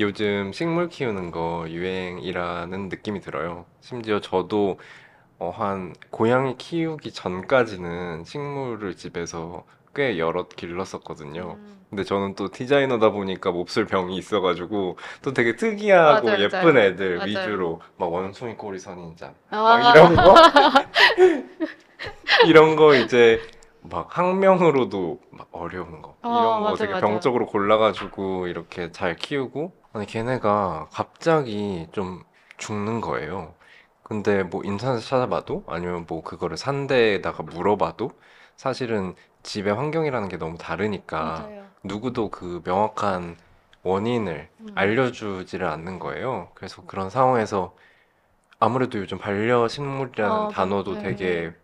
요즘 0.00 0.52
식물 0.52 0.88
키우는 0.88 1.30
거 1.30 1.66
유행이라는 1.68 2.88
느낌이 2.88 3.20
들어요. 3.20 3.64
심지어 3.80 4.20
저도 4.20 4.78
어, 5.38 5.50
한 5.50 5.94
고양이 6.10 6.56
키우기 6.56 7.12
전까지는 7.12 8.24
식물을 8.24 8.96
집에서 8.96 9.64
꽤 9.94 10.18
여럿 10.18 10.48
길렀었거든요. 10.56 11.54
음. 11.58 11.84
근데 11.90 12.02
저는 12.02 12.34
또 12.34 12.50
디자이너다 12.50 13.10
보니까 13.10 13.52
몹쓸 13.52 13.86
병이 13.86 14.16
있어가지고 14.16 14.98
또 15.22 15.32
되게 15.32 15.54
특이하고 15.54 16.26
맞아요, 16.26 16.42
예쁜 16.42 16.74
맞아요. 16.74 16.88
애들 16.88 17.16
맞아요. 17.18 17.28
위주로 17.28 17.80
막 17.96 18.12
원숭이 18.12 18.56
꼬리 18.56 18.80
선인장 18.80 19.32
아, 19.50 19.62
막 19.62 19.94
이런 19.94 20.16
거 20.16 20.34
이런 22.46 22.74
거 22.74 22.96
이제 22.96 23.40
막 23.82 24.18
학명으로도 24.18 25.20
막 25.30 25.48
어려운 25.52 26.02
거 26.02 26.16
어, 26.22 26.28
이런 26.28 26.62
거 26.62 26.70
맞아, 26.70 26.76
되게 26.84 26.94
맞아. 26.94 27.06
병적으로 27.06 27.46
골라가지고 27.46 28.48
이렇게 28.48 28.90
잘 28.90 29.14
키우고 29.14 29.83
아니 29.94 30.06
걔네가 30.06 30.88
갑자기 30.92 31.88
좀 31.92 32.24
죽는 32.58 33.00
거예요. 33.00 33.54
근데 34.02 34.42
뭐 34.42 34.62
인터넷에 34.64 35.06
찾아봐도 35.06 35.64
아니면 35.68 36.04
뭐 36.08 36.22
그거를 36.22 36.56
산 36.56 36.86
데에다가 36.86 37.42
물어봐도 37.44 38.10
사실은 38.56 39.14
집의 39.42 39.72
환경이라는 39.74 40.28
게 40.28 40.36
너무 40.36 40.58
다르니까 40.58 41.48
맞아요. 41.48 41.64
누구도 41.84 42.30
그 42.30 42.60
명확한 42.64 43.36
원인을 43.82 44.50
음. 44.60 44.72
알려주지를 44.74 45.66
않는 45.68 45.98
거예요. 46.00 46.50
그래서 46.54 46.84
그런 46.86 47.08
상황에서 47.08 47.76
아무래도 48.60 48.98
요즘 48.98 49.18
반려식물이라는 49.18 50.48
어, 50.48 50.48
단어도 50.48 50.94
네. 50.96 51.02
되게 51.02 51.52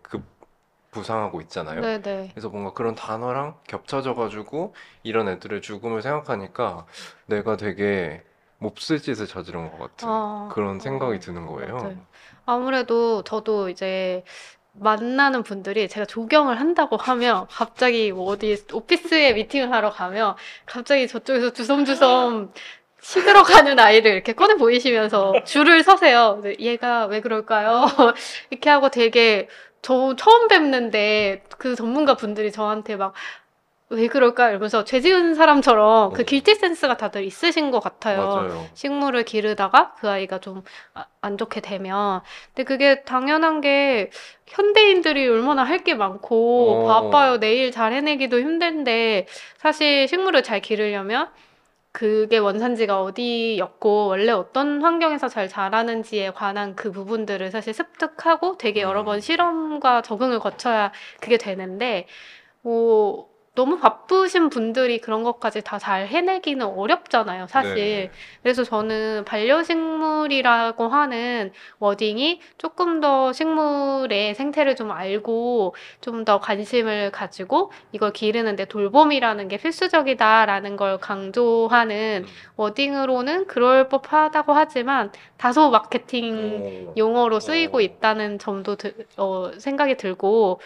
부상하고 0.91 1.41
있잖아요. 1.41 1.81
네네. 1.81 2.29
그래서 2.33 2.49
뭔가 2.49 2.73
그런 2.73 2.95
단어랑 2.95 3.55
겹쳐져가지고 3.67 4.75
이런 5.03 5.29
애들의 5.29 5.61
죽음을 5.61 6.01
생각하니까 6.01 6.85
내가 7.25 7.57
되게 7.57 8.23
몹쓸 8.59 9.01
짓을 9.01 9.25
저지른 9.25 9.71
것 9.71 9.79
같은 9.79 10.07
어, 10.07 10.49
그런 10.53 10.79
생각이 10.79 11.15
어, 11.15 11.19
드는 11.19 11.47
거예요. 11.47 11.75
맞아요. 11.75 11.97
아무래도 12.45 13.23
저도 13.23 13.69
이제 13.69 14.23
만나는 14.73 15.43
분들이 15.43 15.87
제가 15.89 16.05
조경을 16.05 16.59
한다고 16.59 16.97
하면 16.97 17.47
갑자기 17.49 18.11
뭐 18.11 18.25
어디 18.31 18.63
오피스에 18.71 19.33
미팅을 19.33 19.71
하러 19.71 19.89
가면 19.89 20.35
갑자기 20.65 21.07
저쪽에서 21.07 21.51
주섬주섬 21.51 22.53
시들어가는 23.01 23.79
아이를 23.79 24.11
이렇게 24.11 24.33
꺼내 24.33 24.55
보이시면서 24.55 25.43
줄을 25.43 25.83
서세요. 25.83 26.41
얘가 26.59 27.07
왜 27.07 27.19
그럴까요? 27.19 27.85
이렇게 28.51 28.69
하고 28.69 28.89
되게 28.89 29.49
저 29.81 30.15
처음 30.15 30.47
뵙는데 30.47 31.43
그 31.57 31.75
전문가 31.75 32.15
분들이 32.15 32.51
저한테 32.51 32.95
막 32.95 33.13
왜 33.93 34.07
그럴까? 34.07 34.49
이러면서 34.51 34.85
죄 34.85 35.01
지은 35.01 35.35
사람처럼 35.35 36.13
그 36.13 36.21
어. 36.21 36.25
길티 36.25 36.55
센스가 36.55 36.95
다들 36.95 37.25
있으신 37.25 37.71
것 37.71 37.81
같아요. 37.81 38.25
맞아요. 38.25 38.65
식물을 38.73 39.25
기르다가 39.25 39.93
그 39.99 40.09
아이가 40.09 40.39
좀 40.39 40.63
안 41.23 41.37
좋게 41.37 41.59
되면. 41.61 42.21
근데 42.55 42.63
그게 42.63 43.03
당연한 43.03 43.59
게 43.61 44.09
현대인들이 44.47 45.27
얼마나 45.27 45.63
할 45.63 45.83
게 45.83 45.93
많고 45.93 46.85
어. 46.85 46.87
바빠요. 46.87 47.37
내일 47.39 47.71
잘 47.71 47.91
해내기도 47.93 48.39
힘든데 48.39 49.27
사실 49.57 50.07
식물을 50.07 50.41
잘 50.43 50.61
기르려면 50.61 51.29
그게 51.93 52.37
원산지가 52.37 53.01
어디였고 53.01 54.07
원래 54.07 54.31
어떤 54.31 54.81
환경에서 54.81 55.27
잘 55.27 55.47
자라는지에 55.49 56.31
관한 56.31 56.75
그 56.75 56.91
부분들을 56.91 57.51
사실 57.51 57.73
습득하고 57.73 58.57
되게 58.57 58.81
여러 58.81 59.01
음. 59.01 59.05
번 59.05 59.19
실험과 59.21 60.01
적응을 60.01 60.39
거쳐야 60.39 60.91
그게 61.19 61.37
되는데 61.37 62.07
뭐 62.61 63.30
너무 63.53 63.77
바쁘신 63.79 64.49
분들이 64.49 64.99
그런 65.01 65.23
것까지 65.23 65.61
다 65.61 65.77
잘 65.77 66.07
해내기는 66.07 66.65
어렵잖아요, 66.65 67.47
사실. 67.47 67.75
네. 67.75 68.11
그래서 68.43 68.63
저는 68.63 69.25
반려식물이라고 69.25 70.87
하는 70.87 71.51
워딩이 71.79 72.39
조금 72.57 73.01
더 73.01 73.33
식물의 73.33 74.35
생태를 74.35 74.75
좀 74.77 74.91
알고 74.91 75.75
좀 76.01 76.23
더 76.23 76.39
관심을 76.39 77.11
가지고 77.11 77.71
이걸 77.91 78.13
기르는데 78.13 78.65
돌봄이라는 78.65 79.47
게 79.49 79.57
필수적이다라는 79.57 80.77
걸 80.77 80.97
강조하는 80.99 82.23
음. 82.25 82.31
워딩으로는 82.55 83.47
그럴 83.47 83.89
법하다고 83.89 84.53
하지만 84.53 85.11
다소 85.37 85.71
마케팅 85.71 86.87
어. 86.89 86.93
용어로 86.97 87.39
쓰이고 87.41 87.79
어. 87.79 87.81
있다는 87.81 88.39
점도 88.39 88.75
드- 88.77 88.93
어, 89.17 89.51
생각이 89.57 89.97
들고 89.97 90.61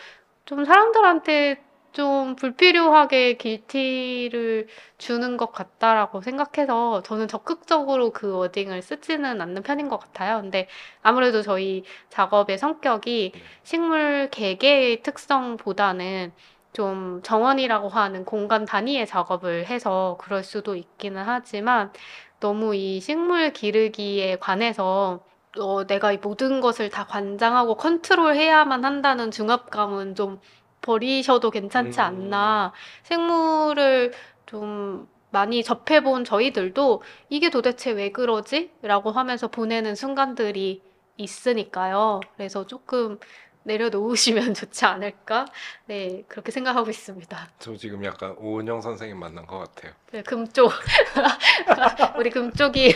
좀 0.46 0.66
사람들한테 0.66 1.64
좀 1.96 2.36
불필요하게 2.36 3.38
길티를 3.38 4.68
주는 4.98 5.38
것 5.38 5.52
같다라고 5.54 6.22
생각해서 6.22 7.02
저는 7.04 7.28
적극적으로 7.30 8.12
그 8.12 8.36
워딩을 8.36 8.82
쓰지는 8.82 9.42
않는 9.42 9.64
편인 9.64 9.88
것 9.88 9.98
같아요. 9.98 10.42
근데 10.42 10.68
아무래도 11.02 11.42
저희 11.42 11.84
작업의 12.10 12.58
성격이 12.58 13.32
식물 13.64 14.30
개개의 14.30 15.04
특성보다는 15.04 16.34
좀 16.74 17.22
정원이라고 17.24 17.88
하는 17.88 18.26
공간 18.26 18.66
단위의 18.66 19.08
작업을 19.08 19.66
해서 19.68 20.18
그럴 20.20 20.44
수도 20.44 20.76
있기는 20.76 21.24
하지만 21.26 21.94
너무 22.42 22.76
이 22.76 23.00
식물 23.00 23.54
기르기에 23.54 24.38
관해서 24.38 25.24
어, 25.58 25.86
내가 25.88 26.12
이 26.12 26.18
모든 26.18 26.60
것을 26.60 26.90
다 26.90 27.06
관장하고 27.06 27.76
컨트롤해야만 27.78 28.84
한다는 28.84 29.32
중압감은 29.32 30.16
좀 30.16 30.42
버리셔도 30.86 31.50
괜찮지 31.50 32.00
음. 32.00 32.06
않나. 32.06 32.72
생물을 33.04 34.14
좀 34.46 35.08
많이 35.32 35.64
접해본 35.64 36.24
저희들도 36.26 37.02
이게 37.30 37.50
도대체 37.50 37.92
왜 37.92 38.12
그러지? 38.12 38.72
라고 38.84 39.12
하면서 39.12 39.48
보내는 39.48 39.96
순간들이 39.96 40.82
있으니까요. 41.18 42.22
그래서 42.38 42.68
조금 42.68 43.20
내려놓으시면 43.64 44.54
좋지 44.54 44.86
않을까? 44.86 45.46
네, 45.88 46.24
그렇게 46.28 46.52
생각하고 46.52 46.92
있습니다. 46.92 47.50
저 47.58 47.76
지금 47.76 48.06
약간 48.06 48.36
오은영 48.38 48.82
선생님 48.82 49.18
만난 49.20 49.48
것 49.48 49.58
같아요. 49.58 49.92
네, 50.12 50.22
금쪽. 50.22 50.72
우리 52.20 52.30
금쪽이 52.30 52.94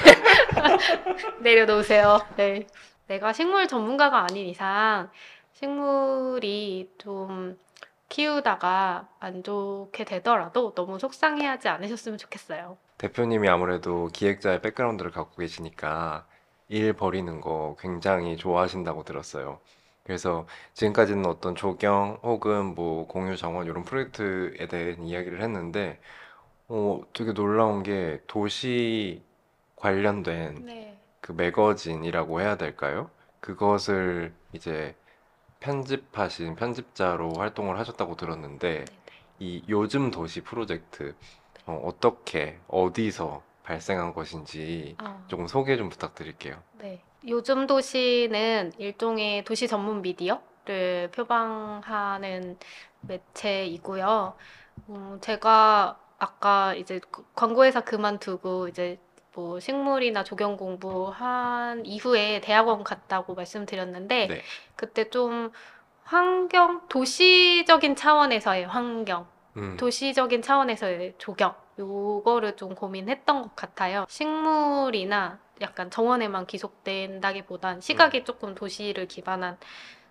내려놓으세요. 1.42 2.20
네. 2.38 2.68
내가 3.08 3.34
식물 3.34 3.68
전문가가 3.68 4.20
아닌 4.20 4.46
이상 4.48 5.10
식물이 5.54 6.92
좀 7.00 7.58
키우다가 8.10 9.08
안 9.20 9.44
좋게 9.44 10.04
되더라도 10.06 10.74
너무 10.74 11.00
속상해하지 11.00 11.70
않으셨으면 11.70 12.18
좋겠어요. 12.18 12.78
대표님이 12.98 13.48
아무래도 13.48 14.10
기획자의 14.14 14.62
백그라운드를 14.62 15.12
갖고 15.12 15.36
계시니까 15.38 16.28
일 16.68 16.94
벌이는 16.94 17.42
거 17.42 17.76
굉장히 17.80 18.36
좋아하신다고 18.38 19.04
들었어요. 19.04 19.60
그래서 20.04 20.48
지금까지는 20.74 21.26
어떤 21.26 21.56
조경 21.56 22.20
혹은 22.24 22.74
뭐 22.76 23.08
공유 23.08 23.38
정원 23.38 23.68
이런 23.68 23.84
프로젝트에 23.84 24.68
대한 24.68 25.04
이야기를 25.04 25.42
했는데 25.42 26.00
어, 26.68 27.02
되게 27.14 27.34
놀라운 27.34 27.84
게 27.84 28.22
도시 28.28 29.24
관련된 29.76 30.66
네. 30.66 31.00
그 31.22 31.32
매거진이라고 31.34 32.42
해야 32.42 32.58
될까요? 32.58 33.10
그것을 33.40 34.34
이제 34.54 34.96
편집하신 35.60 36.56
편집자로 36.56 37.34
활동을 37.38 37.78
하셨다고 37.80 38.16
들었는데 38.16 38.86
이 39.40 39.64
요즘 39.70 40.12
도시 40.12 40.42
프로젝트 40.42 41.16
어, 41.66 41.80
어떻게 41.84 42.60
어디서 42.68 43.44
발생한 43.64 44.14
것인지 44.14 44.96
아, 44.98 45.24
조금 45.28 45.48
소개 45.48 45.78
좀 45.78 45.90
부탁드릴게요. 45.90 46.62
네. 46.80 47.02
요즘 47.28 47.68
도시는 47.68 48.74
일종의 48.78 49.44
도시 49.44 49.68
전문 49.68 50.02
미디어를 50.02 51.12
표방하는 51.14 52.58
매체이고요. 53.02 54.34
음, 54.90 55.18
제가 55.22 56.00
아까 56.18 56.74
이제 56.76 57.00
그- 57.12 57.26
광고회사 57.36 57.82
그만두고 57.82 58.70
이제 58.70 59.00
뭐 59.34 59.60
식물이나 59.60 60.24
조경 60.24 60.58
공부한 60.58 61.86
이후에 61.86 62.42
대학원 62.42 62.84
갔다고 62.84 63.36
말씀드렸는데 63.36 64.28
네. 64.28 64.42
그때 64.76 65.10
좀 65.10 65.52
환경, 66.04 66.82
도시적인 66.90 67.96
차원에서의 67.96 68.66
환경, 68.66 69.28
음, 69.58 69.78
도시적인 69.78 70.42
차원에서의 70.42 71.16
조경 71.18 71.54
요거를 71.78 72.58
좀 72.58 72.76
고민했던 72.76 73.42
것 73.44 73.56
같아요. 73.56 74.06
식물이나 74.10 75.40
약간 75.62 75.92
정원에만 75.92 76.46
기속된다기보단 76.46 77.82
시각이 77.82 78.24
조금 78.24 78.56
도시를 78.56 79.08
기반한 79.08 79.58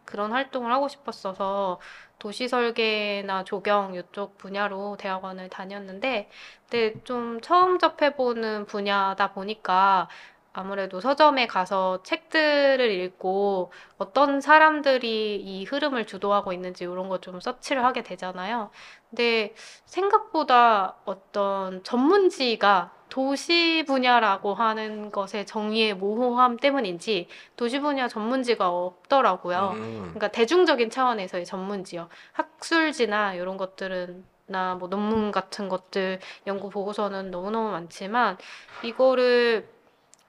그런 0.08 0.32
활동을 0.32 0.72
하고 0.72 0.88
싶었어서 0.88 1.80
도시 2.18 2.48
설계나 2.48 3.44
조경 3.44 3.94
이쪽 3.94 4.38
분야로 4.38 4.96
대학원을 4.98 5.48
다녔는데 5.50 6.30
근데 6.70 6.94
좀 7.04 7.40
처음 7.40 7.78
접해보는 7.78 8.66
분야다 8.66 9.32
보니까 9.32 10.08
아무래도 10.52 11.00
서점에 11.00 11.46
가서 11.46 12.02
책들을 12.02 12.90
읽고 12.90 13.70
어떤 13.98 14.40
사람들이 14.40 15.36
이 15.36 15.64
흐름을 15.64 16.06
주도하고 16.06 16.52
있는지 16.52 16.84
이런 16.84 17.08
거 17.08 17.18
좀 17.20 17.40
서치를 17.40 17.84
하게 17.84 18.02
되잖아요. 18.02 18.70
근데 19.10 19.54
생각보다 19.86 20.96
어떤 21.04 21.82
전문지가 21.84 22.92
도시 23.08 23.84
분야라고 23.86 24.54
하는 24.54 25.10
것의 25.10 25.46
정의의 25.46 25.94
모호함 25.94 26.56
때문인지 26.56 27.28
도시 27.56 27.80
분야 27.80 28.08
전문지가 28.08 28.68
없더라고요. 28.68 29.72
음. 29.74 30.00
그러니까 30.00 30.28
대중적인 30.28 30.90
차원에서의 30.90 31.44
전문지요. 31.44 32.08
학술지나 32.32 33.34
이런 33.34 33.56
것들은 33.56 34.24
나뭐 34.46 34.88
논문 34.88 35.30
같은 35.30 35.68
것들 35.68 36.20
연구 36.46 36.70
보고서는 36.70 37.30
너무너무 37.30 37.70
많지만 37.70 38.38
이거를 38.82 39.68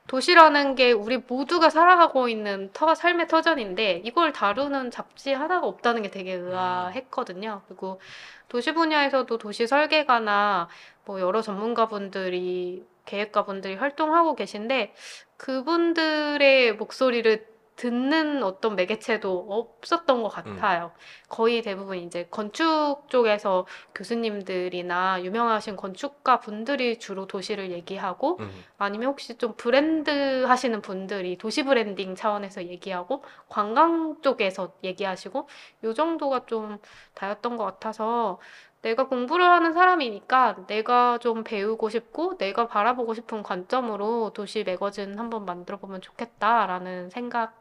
도시라는 0.08 0.74
게 0.74 0.92
우리 0.92 1.18
모두가 1.18 1.70
살아가고 1.70 2.30
있는 2.30 2.72
터, 2.74 2.96
삶의 2.96 3.28
터전인데 3.28 4.02
이걸 4.04 4.34
다루는 4.34 4.90
잡지 4.90 5.34
하나가 5.34 5.68
없다는 5.68 6.02
게 6.02 6.10
되게 6.10 6.34
의아했거든요. 6.34 7.62
그리고 7.68 8.02
도시 8.48 8.74
분야에서도 8.74 9.38
도시 9.38 9.68
설계가나 9.68 10.68
뭐 11.10 11.20
여러 11.20 11.42
전문가분들이 11.42 12.86
계획가분들이 13.06 13.74
활동하고 13.74 14.36
계신데 14.36 14.94
그분들의 15.38 16.76
목소리를 16.76 17.48
듣는 17.78 18.44
어떤 18.44 18.76
매개체도 18.76 19.48
없었던 19.50 20.22
것 20.22 20.28
같아요. 20.28 20.92
거의 21.30 21.62
대부분 21.62 21.98
이제 21.98 22.28
건축 22.30 23.06
쪽에서 23.08 23.66
교수님들이나 23.96 25.24
유명하신 25.24 25.78
건축가 25.78 26.42
분들이 26.42 27.00
주로 27.00 27.26
도시를 27.26 27.72
얘기하고 27.72 28.38
음. 28.42 28.52
아니면 28.78 29.08
혹시 29.08 29.38
좀 29.38 29.54
브랜드 29.56 30.44
하시는 30.44 30.82
분들이 30.82 31.38
도시 31.38 31.64
브랜딩 31.64 32.16
차원에서 32.16 32.66
얘기하고 32.66 33.24
관광 33.48 34.18
쪽에서 34.22 34.74
얘기하시고 34.84 35.48
요 35.86 35.94
정도가 35.94 36.48
좀 36.48 36.80
다였던 37.14 37.56
것 37.56 37.64
같아서 37.64 38.40
내가 38.82 39.08
공부를 39.08 39.46
하는 39.46 39.74
사람이니까 39.74 40.66
내가 40.68 41.18
좀 41.20 41.44
배우고 41.44 41.90
싶고 41.90 42.38
내가 42.38 42.68
바라보고 42.68 43.14
싶은 43.14 43.44
관점으로 43.44 44.32
도시 44.34 44.64
매거진 44.64 45.20
한번 45.20 45.46
만들어 45.46 45.78
보면 45.78 46.02
좋겠다라는 46.02 47.10
생각이 47.10 47.56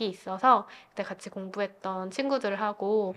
있어서 0.00 0.66
그때 0.90 1.02
같이 1.04 1.30
공부했던 1.30 2.10
친구들하고 2.10 3.14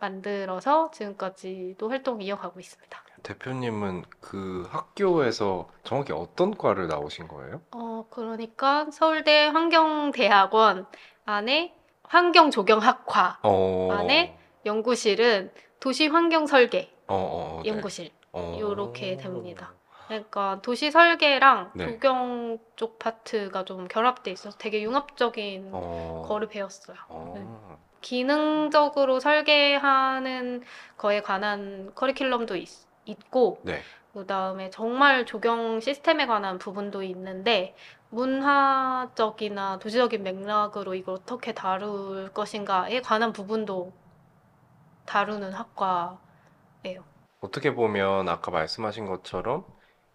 만들어서 0.00 0.90
지금까지도 0.90 1.88
활동 1.88 2.20
이어가고 2.20 2.58
있습니다. 2.58 3.04
대표님은 3.22 4.04
그 4.20 4.66
학교에서 4.68 5.68
정확히 5.82 6.12
어떤 6.12 6.56
과를 6.56 6.88
나오신 6.88 7.28
거예요? 7.28 7.62
어, 7.70 8.06
그러니까 8.10 8.86
서울대 8.90 9.46
환경대학원 9.46 10.86
안에 11.24 11.74
환경조경학과 12.02 13.38
어. 13.42 13.88
안에 13.92 14.36
연구실은 14.66 15.50
도시 15.84 16.06
환경 16.06 16.46
설계 16.46 16.90
어, 17.08 17.58
어, 17.58 17.62
네. 17.62 17.68
연구실. 17.68 18.10
어. 18.32 18.56
요렇게 18.58 19.18
됩니다. 19.18 19.74
그러니까 20.08 20.58
도시 20.62 20.90
설계랑 20.90 21.72
네. 21.74 21.84
조경 21.84 22.56
쪽 22.74 22.98
파트가 22.98 23.66
좀 23.66 23.86
결합돼 23.86 24.30
있어서 24.30 24.56
되게 24.56 24.80
융합적인 24.80 25.68
어. 25.74 26.24
거를 26.26 26.48
배웠어요. 26.48 26.96
어. 27.08 27.34
네. 27.36 27.76
기능적으로 28.00 29.20
설계하는 29.20 30.62
거에 30.96 31.20
관한 31.20 31.92
커리큘럼도 31.94 32.56
있, 32.56 32.70
있고 33.04 33.60
네. 33.62 33.82
그다음에 34.14 34.70
정말 34.70 35.26
조경 35.26 35.80
시스템에 35.80 36.24
관한 36.24 36.56
부분도 36.56 37.02
있는데 37.02 37.76
문화적이나 38.08 39.80
도시적인 39.80 40.22
맥락으로 40.22 40.94
이걸 40.94 41.16
어떻게 41.16 41.52
다룰 41.52 42.32
것인가에 42.32 43.02
관한 43.02 43.34
부분도 43.34 43.92
다루는 45.06 45.52
학과예요. 45.52 47.04
어떻게 47.40 47.74
보면 47.74 48.28
아까 48.28 48.50
말씀하신 48.50 49.06
것처럼 49.06 49.64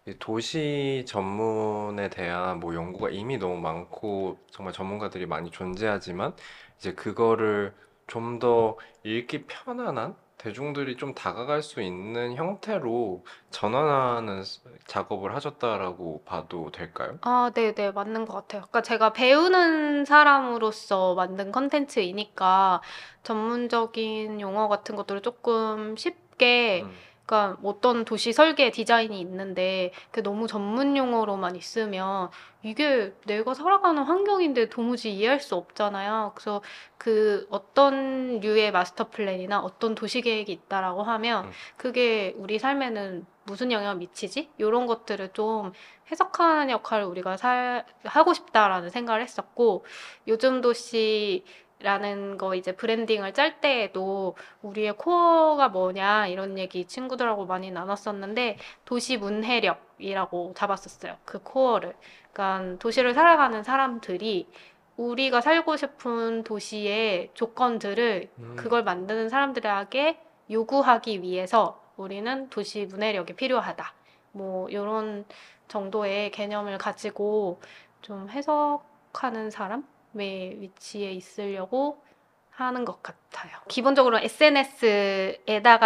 이 0.06 0.14
도시 0.18 1.04
전문에 1.06 2.08
대한 2.10 2.58
뭐 2.60 2.74
연구가 2.74 3.10
이미 3.10 3.38
너무 3.38 3.58
많고 3.60 4.38
정말 4.50 4.72
전문가들이 4.74 5.26
많이 5.26 5.50
존재하지만 5.50 6.34
이제 6.78 6.94
그거를 6.94 7.74
좀 8.06 8.38
더 8.40 8.76
읽기 9.04 9.46
편안한 9.46 10.16
대중들이 10.40 10.96
좀 10.96 11.14
다가갈 11.14 11.62
수 11.62 11.82
있는 11.82 12.34
형태로 12.36 13.24
전환하는 13.50 14.42
스- 14.42 14.60
작업을 14.86 15.34
하셨다라고 15.34 16.24
봐도 16.24 16.70
될까요? 16.72 17.18
아, 17.22 17.50
네, 17.54 17.74
네, 17.74 17.90
맞는 17.92 18.24
것 18.24 18.32
같아요. 18.34 18.62
그러니까 18.62 18.80
제가 18.82 19.12
배우는 19.12 20.04
사람으로서 20.06 21.14
만든 21.14 21.52
컨텐츠이니까 21.52 22.80
전문적인 23.22 24.40
용어 24.40 24.68
같은 24.68 24.96
것들을 24.96 25.20
조금 25.22 25.96
쉽게 25.96 26.82
음. 26.82 27.09
그러니까 27.30 27.56
어떤 27.62 28.04
도시 28.04 28.32
설계 28.32 28.72
디자인이 28.72 29.18
있는데 29.20 29.92
그게 30.10 30.20
너무 30.20 30.48
전문 30.48 30.96
용어로만 30.96 31.54
있으면 31.54 32.28
이게 32.64 33.14
내가 33.24 33.54
살아가는 33.54 34.02
환경인데 34.02 34.68
도무지 34.68 35.14
이해할 35.14 35.38
수 35.38 35.54
없잖아요. 35.54 36.32
그래서 36.34 36.60
그 36.98 37.46
어떤 37.48 38.40
류의 38.40 38.72
마스터 38.72 39.08
플랜이나 39.10 39.60
어떤 39.60 39.94
도시 39.94 40.22
계획이 40.22 40.50
있다라고 40.50 41.04
하면 41.04 41.44
음. 41.44 41.50
그게 41.76 42.34
우리 42.36 42.58
삶에는 42.58 43.24
무슨 43.44 43.70
영향을 43.70 43.96
미치지? 43.96 44.50
이런 44.58 44.86
것들을 44.86 45.32
좀 45.32 45.72
해석하는 46.10 46.70
역할을 46.70 47.04
우리가 47.04 47.36
살, 47.36 47.86
하고 48.04 48.34
싶다라는 48.34 48.90
생각을 48.90 49.22
했었고 49.22 49.84
요즘 50.26 50.60
도시 50.60 51.44
라는 51.82 52.36
거 52.36 52.54
이제 52.54 52.72
브랜딩을 52.72 53.32
짤 53.32 53.60
때에도 53.60 54.36
우리의 54.62 54.96
코어가 54.96 55.70
뭐냐 55.70 56.26
이런 56.26 56.58
얘기 56.58 56.84
친구들하고 56.84 57.46
많이 57.46 57.70
나눴었는데 57.70 58.58
도시 58.84 59.16
문해력이라고 59.16 60.52
잡았었어요. 60.54 61.16
그 61.24 61.42
코어를. 61.42 61.94
그러니까 62.32 62.78
도시를 62.78 63.14
살아가는 63.14 63.62
사람들이 63.62 64.48
우리가 64.96 65.40
살고 65.40 65.76
싶은 65.76 66.44
도시의 66.44 67.30
조건들을 67.32 68.30
음. 68.38 68.56
그걸 68.56 68.84
만드는 68.84 69.30
사람들에게 69.30 70.20
요구하기 70.50 71.22
위해서 71.22 71.80
우리는 71.96 72.50
도시 72.50 72.84
문해력이 72.84 73.34
필요하다. 73.34 73.94
뭐 74.32 74.68
이런 74.68 75.24
정도의 75.68 76.30
개념을 76.30 76.76
가지고 76.76 77.60
좀 78.02 78.28
해석하는 78.28 79.50
사람 79.50 79.86
의 80.14 80.60
위치에 80.60 81.12
있으려고 81.12 82.02
하는 82.50 82.84
것 82.84 83.02
같아요. 83.02 83.52
기본적으로 83.68 84.18
SNS에다가 84.18 85.80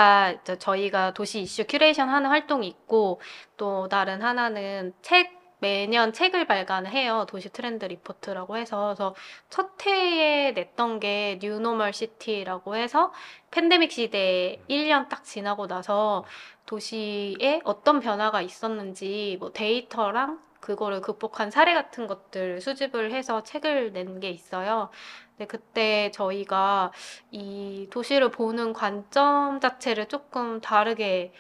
저희가 0.59 1.15
도시 1.15 1.41
이슈 1.41 1.65
큐레이션 1.67 2.09
하는 2.09 2.31
활동이 2.31 2.67
있고 2.67 3.21
또 3.57 3.89
다른 3.89 4.23
하나는 4.23 4.93
책 5.03 5.45
매년 5.61 6.13
책을 6.13 6.47
발간을 6.47 6.91
해요. 6.91 7.25
도시 7.29 7.49
트렌드 7.49 7.87
리포트라고 7.87 8.59
해서 8.59 8.89
그래서 8.89 9.15
첫 9.49 9.87
해에 9.87 10.53
냈던 10.53 11.01
게 11.01 11.39
New 11.41 11.59
Normal 11.59 11.95
City라고 11.95 12.77
해서 12.77 13.13
팬데믹 13.51 13.91
시대 13.93 14.61
1년 14.69 15.09
딱 15.09 15.25
지나고 15.25 15.67
나서 15.67 16.25
도시에 16.67 17.61
어떤 17.65 18.01
변화가 18.01 18.43
있었는지 18.43 19.37
뭐 19.41 19.53
데이터랑 19.53 20.39
그거를 20.65 21.03
극복한 21.03 21.51
사례 21.51 21.75
같은 21.75 22.07
것들 22.07 22.61
수집을 22.63 23.13
해서 23.13 23.43
책을 23.43 23.93
낸 23.93 24.19
게 24.21 24.31
있어요. 24.31 24.91
근데 25.37 25.47
그때 25.47 26.11
저희가 26.13 26.93
이 27.31 27.89
도시를 27.91 28.31
보는 28.31 28.73
관점 28.73 29.61
자체를 29.61 30.07
조금 30.07 30.61
다르게 30.61 31.33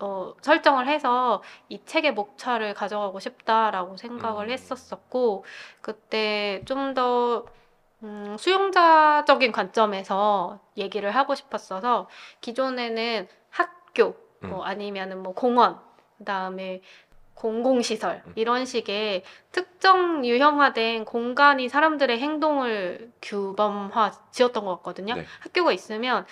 어, 0.00 0.34
설정을 0.40 0.88
해서 0.88 1.42
이 1.68 1.84
책의 1.84 2.14
목차를 2.14 2.74
가져가고 2.74 3.20
싶다라고 3.20 3.96
생각을 3.98 4.46
음. 4.46 4.50
했었었고 4.50 5.44
그때 5.82 6.62
좀더 6.64 7.44
음, 8.02 8.36
수용자적인 8.38 9.52
관점에서 9.52 10.58
얘기를 10.78 11.10
하고 11.14 11.34
싶었어서 11.34 12.08
기존에는 12.40 13.28
학교 13.50 14.16
뭐 14.40 14.60
음. 14.60 14.62
아니면은 14.62 15.22
뭐 15.22 15.34
공원 15.34 15.78
그다음에 16.18 16.80
공공시설 17.40 18.22
음. 18.26 18.32
이런 18.36 18.66
식의 18.66 19.22
특정 19.50 20.26
유형화된 20.26 21.06
공간이 21.06 21.70
사람들의 21.70 22.18
행동을 22.18 23.10
규범화 23.22 24.12
지었던 24.30 24.64
것 24.66 24.76
같거든요. 24.76 25.14
네. 25.14 25.24
학교가 25.40 25.72
있으면 25.72 26.26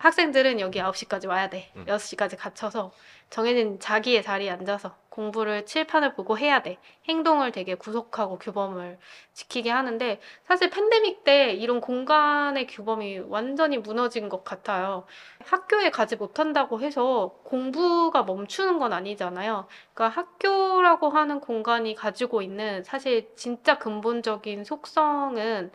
학생들은 0.00 0.60
여기 0.60 0.80
9시까지 0.80 1.28
와야 1.28 1.50
돼. 1.50 1.70
음. 1.76 1.84
6시까지 1.86 2.38
갇혀서 2.38 2.90
정해진 3.28 3.78
자기의 3.78 4.22
자리에 4.22 4.50
앉아서 4.50 4.96
공부를 5.10 5.66
칠판을 5.66 6.14
보고 6.14 6.38
해야 6.38 6.62
돼. 6.62 6.78
행동을 7.06 7.52
되게 7.52 7.74
구속하고 7.74 8.38
규범을 8.38 8.98
지키게 9.34 9.70
하는데 9.70 10.20
사실 10.46 10.70
팬데믹 10.70 11.22
때 11.24 11.52
이런 11.52 11.80
공간의 11.80 12.66
규범이 12.66 13.20
완전히 13.28 13.76
무너진 13.76 14.28
것 14.30 14.42
같아요. 14.42 15.04
학교에 15.44 15.90
가지 15.90 16.16
못한다고 16.16 16.80
해서 16.80 17.36
공부가 17.44 18.22
멈추는 18.22 18.78
건 18.78 18.92
아니잖아요. 18.92 19.66
그러니까 19.92 20.20
학교라고 20.20 21.10
하는 21.10 21.40
공간이 21.40 21.94
가지고 21.94 22.40
있는 22.40 22.82
사실 22.84 23.30
진짜 23.36 23.78
근본적인 23.78 24.64
속성은 24.64 25.72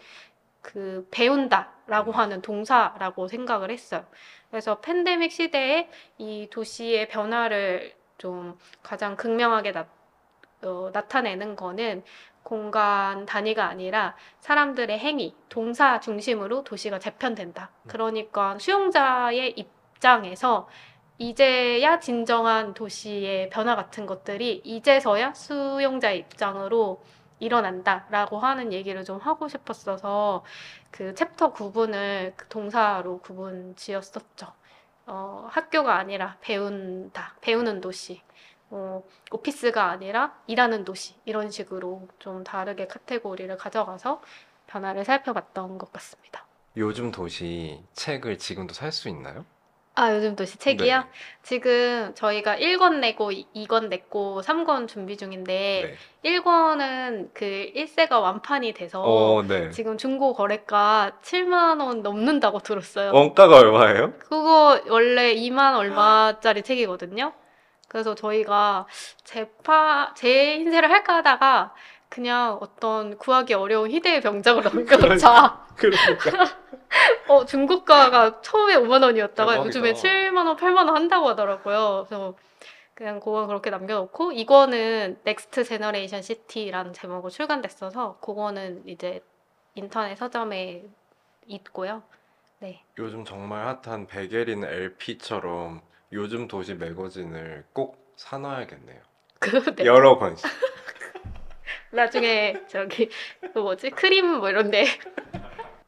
그 0.66 1.08
배운다라고 1.12 2.12
하는 2.12 2.42
동사라고 2.42 3.28
생각을 3.28 3.70
했어요. 3.70 4.04
그래서 4.50 4.80
팬데믹 4.82 5.32
시대에 5.32 5.90
이 6.18 6.48
도시의 6.52 7.08
변화를 7.08 7.94
좀 8.18 8.58
가장 8.82 9.16
극명하게 9.16 9.74
나, 9.74 9.88
어, 10.64 10.90
나타내는 10.92 11.56
거는 11.56 12.04
공간 12.42 13.28
단위가 13.28 13.66
아니라 13.66 14.16
사람들의 14.40 14.98
행위, 14.98 15.36
동사 15.50 16.00
중심으로 16.00 16.64
도시가 16.64 16.98
재편된다. 16.98 17.70
그러니까 17.88 18.58
수용자의 18.58 19.52
입장에서 19.52 20.68
이제야 21.20 22.00
진정한 22.00 22.74
도시의 22.74 23.50
변화 23.52 23.76
같은 23.76 24.08
것들이 24.08 24.62
이제서야 24.64 25.34
수용자의 25.34 26.20
입장으로 26.20 27.04
일어난다라고 27.40 28.40
하는 28.40 28.74
얘기를 28.74 29.04
좀 29.04 29.20
하고 29.20 29.48
싶었어서 29.48 30.44
그 30.92 31.14
챕터 31.16 31.52
구분을 31.54 32.34
그 32.38 32.48
동사로 32.48 33.20
구분 33.20 33.76
지었었죠. 33.76 34.54
어, 35.08 35.48
학교가 35.52 35.96
아니라 35.98 36.38
배운다, 36.42 37.36
배우는 37.42 37.82
도시. 37.82 38.22
어, 38.70 39.04
오피스가 39.32 39.90
아니라 39.92 40.36
일하는 40.48 40.84
도시. 40.86 41.16
이런 41.26 41.52
식으로 41.52 42.08
좀 42.20 42.44
다르게 42.44 42.88
카테고리를 42.88 43.56
가져가서 43.58 44.22
변화를 44.68 45.06
살펴봤던 45.06 45.78
것 45.78 45.92
같습니다. 45.94 46.46
요즘 46.78 47.12
도시 47.12 47.84
책을 47.94 48.38
지금도 48.38 48.74
살 48.74 48.92
수 48.92 49.08
있나요? 49.10 49.46
아, 49.98 50.14
요즘 50.14 50.36
도시 50.36 50.58
책이요? 50.58 50.98
네. 50.98 51.04
지금 51.42 52.12
저희가 52.16 52.58
1권 52.58 53.00
내고 53.00 53.32
2권 53.32 53.88
냈고 53.88 54.42
3권 54.42 54.90
준비 54.90 55.16
중인데 55.16 55.96
네. 56.22 56.32
1권은 56.38 57.30
그 57.34 57.72
1세가 57.74 58.22
완판이 58.22 58.74
돼서 58.74 59.02
어, 59.02 59.42
네. 59.44 59.70
지금 59.70 59.98
중고 59.98 60.34
거래가 60.34 61.14
7만 61.24 61.80
원 61.82 62.02
넘는다고 62.02 62.60
들었어요. 62.60 63.14
원가가 63.14 63.58
얼마예요? 63.58 64.14
그거 64.20 64.82
원래 64.90 65.34
2만 65.34 65.78
얼마짜리 65.78 66.62
책이거든요. 66.62 67.32
그래서 67.88 68.16
저희가 68.16 68.88
재파 69.24 70.14
재인쇄를 70.16 70.92
할까 70.92 71.16
하다가 71.18 71.74
그냥 72.16 72.58
어떤 72.62 73.18
구하기 73.18 73.56
어려운 73.56 73.92
희대의 73.92 74.22
병작으로 74.22 74.70
남겨놓자. 74.70 75.68
그러니까. 75.76 76.46
어, 77.28 77.44
중고가가 77.44 78.40
처음에 78.40 78.78
5만 78.78 79.04
원이었다가 79.04 79.52
대박이다. 79.52 79.68
요즘에 79.68 79.92
7만 79.92 80.48
원, 80.48 80.56
8만 80.56 80.78
원 80.78 80.96
한다고 80.96 81.28
하더라고요. 81.28 82.06
그래서 82.08 82.34
그냥 82.94 83.20
그거 83.20 83.48
그렇게 83.48 83.70
남겨놓고 83.70 84.32
이거는 84.32 85.20
Next 85.26 85.66
Generation 85.66 86.22
City라는 86.22 86.94
제목으로 86.94 87.30
출간됐어서 87.30 88.20
그거는 88.22 88.84
이제 88.88 89.22
인터넷 89.74 90.16
서점에 90.16 90.86
있고요. 91.48 92.02
네. 92.60 92.82
요즘 92.98 93.26
정말 93.26 93.78
핫한 93.84 94.08
베게린 94.08 94.64
LP처럼 94.64 95.82
요즘 96.14 96.48
도시 96.48 96.76
매거진을 96.76 97.66
꼭 97.74 98.14
사놔야겠네요. 98.16 99.02
그 99.40 99.50
네. 99.76 99.84
여러 99.84 100.18
권씩. 100.18 100.48
나중에 101.96 102.62
저기 102.68 103.10
그 103.54 103.60
뭐지? 103.60 103.90
크림 103.92 104.40
뭐 104.40 104.50
이런데. 104.50 104.86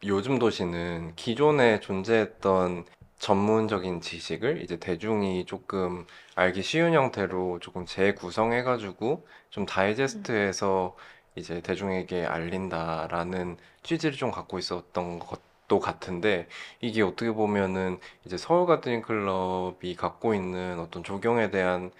요즘 0.06 0.40
도시는 0.40 1.14
기존에 1.16 1.80
존재했던 1.80 2.86
전문적인 3.20 4.02
지식을 4.02 4.62
이제 4.62 4.78
대중이 4.78 5.46
조금 5.46 6.06
알기 6.36 6.62
쉬운 6.62 6.94
형태로 6.94 7.60
조금 7.60 7.86
재구성해가지고 7.86 9.28
좀 9.50 9.66
다이제스트해서 9.66 10.96
이제 11.36 11.62
대중에게 11.62 12.26
알린다라는 12.26 13.58
취지를 13.84 14.16
좀 14.18 14.32
갖고 14.32 14.60
있었던 14.60 15.20
것도 15.20 15.80
같은데 15.80 16.48
이게 16.80 17.02
어떻게 17.02 17.32
보면은 17.32 18.00
이제 18.26 18.38
서울 18.38 18.68
가드닝 18.68 19.02
클럽이 19.02 19.96
갖고 19.96 20.34
있는 20.34 20.80
어떤 20.80 21.04
조경에 21.04 21.50
대한 21.50 21.92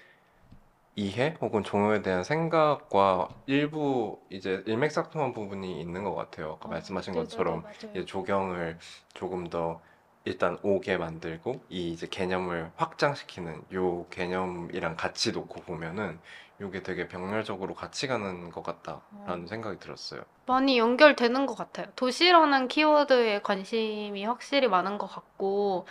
이해 0.98 1.36
혹은 1.42 1.64
종요에 1.64 2.02
대한 2.02 2.24
생각과 2.24 3.30
일부 3.46 4.20
이제 4.32 4.64
일맥상통한 4.66 5.32
부분이 5.32 5.80
있는 5.80 6.04
것 6.04 6.16
같아요. 6.16 6.54
아까 6.54 6.70
말씀하신 6.70 7.14
것처럼 7.14 7.64
이제 7.92 8.04
조경을 8.04 8.80
조금 9.14 9.48
더 9.48 9.80
일단 10.26 10.58
오게 10.64 10.98
만들고 10.98 11.62
이 11.70 11.92
이제 11.92 12.08
개념을 12.08 12.72
확장시키는 12.76 13.62
요 13.74 14.08
개념이랑 14.10 14.98
같이 14.98 15.32
놓고 15.32 15.62
보면은 15.62 16.20
요게 16.60 16.82
되게 16.82 17.08
병렬적으로 17.08 17.76
같이 17.76 18.08
가는 18.08 18.50
것 18.50 18.64
같다라는 18.64 19.46
생각이 19.46 19.78
들었어요. 19.80 20.24
많이 20.48 20.80
연결되는 20.80 21.46
것 21.46 21.56
같아요. 21.56 21.86
도시라는 21.96 22.68
키워드에 22.68 23.42
관심이 23.44 24.26
확실히 24.26 24.68
많은 24.68 24.98
것 24.98 25.06
같고 25.06 25.86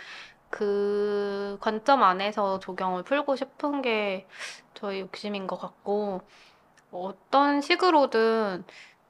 그 0.49 1.57
관점 1.59 2.03
안에서 2.03 2.59
조경을 2.59 3.03
풀고 3.03 3.35
싶은 3.35 3.81
게 3.81 4.27
저희 4.73 5.01
욕심인 5.01 5.47
것 5.47 5.59
같고 5.59 6.21
어떤 6.91 7.61
식으로든 7.61 8.63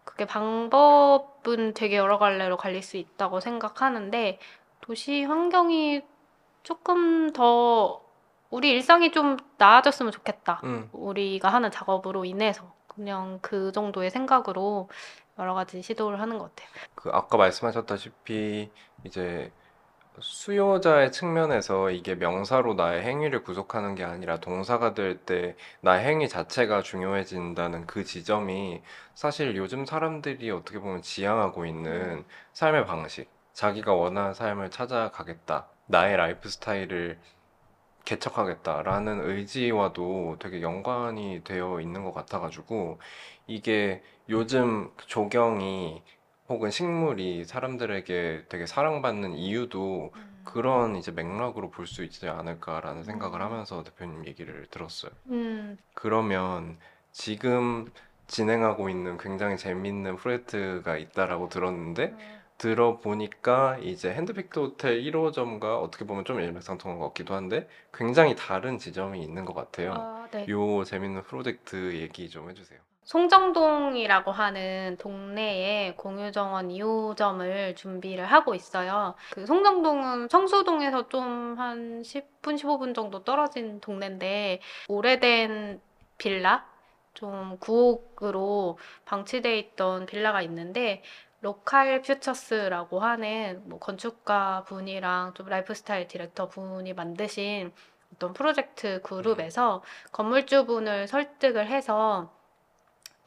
그게 0.04 0.26
방법은 0.26 1.74
되게 1.74 1.98
여러 1.98 2.18
갈래로 2.18 2.58
갈릴 2.58 2.82
수 2.82 2.98
있다고 2.98 3.40
생각하는데 3.40 4.40
도시 4.82 5.24
환경이 5.24 6.02
조금 6.64 7.32
더 7.34 8.02
우리 8.50 8.70
일상이 8.72 9.12
좀 9.12 9.38
나아졌으면 9.58 10.12
좋겠다. 10.12 10.62
음, 10.64 10.90
우리가 10.94 11.50
하는 11.50 11.70
작업으로 11.70 12.26
인해서 12.26 12.74
그냥 12.88 13.40
그 13.42 13.72
정도의 13.72 14.10
생각으로 14.10 14.90
여러 15.38 15.54
가지 15.54 15.82
시도를 15.82 16.20
하는 16.20 16.38
것 16.38 16.56
같아요. 16.56 16.70
그 16.96 17.10
아까 17.14 17.38
말씀하셨다시피 17.38 18.72
이제 19.04 19.52
수요자의 20.20 21.12
측면에서 21.12 21.92
이게 21.92 22.16
명사로 22.16 22.74
나의 22.74 23.04
행위를 23.04 23.44
구속하는 23.44 23.94
게 23.96 24.04
아니라 24.04 24.40
동사가 24.40 24.94
될 24.94 25.18
때 25.26 25.56
나의 25.82 26.06
행위 26.06 26.28
자체가 26.30 26.82
중요해진다는 26.82 27.86
그 27.88 28.04
지점이 28.04 28.82
사실 29.16 29.56
요즘 29.56 29.86
사람들이 29.86 30.50
어떻게 30.52 30.80
보면 30.80 31.02
지향하고 31.02 31.66
있는 31.66 32.26
삶의 32.54 32.86
방식, 32.86 33.30
자기가 33.54 33.94
원하는 33.94 34.34
삶을 34.34 34.72
찾아가겠다, 34.72 35.68
나의 35.88 36.18
라이프 36.18 36.50
스타일을 36.50 37.20
개척하겠다라는 38.06 39.22
의지와도 39.30 40.38
되게 40.40 40.62
연관이 40.62 41.42
되어 41.44 41.82
있는 41.82 42.04
것 42.04 42.14
같아가지고 42.14 43.00
이게 43.48 44.02
요즘 44.30 44.92
조경이 45.08 46.02
혹은 46.50 46.72
식물이 46.72 47.46
사람들에게 47.46 48.46
되게 48.50 48.66
사랑받는 48.66 49.34
이유도 49.36 50.14
그런 50.44 50.96
이제 50.96 51.12
맥락으로 51.12 51.70
볼 51.72 51.86
수 51.88 52.04
있지 52.04 52.28
않을까라는 52.28 53.04
생각을 53.04 53.40
음. 53.40 53.46
하면서 53.46 53.84
대표님 53.84 54.26
얘기를 54.26 54.66
들었어요. 54.70 55.12
음, 55.30 55.78
그러면 55.94 56.80
지금 57.12 57.92
진행하고 58.28 58.90
있는 58.90 59.18
굉장히 59.18 59.58
재밌는 59.58 60.18
프로젝트가 60.18 60.98
있다라고 60.98 61.50
들었는데 61.50 62.16
들어보니까 62.58 63.78
이제 63.80 64.14
핸드픽트 64.14 64.60
호텔 64.60 65.00
1호점과 65.02 65.80
어떻게 65.80 66.06
보면 66.06 66.26
좀 66.26 66.40
일맥상통한 66.42 67.00
것 67.00 67.08
같기도 67.10 67.36
한데 67.36 67.68
굉장히 67.94 68.36
다른 68.36 68.80
지점이 68.80 69.22
있는 69.24 69.46
것 69.46 69.54
같아요. 69.56 69.94
아, 69.94 70.28
네. 70.32 70.48
요 70.50 70.84
재밌는 70.84 71.24
프로젝트 71.24 71.96
얘기 71.96 72.30
좀 72.30 72.50
해주세요. 72.50 72.80
송정동이라고 73.08 74.32
하는 74.32 74.98
동네에 75.00 75.94
공유정원 75.96 76.68
2호점을 76.70 77.76
준비를 77.76 78.26
하고 78.26 78.54
있어요. 78.54 79.16
그 79.32 79.46
송정동은 79.46 80.30
청수동에서 80.30 81.08
좀 81.10 81.56
한 81.58 82.02
10분, 82.04 82.56
15분 82.58 82.94
정도 82.94 83.24
떨어진 83.24 83.80
동네인데 83.80 84.60
오래된 84.90 85.82
빌라, 86.18 86.66
좀 87.14 87.58
구옥으로 87.60 88.78
방치되어 89.06 89.54
있던 89.56 90.06
빌라가 90.06 90.42
있는데 90.44 91.02
Local 91.42 92.02
Futures라고 92.02 93.00
하는 93.00 93.64
뭐 93.66 93.80
건축가 93.80 94.66
분이랑 94.68 95.34
좀 95.34 95.48
라이프스타일 95.48 96.08
디렉터 96.08 96.50
분이 96.50 96.94
만드신 96.94 97.72
어떤 98.14 98.34
프로젝트 98.34 99.02
그룹에서 99.02 99.82
건물주분을 100.12 101.08
설득을 101.08 101.68
해서 101.68 102.32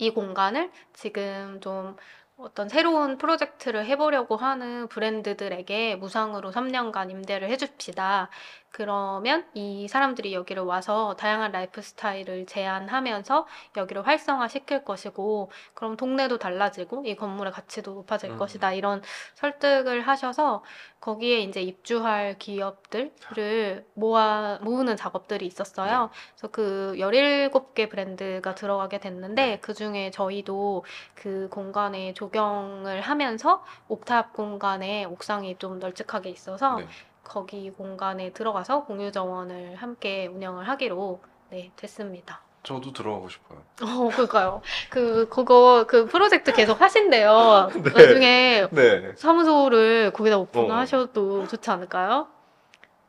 이 0.01 0.11
공간을 0.11 0.71
지금 0.95 1.61
좀 1.61 1.97
어떤 2.37 2.69
새로운 2.71 3.19
프로젝트를 3.19 3.85
해보려고 3.85 4.37
하는 4.37 4.89
브랜드들에게 4.89 5.97
무상으로 5.97 6.51
3년간 6.53 7.11
임대를 7.11 7.51
해줍시다. 7.51 8.31
그러면 8.71 9.47
이 9.55 9.89
사람들이 9.89 10.33
여기를 10.33 10.62
와서 10.62 11.14
다양한 11.18 11.53
라이프 11.53 11.83
스타일을 11.83 12.47
제안하면서 12.47 13.47
여기를 13.77 14.07
활성화 14.07 14.49
시킬 14.49 14.85
것이고, 14.85 15.51
그럼 15.75 15.97
동네도 15.97 16.39
달라지고, 16.39 17.05
이 17.05 17.16
건물의 17.16 17.53
가치도 17.53 17.95
높아질 17.95 18.31
음. 18.31 18.39
것이다. 18.39 18.73
이런 18.73 19.03
설득을 19.35 20.03
하셔서 20.03 20.62
거기에 21.01 21.41
이제 21.41 21.62
입주할 21.62 22.39
기업들을 22.39 23.87
모아, 23.95 24.59
모으는 24.61 24.97
작업들이 24.97 25.47
있었어요. 25.47 26.11
그래서 26.35 26.49
그 26.49 26.95
17개 26.99 27.91
브랜드가 27.91 28.55
들어가게 28.55 28.99
됐는데 28.99 29.47
네. 29.47 29.59
그 29.61 29.75
중에 29.75 30.11
저희도 30.11 30.85
그 31.14 31.49
공간에 31.51 32.12
조경을 32.12 33.01
하면서 33.01 33.64
옥탑 33.89 34.35
공간에 34.35 35.05
옥상이 35.07 35.57
좀 35.59 35.79
널찍하게 35.79 36.29
있어서 36.31 36.77
네. 36.77 36.87
거기 37.25 37.71
공간에 37.71 38.33
들어가서 38.33 38.85
공유 38.85 39.12
정원을 39.12 39.77
함께 39.77 40.27
운영을 40.27 40.68
하기로 40.68 41.21
네, 41.51 41.71
됐습니다. 41.77 42.41
저도 42.62 42.93
들어가고 42.93 43.29
싶어요. 43.29 43.62
어, 43.83 44.09
그러니까요. 44.11 44.61
그 44.91 45.29
그거 45.31 45.87
그 45.89 46.07
프로젝트 46.07 46.53
계속 46.53 46.81
하신대요. 46.81 47.71
네. 47.83 47.91
나중에 47.91 48.66
네. 48.71 49.12
사무소를 49.16 50.12
거기다 50.12 50.37
어. 50.37 50.41
오픈하셔도 50.41 51.47
좋지 51.49 51.71
않을까요? 51.71 52.29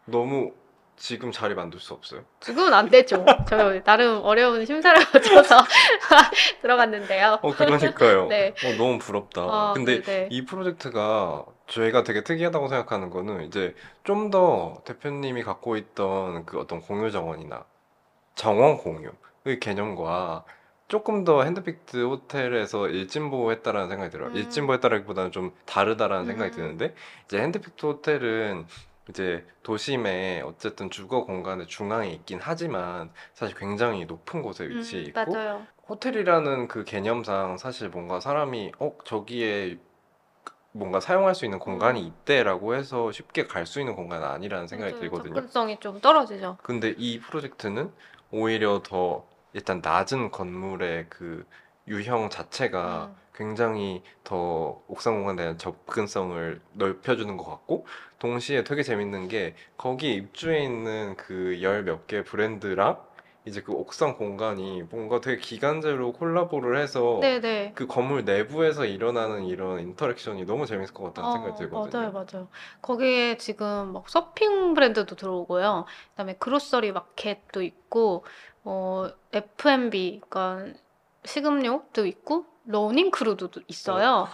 너무 0.06 0.54
지금 0.96 1.32
자리 1.32 1.56
만들 1.56 1.80
수 1.80 1.94
없어요? 1.94 2.22
지금은 2.40 2.74
안 2.74 2.90
되죠. 2.90 3.26
저 3.50 3.82
나름 3.84 4.22
어려운 4.24 4.66
심사를 4.66 5.04
거쳐서 5.12 5.58
들어갔는데요. 6.62 7.40
어, 7.42 7.52
그러니까요. 7.52 8.28
네. 8.28 8.54
어, 8.64 8.78
너무 8.78 9.00
부럽다. 9.00 9.42
아, 9.42 9.74
근데 9.76 10.02
네네. 10.02 10.28
이 10.32 10.46
프로젝트가 10.46 11.44
저희가 11.72 12.04
되게 12.04 12.24
특이하다고 12.24 12.68
생각하는 12.68 13.10
거는 13.10 13.44
이제 13.46 13.76
좀 14.04 14.30
더 14.32 14.82
대표님이 14.86 15.44
갖고 15.44 15.76
있던 15.78 16.46
그 16.46 16.60
어떤 16.60 16.80
공유 16.82 17.12
정원이나 17.12 17.66
정원 18.36 18.78
공유의 18.78 19.60
개념과 19.60 20.46
조금 20.88 21.24
더 21.24 21.44
핸드픽트 21.44 22.04
호텔에서 22.06 22.88
일진보했다라는 22.90 23.90
생각이 23.90 24.12
들어요. 24.12 24.30
음. 24.30 24.36
일진보했다라기보다는 24.36 25.32
좀 25.32 25.54
다르다라는 25.66 26.26
생각이 26.26 26.52
음. 26.52 26.56
드는데 26.56 26.96
이제 27.26 27.42
핸드픽트 27.42 27.86
호텔은 27.86 28.66
이제 29.10 29.46
도심에 29.64 30.42
어쨌든 30.46 30.90
주거 30.90 31.26
공간의 31.26 31.68
중앙에 31.68 32.10
있긴 32.10 32.40
하지만 32.42 33.10
사실 33.34 33.56
굉장히 33.58 34.06
높은 34.06 34.42
곳에 34.42 34.68
위치해 34.68 35.04
음, 35.04 35.08
있고 35.08 35.34
맞아요. 35.34 35.68
호텔이라는 35.90 36.68
그 36.68 36.84
개념상 36.84 37.58
사실 37.58 37.90
뭔가 37.90 38.20
사람이 38.20 38.74
어 38.80 38.96
저기에 39.06 39.78
뭔가 40.74 41.00
사용할 41.00 41.36
수 41.36 41.46
있는 41.46 41.60
공간이 41.60 42.02
음. 42.02 42.08
있다라고 42.08 42.76
해서 42.76 43.12
쉽게 43.12 43.48
갈 43.48 43.66
수 43.66 43.80
있는 43.80 43.96
공간은 43.96 44.26
아니라는 44.28 44.68
생각이 44.68 44.94
맞아요. 44.94 45.02
들거든요. 45.02 45.34
접근성이 45.34 45.80
좀 45.80 46.00
떨어지죠. 46.00 46.58
근데 46.64 46.96
이 46.98 47.20
프로젝트는 47.20 47.92
오히려 48.32 48.82
더 48.84 49.28
일단 49.54 49.82
낮은 49.84 50.32
건물의 50.32 51.08
그 51.10 51.46
유형 51.88 52.30
자체가 52.30 53.10
음. 53.12 53.16
굉장히 53.34 54.04
더 54.24 54.82
옥상 54.88 55.16
공간에 55.16 55.38
대한 55.42 55.58
접근성을 55.58 56.62
넓혀주는 56.74 57.36
것 57.38 57.44
같고 57.46 57.86
동시에 58.20 58.64
되게 58.64 58.84
재밌는 58.84 59.28
게 59.28 59.56
거기에 59.78 60.12
입주해 60.14 60.64
있는 60.64 61.16
그 61.18 61.60
열 61.62 61.84
몇 61.84 62.08
개 62.08 62.24
브랜드랑 62.24 62.98
이제 63.46 63.62
그 63.62 63.72
옥상 63.74 64.18
공간이 64.18 64.84
뭔가 64.84 65.20
되게 65.20 65.38
기간제로 65.42 66.14
콜라보를 66.14 66.78
해서 66.80 67.20
네네. 67.22 67.72
그 67.76 67.88
건물 67.88 68.24
내부에서 68.24 68.86
일어나는 68.86 69.46
이런 69.46 69.80
interaction이 69.80 70.46
너무 70.46 70.66
재밌을 70.66 70.94
것 70.94 71.04
같다는 71.06 71.32
생각이 71.32 71.56
어, 71.56 71.58
들거든요. 71.58 71.92
맞아요, 71.92 72.12
맞아요. 72.12 72.48
거기에 72.82 73.38
지금 73.38 73.94
막 73.94 74.10
서핑 74.10 74.74
브랜드도 74.74 75.16
들어오고요. 75.16 75.86
그다음에 76.12 76.36
grocery 76.38 76.92
마켓도 76.92 77.62
있고, 77.64 78.26
어, 78.64 79.08
F&B, 79.34 80.22
그러니까 80.30 80.78
식음료도 81.26 82.06
있고, 82.06 82.46
running 82.66 83.10
crew도 83.12 83.50
있어요. 83.68 84.28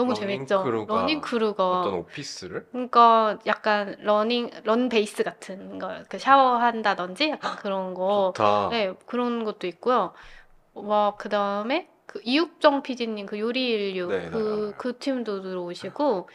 너무 0.00 0.12
running 0.12 0.46
재밌죠. 0.46 0.62
crew가 0.64 0.94
running 0.94 1.20
crew가 1.20 1.80
어떤 1.80 1.94
오피스를 1.94 2.66
그러니까 2.72 3.38
약간 3.46 3.96
running 4.00 4.50
run 4.64 4.88
base 4.88 5.22
같은 5.22 5.78
거, 5.78 6.02
그 6.08 6.18
샤워한다든지 6.18 7.30
약간 7.30 7.56
그런 7.56 7.94
거, 7.94 8.32
좋다. 8.34 8.68
네 8.70 8.94
그런 9.06 9.44
것도 9.44 9.66
있고요. 9.66 10.12
와 10.74 11.14
그다음에 11.16 11.88
그 12.06 12.20
이욱정 12.24 12.82
PD님 12.82 13.26
그 13.26 13.38
요리 13.38 13.70
인류 13.70 14.06
네, 14.08 14.20
네, 14.20 14.30
그 14.30 14.36
알아요. 14.38 14.74
그 14.78 14.98
팀도 14.98 15.42
들어오시고 15.42 16.28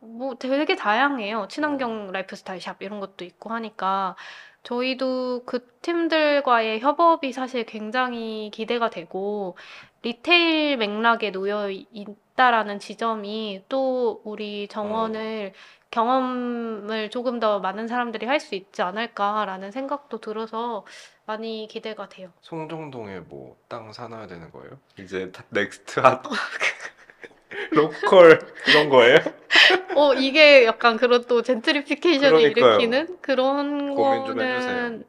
뭐 0.00 0.34
되게 0.34 0.74
다양해요. 0.74 1.46
친환경 1.48 2.10
라이프스타일 2.10 2.60
샵 2.60 2.82
이런 2.82 2.98
것도 2.98 3.24
있고 3.24 3.50
하니까 3.50 4.16
저희도 4.64 5.42
그 5.44 5.66
팀들과의 5.82 6.80
협업이 6.80 7.32
사실 7.32 7.64
굉장히 7.64 8.50
기대가 8.52 8.90
되고 8.90 9.56
리테일 10.02 10.76
맥락에 10.76 11.30
놓여 11.30 11.70
있다라는 11.70 12.78
지점이 12.78 13.64
또 13.68 14.20
우리 14.24 14.66
정원을 14.68 15.52
경험을 15.90 17.10
조금 17.10 17.38
더 17.40 17.60
많은 17.60 17.86
사람들이 17.88 18.26
할 18.26 18.40
수 18.40 18.54
있지 18.54 18.80
않을까라는 18.82 19.70
생각도 19.70 20.18
들어서 20.20 20.84
많이 21.26 21.68
기대가 21.70 22.08
돼요. 22.08 22.32
송정동에 22.40 23.20
뭐 23.20 23.56
땅 23.68 23.92
사놔야 23.92 24.26
되는 24.26 24.50
거예요? 24.50 24.78
이제 24.98 25.30
다- 25.32 25.44
next 25.50 26.00
hot 26.00 26.22
local 27.70 28.38
그런 28.64 28.88
거예요? 28.88 29.16
어, 29.96 30.14
이게 30.14 30.64
약간 30.64 30.96
그런 30.96 31.24
또 31.26 31.42
젠트리피케이션을 31.42 32.30
그러니까요. 32.38 32.66
일으키는 32.80 33.18
그런 33.20 33.94
고민 33.94 34.24
좀 34.26 34.36
거는 34.36 35.04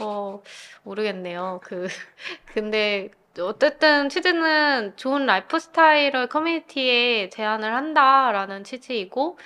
어, 0.00 0.42
모르겠네요. 0.82 1.60
그 1.64 1.88
근데 2.52 3.10
어쨌든 3.40 4.08
취지는 4.08 4.96
좋은 4.96 5.26
라이프 5.26 5.58
스타일을 5.58 6.28
커뮤니티에 6.28 7.28
제안을 7.28 7.74
한다라는 7.74 8.64
취지이고 8.64 9.38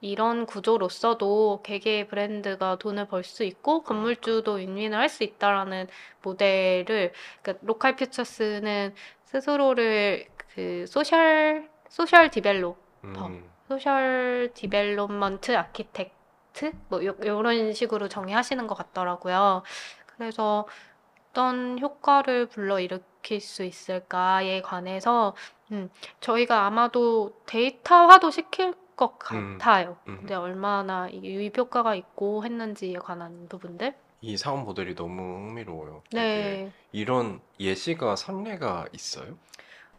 이런 0.00 0.46
구조로서도 0.46 1.62
개개의 1.64 2.08
브랜드가 2.08 2.76
돈을 2.76 3.06
벌 3.08 3.22
수 3.24 3.44
있고 3.44 3.82
건물주도 3.84 4.54
윈윈을 4.54 4.98
할 4.98 5.08
수 5.08 5.24
있다라는 5.24 5.88
모델을 6.22 7.12
그러니까 7.42 7.64
Local 7.66 7.96
Futures는 7.96 8.94
스스로를 9.24 10.26
그 10.54 10.84
social 10.86 11.68
social 11.88 12.30
develop 12.30 12.76
음, 13.04 13.50
social 13.68 14.50
development 14.54 15.56
architect 15.56 16.72
뭐 16.88 17.04
요, 17.04 17.14
요런 17.24 17.72
식으로 17.72 18.08
정의하시는 18.08 18.66
것 18.66 18.74
같더라고요. 18.74 19.62
그래서 20.06 20.66
어떤 21.32 21.78
효과를 21.80 22.46
불러일으킬 22.46 23.40
수 23.40 23.64
있을까에 23.64 24.60
관해서 24.60 25.34
음, 25.72 25.88
저희가 26.20 26.66
아마도 26.66 27.32
데이터화도 27.46 28.30
시킬 28.30 28.74
것 28.96 29.18
음, 29.32 29.56
같아요. 29.58 29.96
음. 30.08 30.18
근데 30.20 30.34
얼마나 30.34 31.10
유입 31.10 31.56
효과가 31.56 31.94
있고 31.94 32.44
했는지에 32.44 32.98
관한 32.98 33.48
부분들. 33.48 33.94
이 34.20 34.36
사업 34.36 34.64
모델이 34.64 34.94
너무 34.94 35.22
흥미로워요. 35.48 36.02
네. 36.12 36.70
이런 36.92 37.40
예시가 37.58 38.14
선례가 38.16 38.86
있어요? 38.92 39.38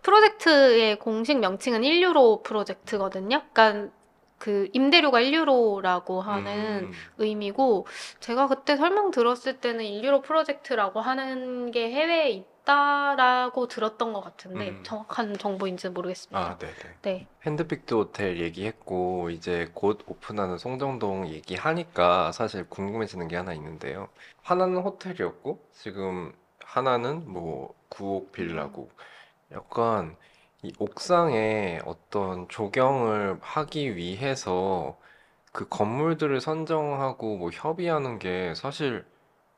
프로젝트의 0.03 0.99
공식 0.99 1.39
명칭은 1.39 1.81
1유로 1.83 2.43
프로젝트거든요. 2.43 3.41
그러니까 3.53 3.91
그 4.37 4.69
임대료가 4.73 5.21
1유로라고 5.21 6.19
하는 6.21 6.85
음, 6.85 6.91
의미고 7.17 7.87
제가 8.19 8.47
그때 8.47 8.75
설명 8.75 9.11
들었을 9.11 9.59
때는 9.59 9.85
1유로 9.85 10.21
프로젝트라고 10.21 10.99
하는 11.01 11.71
게 11.71 11.91
해외에 11.91 12.29
있다라고 12.29 13.67
들었던 13.67 14.13
것 14.13 14.21
같은데 14.21 14.69
음. 14.69 14.83
정확한 14.83 15.37
정보인지는 15.37 15.93
모르겠습니다. 15.93 16.39
아, 16.39 16.57
네네. 16.57 16.73
네. 17.03 17.27
핸드픽트 17.45 17.93
호텔 17.93 18.39
얘기했고 18.39 19.29
이제 19.29 19.69
곧 19.73 20.01
오픈하는 20.07 20.57
송정동 20.57 21.27
얘기하니까 21.27 22.31
사실 22.31 22.67
궁금해지는 22.69 23.27
게 23.27 23.35
하나 23.35 23.53
있는데요. 23.53 24.09
하나는 24.41 24.81
호텔이었고 24.81 25.59
지금 25.73 26.33
하나는 26.63 27.31
뭐 27.31 27.73
구옥 27.89 28.31
빌라고 28.31 28.89
약간 29.51 30.15
이 30.63 30.73
옥상에 30.79 31.79
어떤 31.85 32.47
조경을 32.49 33.37
하기 33.41 33.95
위해서 33.95 34.97
그 35.53 35.67
건물들을 35.69 36.41
선정하고 36.41 37.37
뭐 37.37 37.49
협의하는 37.51 38.19
게 38.19 38.55
사실 38.55 39.05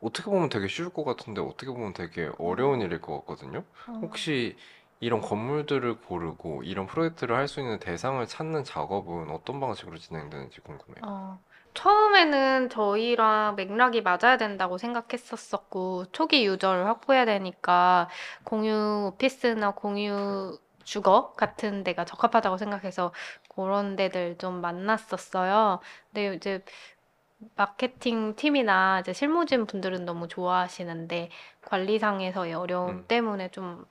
어떻게 0.02 0.26
보면 0.32 0.50
되게 0.50 0.68
쉬울 0.68 0.90
것 0.94 1.04
같은데 1.06 1.42
어떻게 1.42 1.68
보면 1.72 1.94
되게 1.94 2.32
어려운 2.40 2.82
일일 2.82 3.02
것 3.02 3.20
같거든요. 3.22 3.66
어, 3.88 3.94
혹시 4.02 4.58
이런 5.02 5.22
건물들을 5.22 6.02
고르고 6.02 6.64
이런 6.64 6.88
프로젝트를 6.88 7.36
할 7.38 7.48
수 7.48 7.60
있는 7.62 7.80
대상을 7.80 8.26
찾는 8.28 8.64
작업은 8.66 9.30
어떤 9.32 9.60
방식으로 9.62 9.98
진행되는지 9.98 10.62
궁금해요. 10.62 11.04
어, 11.04 11.40
처음에는 11.74 12.70
저희랑 12.70 13.56
맥락이 13.56 14.02
맞아야 14.02 14.38
된다고 14.38 14.78
생각했었었고, 14.78 16.06
초기 16.12 16.46
유저를 16.46 16.86
확보해야 16.88 17.26
되니까 17.26 18.10
공유 18.44 19.10
오피스나 19.14 19.72
공유 19.72 20.58
주거 20.86 21.34
같은 21.34 21.84
데가 21.84 22.06
적합하다고 22.06 22.58
생각해서 22.58 23.12
그런 23.50 23.98
데들 23.98 24.38
좀 24.38 24.62
만났었어요. 24.62 25.82
근데 26.14 26.36
이제 26.36 26.64
마케팅 27.56 28.36
팀이나 28.36 29.02
이제 29.02 29.12
실무진 29.12 29.66
분들은 29.66 30.06
너무 30.06 30.28
좋아하시는데 30.28 31.30
관리상에서의 31.64 32.54
어려움 32.54 32.90
음. 32.90 33.06
때문에 33.08 33.52
좀 33.52 33.86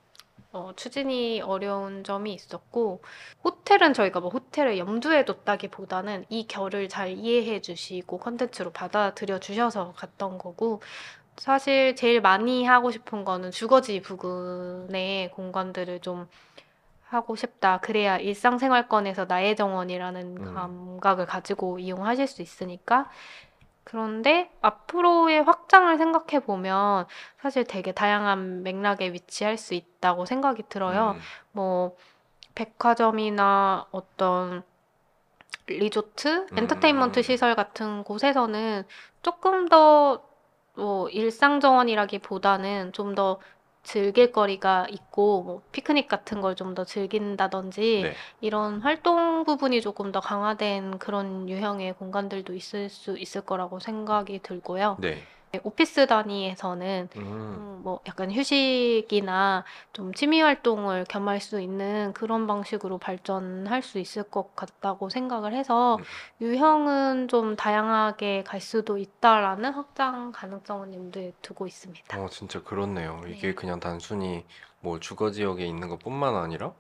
어, 0.53 0.73
추진이 0.77 1.41
어려운 1.43 2.05
점이 2.05 2.33
있었고 2.33 3.03
호텔은 3.43 3.93
저희가 3.93 4.21
뭐 4.21 4.31
호텔을 4.31 4.79
염두에 4.79 5.25
뒀다기보다는 5.25 6.27
이 6.29 6.47
결을 6.47 6.89
잘 6.89 7.11
이해해 7.11 7.61
주시고 7.61 8.19
컨텐츠로 8.19 8.71
받아들여 8.71 9.41
주셔서 9.41 9.93
갔던 9.97 10.39
거고 10.39 10.81
사실 11.37 11.97
제일 11.97 12.21
많이 12.21 12.65
하고 12.65 12.93
싶은 12.93 13.25
거는 13.25 13.51
주거지 13.51 14.01
부근의 14.01 15.33
공간들을 15.33 16.01
좀 16.01 16.29
하고 17.15 17.37
싶다. 17.37 17.79
그래야 17.79 18.19
일상생활권에서 18.19 19.27
나의 19.27 19.57
정원이라는 19.57 20.37
음. 20.37 20.55
감각을 20.55 21.27
가지고 21.27 21.79
이용하실 21.79 22.27
수 22.27 22.43
있으니까 22.43 23.09
그런데 23.85 24.51
앞으로의 24.63 25.43
확장을 25.43 25.97
생각해 25.97 26.45
보면 26.45 27.07
사실 27.41 27.65
되게 27.65 27.93
다양한 27.93 28.63
맥락에 28.63 29.13
위치할 29.13 29.59
수 29.59 29.75
있다고 29.75 30.25
생각이 30.25 30.65
들어요. 30.69 31.13
음, 31.17 31.21
뭐 31.53 31.97
백화점이나 32.55 33.87
어떤 33.91 34.63
리조트, 35.67 36.47
음. 36.51 36.59
엔터테인먼트 36.59 37.23
시설 37.23 37.55
같은 37.55 38.05
곳에서는 38.05 38.85
조금 39.23 39.69
더뭐 39.69 41.09
일상 41.11 41.61
정원이라기보다는 41.61 42.93
좀더 42.93 43.39
즐길 43.85 44.33
거리가 44.33 44.87
있고 44.91 45.43
뭐 45.45 45.63
피크닉 45.73 46.09
같은 46.09 46.41
걸 46.41 46.55
좀 46.57 46.75
더 46.75 46.85
즐긴다든지 46.85 48.01
네. 48.05 48.15
이런 48.41 48.81
활동 48.81 49.45
부분이 49.45 49.81
조금 49.81 50.13
더 50.13 50.21
강화된 50.21 50.99
그런 50.99 51.49
유형의 51.49 51.95
공간들도 51.95 52.55
있을 52.55 52.89
수 52.89 53.17
있을 53.19 53.43
거라고 53.43 53.79
생각이 53.81 54.41
들고요. 54.43 54.97
네. 55.01 55.29
오피스 55.63 56.07
단위에서는 56.07 57.09
음, 57.17 57.23
음, 57.51 57.81
뭐 57.83 58.01
약간 58.07 58.31
휴식이나 58.33 59.65
좀 59.93 60.13
취미 60.15 60.41
활동을 60.41 61.05
겸할 61.09 61.41
수 61.41 61.61
있는 61.61 62.13
그런 62.15 62.47
방식으로 62.47 62.99
발전할 62.99 63.83
수 63.83 63.99
있을 63.99 64.25
것 64.25 64.57
같다고 64.57 65.09
생각을 65.11 65.55
해서 65.55 65.99
음. 65.99 66.05
유형은 66.41 67.29
좀 67.29 67.57
다양하게 67.57 68.45
갈 68.45 68.61
수도 68.61 68.99
있다라는 68.99 69.73
확장 69.73 70.33
가능성은 70.33 70.95
염두에 70.95 71.33
두고 71.43 71.67
있습니다. 71.67 72.21
어, 72.21 72.29
진짜 72.29 72.63
그렇네요. 72.63 73.21
이게 73.29 73.49
네. 73.49 73.55
그냥 73.55 73.81
단순히 73.81 74.47
뭐 74.81 75.01
주거 75.01 75.31
지역에 75.31 75.67
있는 75.67 75.89
것뿐만 75.89 76.35
아니라 76.37 76.75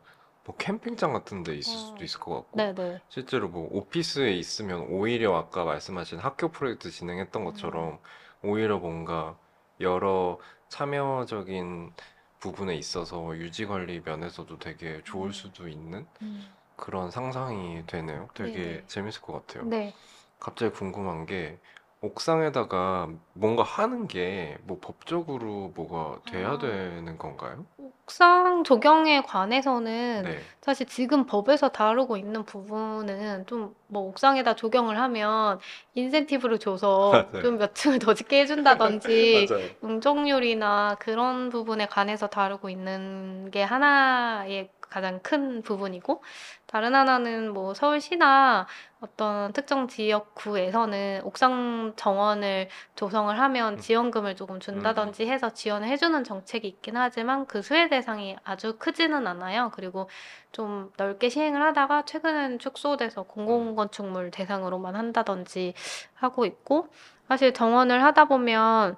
뭐 0.44 0.56
캠핑장 0.56 1.12
같은 1.12 1.42
데 1.42 1.54
있을 1.56 1.78
수도 1.78 2.02
어. 2.02 2.04
있을 2.04 2.20
것 2.20 2.34
같고 2.34 2.58
네네. 2.58 3.00
실제로 3.08 3.48
뭐 3.48 3.68
오피스에 3.70 4.32
있으면 4.32 4.80
오히려 4.90 5.36
아까 5.36 5.64
말씀하신 5.64 6.18
학교 6.18 6.50
프로젝트 6.50 6.90
진행했던 6.90 7.44
것처럼 7.44 7.98
오히려 8.44 8.78
뭔가 8.78 9.38
여러 9.80 10.38
참여적인 10.68 11.94
부분에 12.40 12.76
있어서 12.76 13.36
유지 13.38 13.66
관리 13.66 14.00
면에서도 14.00 14.58
되게 14.58 15.02
좋을 15.04 15.28
음. 15.28 15.32
수도 15.32 15.68
있는 15.68 16.06
음. 16.22 16.44
그런 16.76 17.10
상상이 17.10 17.86
되네요. 17.86 18.28
되게 18.34 18.60
네네. 18.76 18.86
재밌을 18.88 19.22
것 19.22 19.32
같아요. 19.34 19.68
네. 19.68 19.94
갑자기 20.40 20.74
궁금한 20.74 21.26
게 21.26 21.60
옥상에다가 22.06 23.08
뭔가 23.34 23.62
하는 23.62 24.06
게 24.08 24.58
뭐 24.66 24.78
법적으로 24.80 25.72
뭐가 25.74 26.20
돼야 26.30 26.50
아. 26.52 26.58
되는 26.58 27.18
건가요? 27.18 27.66
옥상 27.78 28.64
조경에 28.64 29.22
관해서는 29.22 30.22
네. 30.24 30.38
사실 30.62 30.86
지금 30.86 31.26
법에서 31.26 31.70
다루고 31.70 32.16
있는 32.16 32.44
부분은 32.44 33.46
좀 33.46 33.74
뭐 33.88 34.02
옥상에다 34.08 34.56
조경을 34.56 34.98
하면 34.98 35.60
인센티브를 35.94 36.58
줘서 36.58 37.10
맞아요. 37.12 37.42
좀 37.42 37.58
몇 37.58 37.74
층을 37.76 37.98
더 38.00 38.14
짓게 38.14 38.40
해준다든지 38.40 39.46
맞아요. 39.50 39.68
용적률이나 39.84 40.96
그런 40.98 41.48
부분에 41.50 41.86
관해서 41.86 42.26
다루고 42.28 42.70
있는 42.70 43.50
게 43.52 43.62
하나의 43.62 44.70
가장 44.94 45.18
큰 45.24 45.60
부분이고 45.62 46.22
다른 46.66 46.94
하나는 46.94 47.52
뭐 47.52 47.74
서울시나 47.74 48.68
어떤 49.00 49.52
특정 49.52 49.88
지역구에서는 49.88 51.22
옥상 51.24 51.94
정원을 51.96 52.68
조성을 52.94 53.36
하면 53.36 53.74
음. 53.74 53.78
지원금을 53.78 54.36
조금 54.36 54.60
준다든지 54.60 55.26
해서 55.26 55.50
지원을 55.50 55.88
해주는 55.88 56.22
정책이 56.22 56.68
있긴 56.68 56.96
하지만 56.96 57.46
그 57.46 57.60
수혜 57.60 57.88
대상이 57.88 58.36
아주 58.44 58.76
크지는 58.78 59.26
않아요. 59.26 59.72
그리고 59.74 60.08
좀 60.52 60.92
넓게 60.96 61.28
시행을 61.28 61.60
하다가 61.60 62.04
최근에는 62.04 62.60
축소돼서 62.60 63.24
공공건축물 63.24 64.30
대상으로만 64.30 64.94
한다든지 64.94 65.74
하고 66.14 66.44
있고 66.46 66.86
사실 67.26 67.52
정원을 67.52 68.04
하다 68.04 68.26
보면 68.26 68.96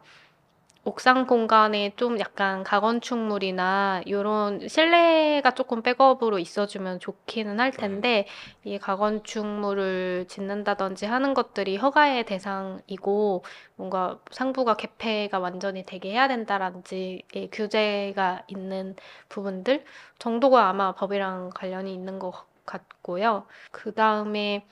옥상 0.87 1.27
공간에 1.27 1.93
좀 1.97 2.21
약간 2.21 2.63
가건축물이나 2.63 4.03
요런 4.09 4.69
실내가 4.69 5.51
조금 5.51 5.83
백업으로 5.83 6.39
있어주면 6.39 7.01
좋기는 7.01 7.59
할 7.59 7.73
텐데 7.73 8.29
이 8.63 8.79
가건축물을 8.79 10.27
짓는다든지 10.29 11.07
하는 11.07 11.35
것들이 11.35 11.77
허가의 11.77 12.25
대상이고 12.25 13.45
뭔가 13.75 14.21
상부가 14.31 14.77
개폐가 14.77 15.41
완전히 15.41 15.85
되게 15.85 16.13
해야 16.13 16.29
된다라든지 16.29 17.23
이 17.35 17.49
규제가 17.51 18.45
있는 18.47 18.95
부분들 19.29 19.85
정도가 20.21 20.69
아마 20.69 20.95
법이랑 20.95 21.51
관련이 21.53 21.93
있는 21.93 22.21
것 22.21 22.47
같고요. 22.65 23.45
그 23.73 23.93
다음에 23.93 24.65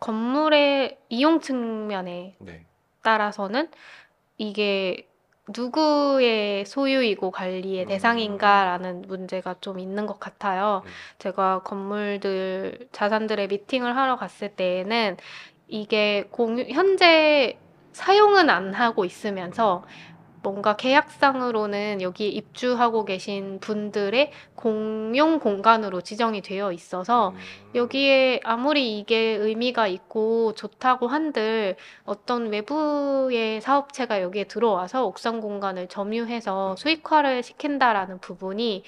건물의 0.00 0.98
이용 1.08 1.40
측면에 1.40 2.36
네. 2.40 2.66
따라서는 3.02 3.70
이게 4.36 5.08
누구의 5.56 6.64
소유이고 6.66 7.30
관리의 7.30 7.84
음. 7.84 7.88
대상인가라는 7.88 9.02
문제가 9.08 9.54
좀 9.60 9.78
있는 9.78 10.06
것 10.06 10.18
같아요. 10.20 10.82
음. 10.84 10.90
제가 11.18 11.62
건물들, 11.62 12.88
자산들의 12.92 13.48
미팅을 13.48 13.96
하러 13.96 14.16
갔을 14.16 14.48
때에는 14.50 15.16
이게 15.68 16.24
공유, 16.30 16.64
현재 16.68 17.58
사용은 17.92 18.50
안 18.50 18.74
하고 18.74 19.04
있으면서 19.04 19.84
뭔가 20.42 20.76
계약상으로는 20.76 22.02
여기에 22.02 22.28
입주하고 22.28 23.04
계신 23.04 23.60
분들의 23.60 24.32
공용 24.54 25.38
공간으로 25.38 26.00
지정이 26.00 26.42
되어 26.42 26.72
있어서 26.72 27.30
음. 27.30 27.36
여기에 27.74 28.40
아무리 28.44 28.98
이게 28.98 29.16
의미가 29.16 29.86
있고 29.86 30.54
좋다고 30.54 31.06
한들 31.06 31.76
어떤 32.04 32.48
외부의 32.50 33.60
사업체가 33.60 34.20
여기에 34.20 34.44
들어와서 34.44 35.06
옥상 35.06 35.40
공간을 35.40 35.88
점유해서 35.88 36.74
수익화를 36.76 37.42
시킨다라는 37.42 38.18
부분이 38.18 38.82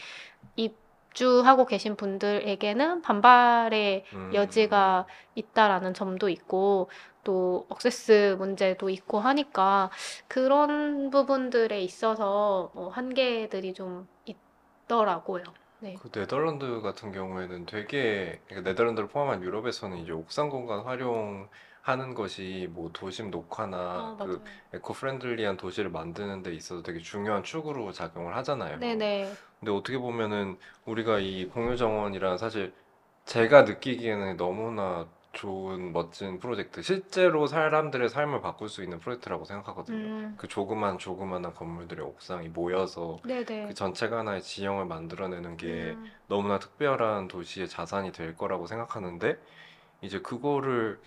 입주하고 0.56 1.66
계신 1.66 1.94
분들에게는 1.94 3.02
반발의 3.02 4.04
음. 4.12 4.30
여지가 4.34 5.06
있다라는 5.36 5.94
점도 5.94 6.28
있고 6.28 6.88
또 7.24 7.66
억세스 7.70 8.36
문제도 8.38 8.88
있고 8.90 9.18
하니까 9.20 9.90
그런 10.28 11.10
부분들에 11.10 11.80
있어서 11.82 12.70
뭐 12.74 12.88
한계들이 12.90 13.74
좀 13.74 14.06
있더라고요. 14.24 15.44
네. 15.80 15.96
그 16.00 16.10
네덜란드 16.10 16.80
같은 16.82 17.12
경우에는 17.12 17.66
되게 17.66 18.42
그러니까 18.46 18.70
네덜란드를 18.70 19.08
포함한 19.08 19.42
유럽에서는 19.42 19.98
이제 19.98 20.12
옥상 20.12 20.48
공간 20.50 20.80
활용하는 20.84 22.14
것이 22.14 22.68
뭐 22.72 22.90
도심 22.92 23.30
녹화나 23.30 23.78
아, 23.78 24.16
그. 24.20 24.42
eco-friendly한 24.72 25.56
도시를 25.56 25.90
만드는 25.90 26.42
데 26.42 26.52
있어서 26.54 26.82
되게 26.82 26.98
중요한 26.98 27.42
축으로 27.44 27.92
작용을 27.92 28.34
하잖아요. 28.36 28.78
네네. 28.78 29.36
근데 29.60 29.72
어떻게 29.72 29.98
보면은 29.98 30.58
우리가 30.84 31.20
이 31.20 31.46
공유 31.46 31.76
정원이란 31.76 32.38
사실 32.38 32.74
제가 33.24 33.62
느끼기에는 33.62 34.36
너무나 34.36 35.08
좋은 35.34 35.92
멋진 35.92 36.38
프로젝트, 36.38 36.82
실제로 36.82 37.46
사람들의 37.46 38.08
삶을 38.08 38.40
바꿀 38.40 38.68
수 38.68 38.82
있는 38.82 38.98
프로젝트라고 39.00 39.44
생각하거든요. 39.44 40.10
음, 40.10 40.36
그 40.36 40.48
조그만 40.48 40.98
조그만한 40.98 41.54
건물들의 41.54 42.04
옥상이 42.04 42.48
모여서 42.48 43.20
네네. 43.24 43.66
그 43.68 43.74
전체가 43.74 44.18
하나의 44.20 44.42
지형을 44.42 44.86
만들어내는 44.86 45.56
게 45.56 45.98
음, 45.98 46.10
너무나 46.28 46.58
특별한 46.58 47.28
도시의 47.28 47.68
자산이 47.68 48.12
될 48.12 48.36
거라고 48.36 48.66
생각하는데 48.66 49.38
이제 50.02 50.20
그거를 50.20 51.00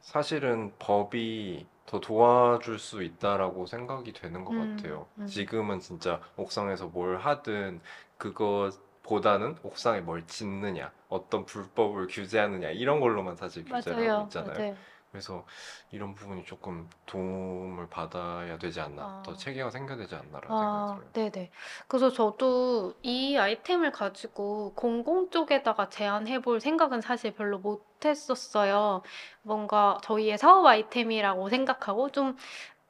사실은 0.00 0.72
법이 0.78 1.66
더 1.86 2.00
도와줄 2.00 2.78
수 2.78 3.02
있다라고 3.02 3.66
생각이 3.66 4.12
되는 4.12 4.44
것 4.44 4.54
음, 4.54 4.56
같아요. 4.56 5.06
음. 5.18 5.26
지금은 5.26 5.80
진짜 5.80 6.20
옥상에서 6.36 6.86
뭘 6.88 7.18
하든 7.18 7.80
그것 8.18 8.72
보다는 9.04 9.56
옥상에 9.62 10.00
뭘 10.00 10.26
짓느냐, 10.26 10.90
어떤 11.08 11.44
불법을 11.44 12.08
규제하느냐 12.08 12.70
이런 12.70 13.00
걸로만 13.00 13.36
사실 13.36 13.64
규제를 13.64 14.10
하고. 14.10 14.22
있잖아요. 14.24 14.58
맞아요. 14.58 14.76
그래서 15.12 15.46
이런 15.92 16.12
부분이 16.14 16.44
조금 16.44 16.90
도움을 17.06 17.88
받아야 17.88 18.58
되지 18.58 18.80
않나, 18.80 19.22
더 19.22 19.32
아. 19.32 19.36
체계가 19.36 19.70
생겨야 19.70 19.96
되지 19.96 20.16
않나라는 20.16 20.48
아, 20.48 20.58
생각이 20.58 21.12
들어요. 21.12 21.12
네네. 21.12 21.50
그래서 21.86 22.10
저도 22.10 22.94
이 23.02 23.36
아이템을 23.36 23.92
가지고 23.92 24.72
공공 24.74 25.30
쪽에다가 25.30 25.88
제안해 25.88 26.40
볼 26.40 26.60
생각은 26.60 27.00
사실 27.00 27.32
별로 27.32 27.58
못 27.58 27.86
했었어요. 28.04 29.02
뭔가 29.42 29.98
저희의 30.02 30.36
사업 30.36 30.66
아이템이라고 30.66 31.48
생각하고 31.48 32.10
좀 32.10 32.36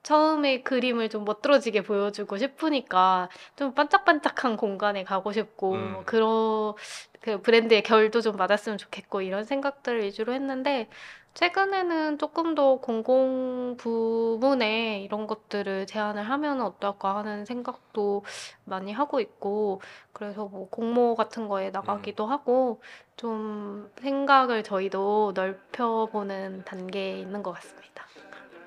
처음에 0.05 0.63
그림을 0.63 1.09
좀 1.09 1.25
멋들어지게 1.25 1.83
보여주고 1.83 2.39
싶으니까 2.39 3.29
좀 3.57 3.75
반짝반짝한 3.75 4.57
공간에 4.57 5.03
가고 5.03 5.33
싶고 5.33 5.73
음. 5.73 6.03
그런 6.05 6.75
그 7.21 7.41
브랜드의 7.41 7.83
결도 7.83 8.21
좀 8.21 8.37
맞았으면 8.37 8.79
좋겠고 8.79 9.23
이런 9.23 9.45
생각들을 9.45 10.05
위주로 10.05 10.35
했는데 10.35 10.89
최근에는 11.33 12.19
조금 12.19 12.55
더 12.55 12.77
공공 12.77 13.77
부문에 13.77 15.03
이런 15.03 15.27
것들을 15.27 15.87
제안을 15.87 16.23
하면 16.23 16.61
어떨까 16.61 17.17
하는 17.17 17.45
생각도 17.45 18.25
많이 18.65 18.93
하고 18.93 19.21
있고 19.21 19.81
그래서 20.13 20.45
뭐 20.45 20.69
공모 20.69 21.17
같은 21.17 21.49
거에 21.49 21.71
나가기도 21.71 22.27
하고 22.27 22.81
좀 23.17 23.91
생각을 24.01 24.63
저희도 24.63 25.33
넓혀보는 25.35 26.65
단계에 26.65 27.19
있는 27.19 27.43
것 27.43 27.53
같습니다. 27.53 28.05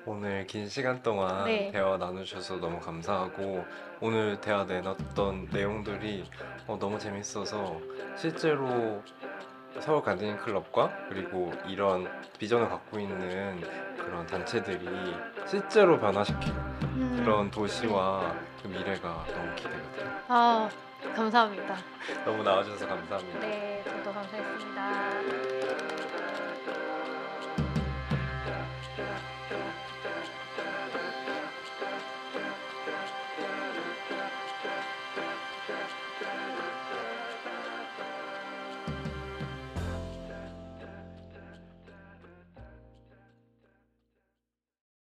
오늘 0.08 0.46
긴 0.46 0.70
시간 0.70 1.02
동안 1.02 1.44
네. 1.44 1.70
대화 1.70 1.98
나누셔서 1.98 2.56
너무 2.56 2.80
감사하고 2.80 3.62
오늘 4.00 4.40
대화 4.40 4.64
내놨던 4.64 5.50
내용들이 5.52 6.24
어, 6.66 6.78
너무 6.80 6.98
재밌어서 6.98 7.78
실제로 8.16 9.02
서울 9.80 10.02
가드닝 10.02 10.38
클럽과 10.38 10.90
그리고 11.10 11.52
이런 11.66 12.08
비전을 12.38 12.70
갖고 12.70 12.98
있는 12.98 13.60
그런 13.98 14.26
단체들이 14.26 14.88
실제로 15.46 16.00
변화시키는 16.00 16.56
음. 16.56 17.20
그런 17.22 17.50
도시와 17.50 18.34
그 18.62 18.68
미래가 18.68 19.26
너무 19.34 19.54
기대가 19.56 19.92
돼요. 19.92 20.20
아, 20.28 20.70
감사합니다. 21.14 21.76
너무 22.24 22.42
나와주셔서 22.42 22.86
감사합니다. 22.86 23.40
네, 23.40 23.84
저도 23.84 24.10
감사했습니다. 24.14 25.57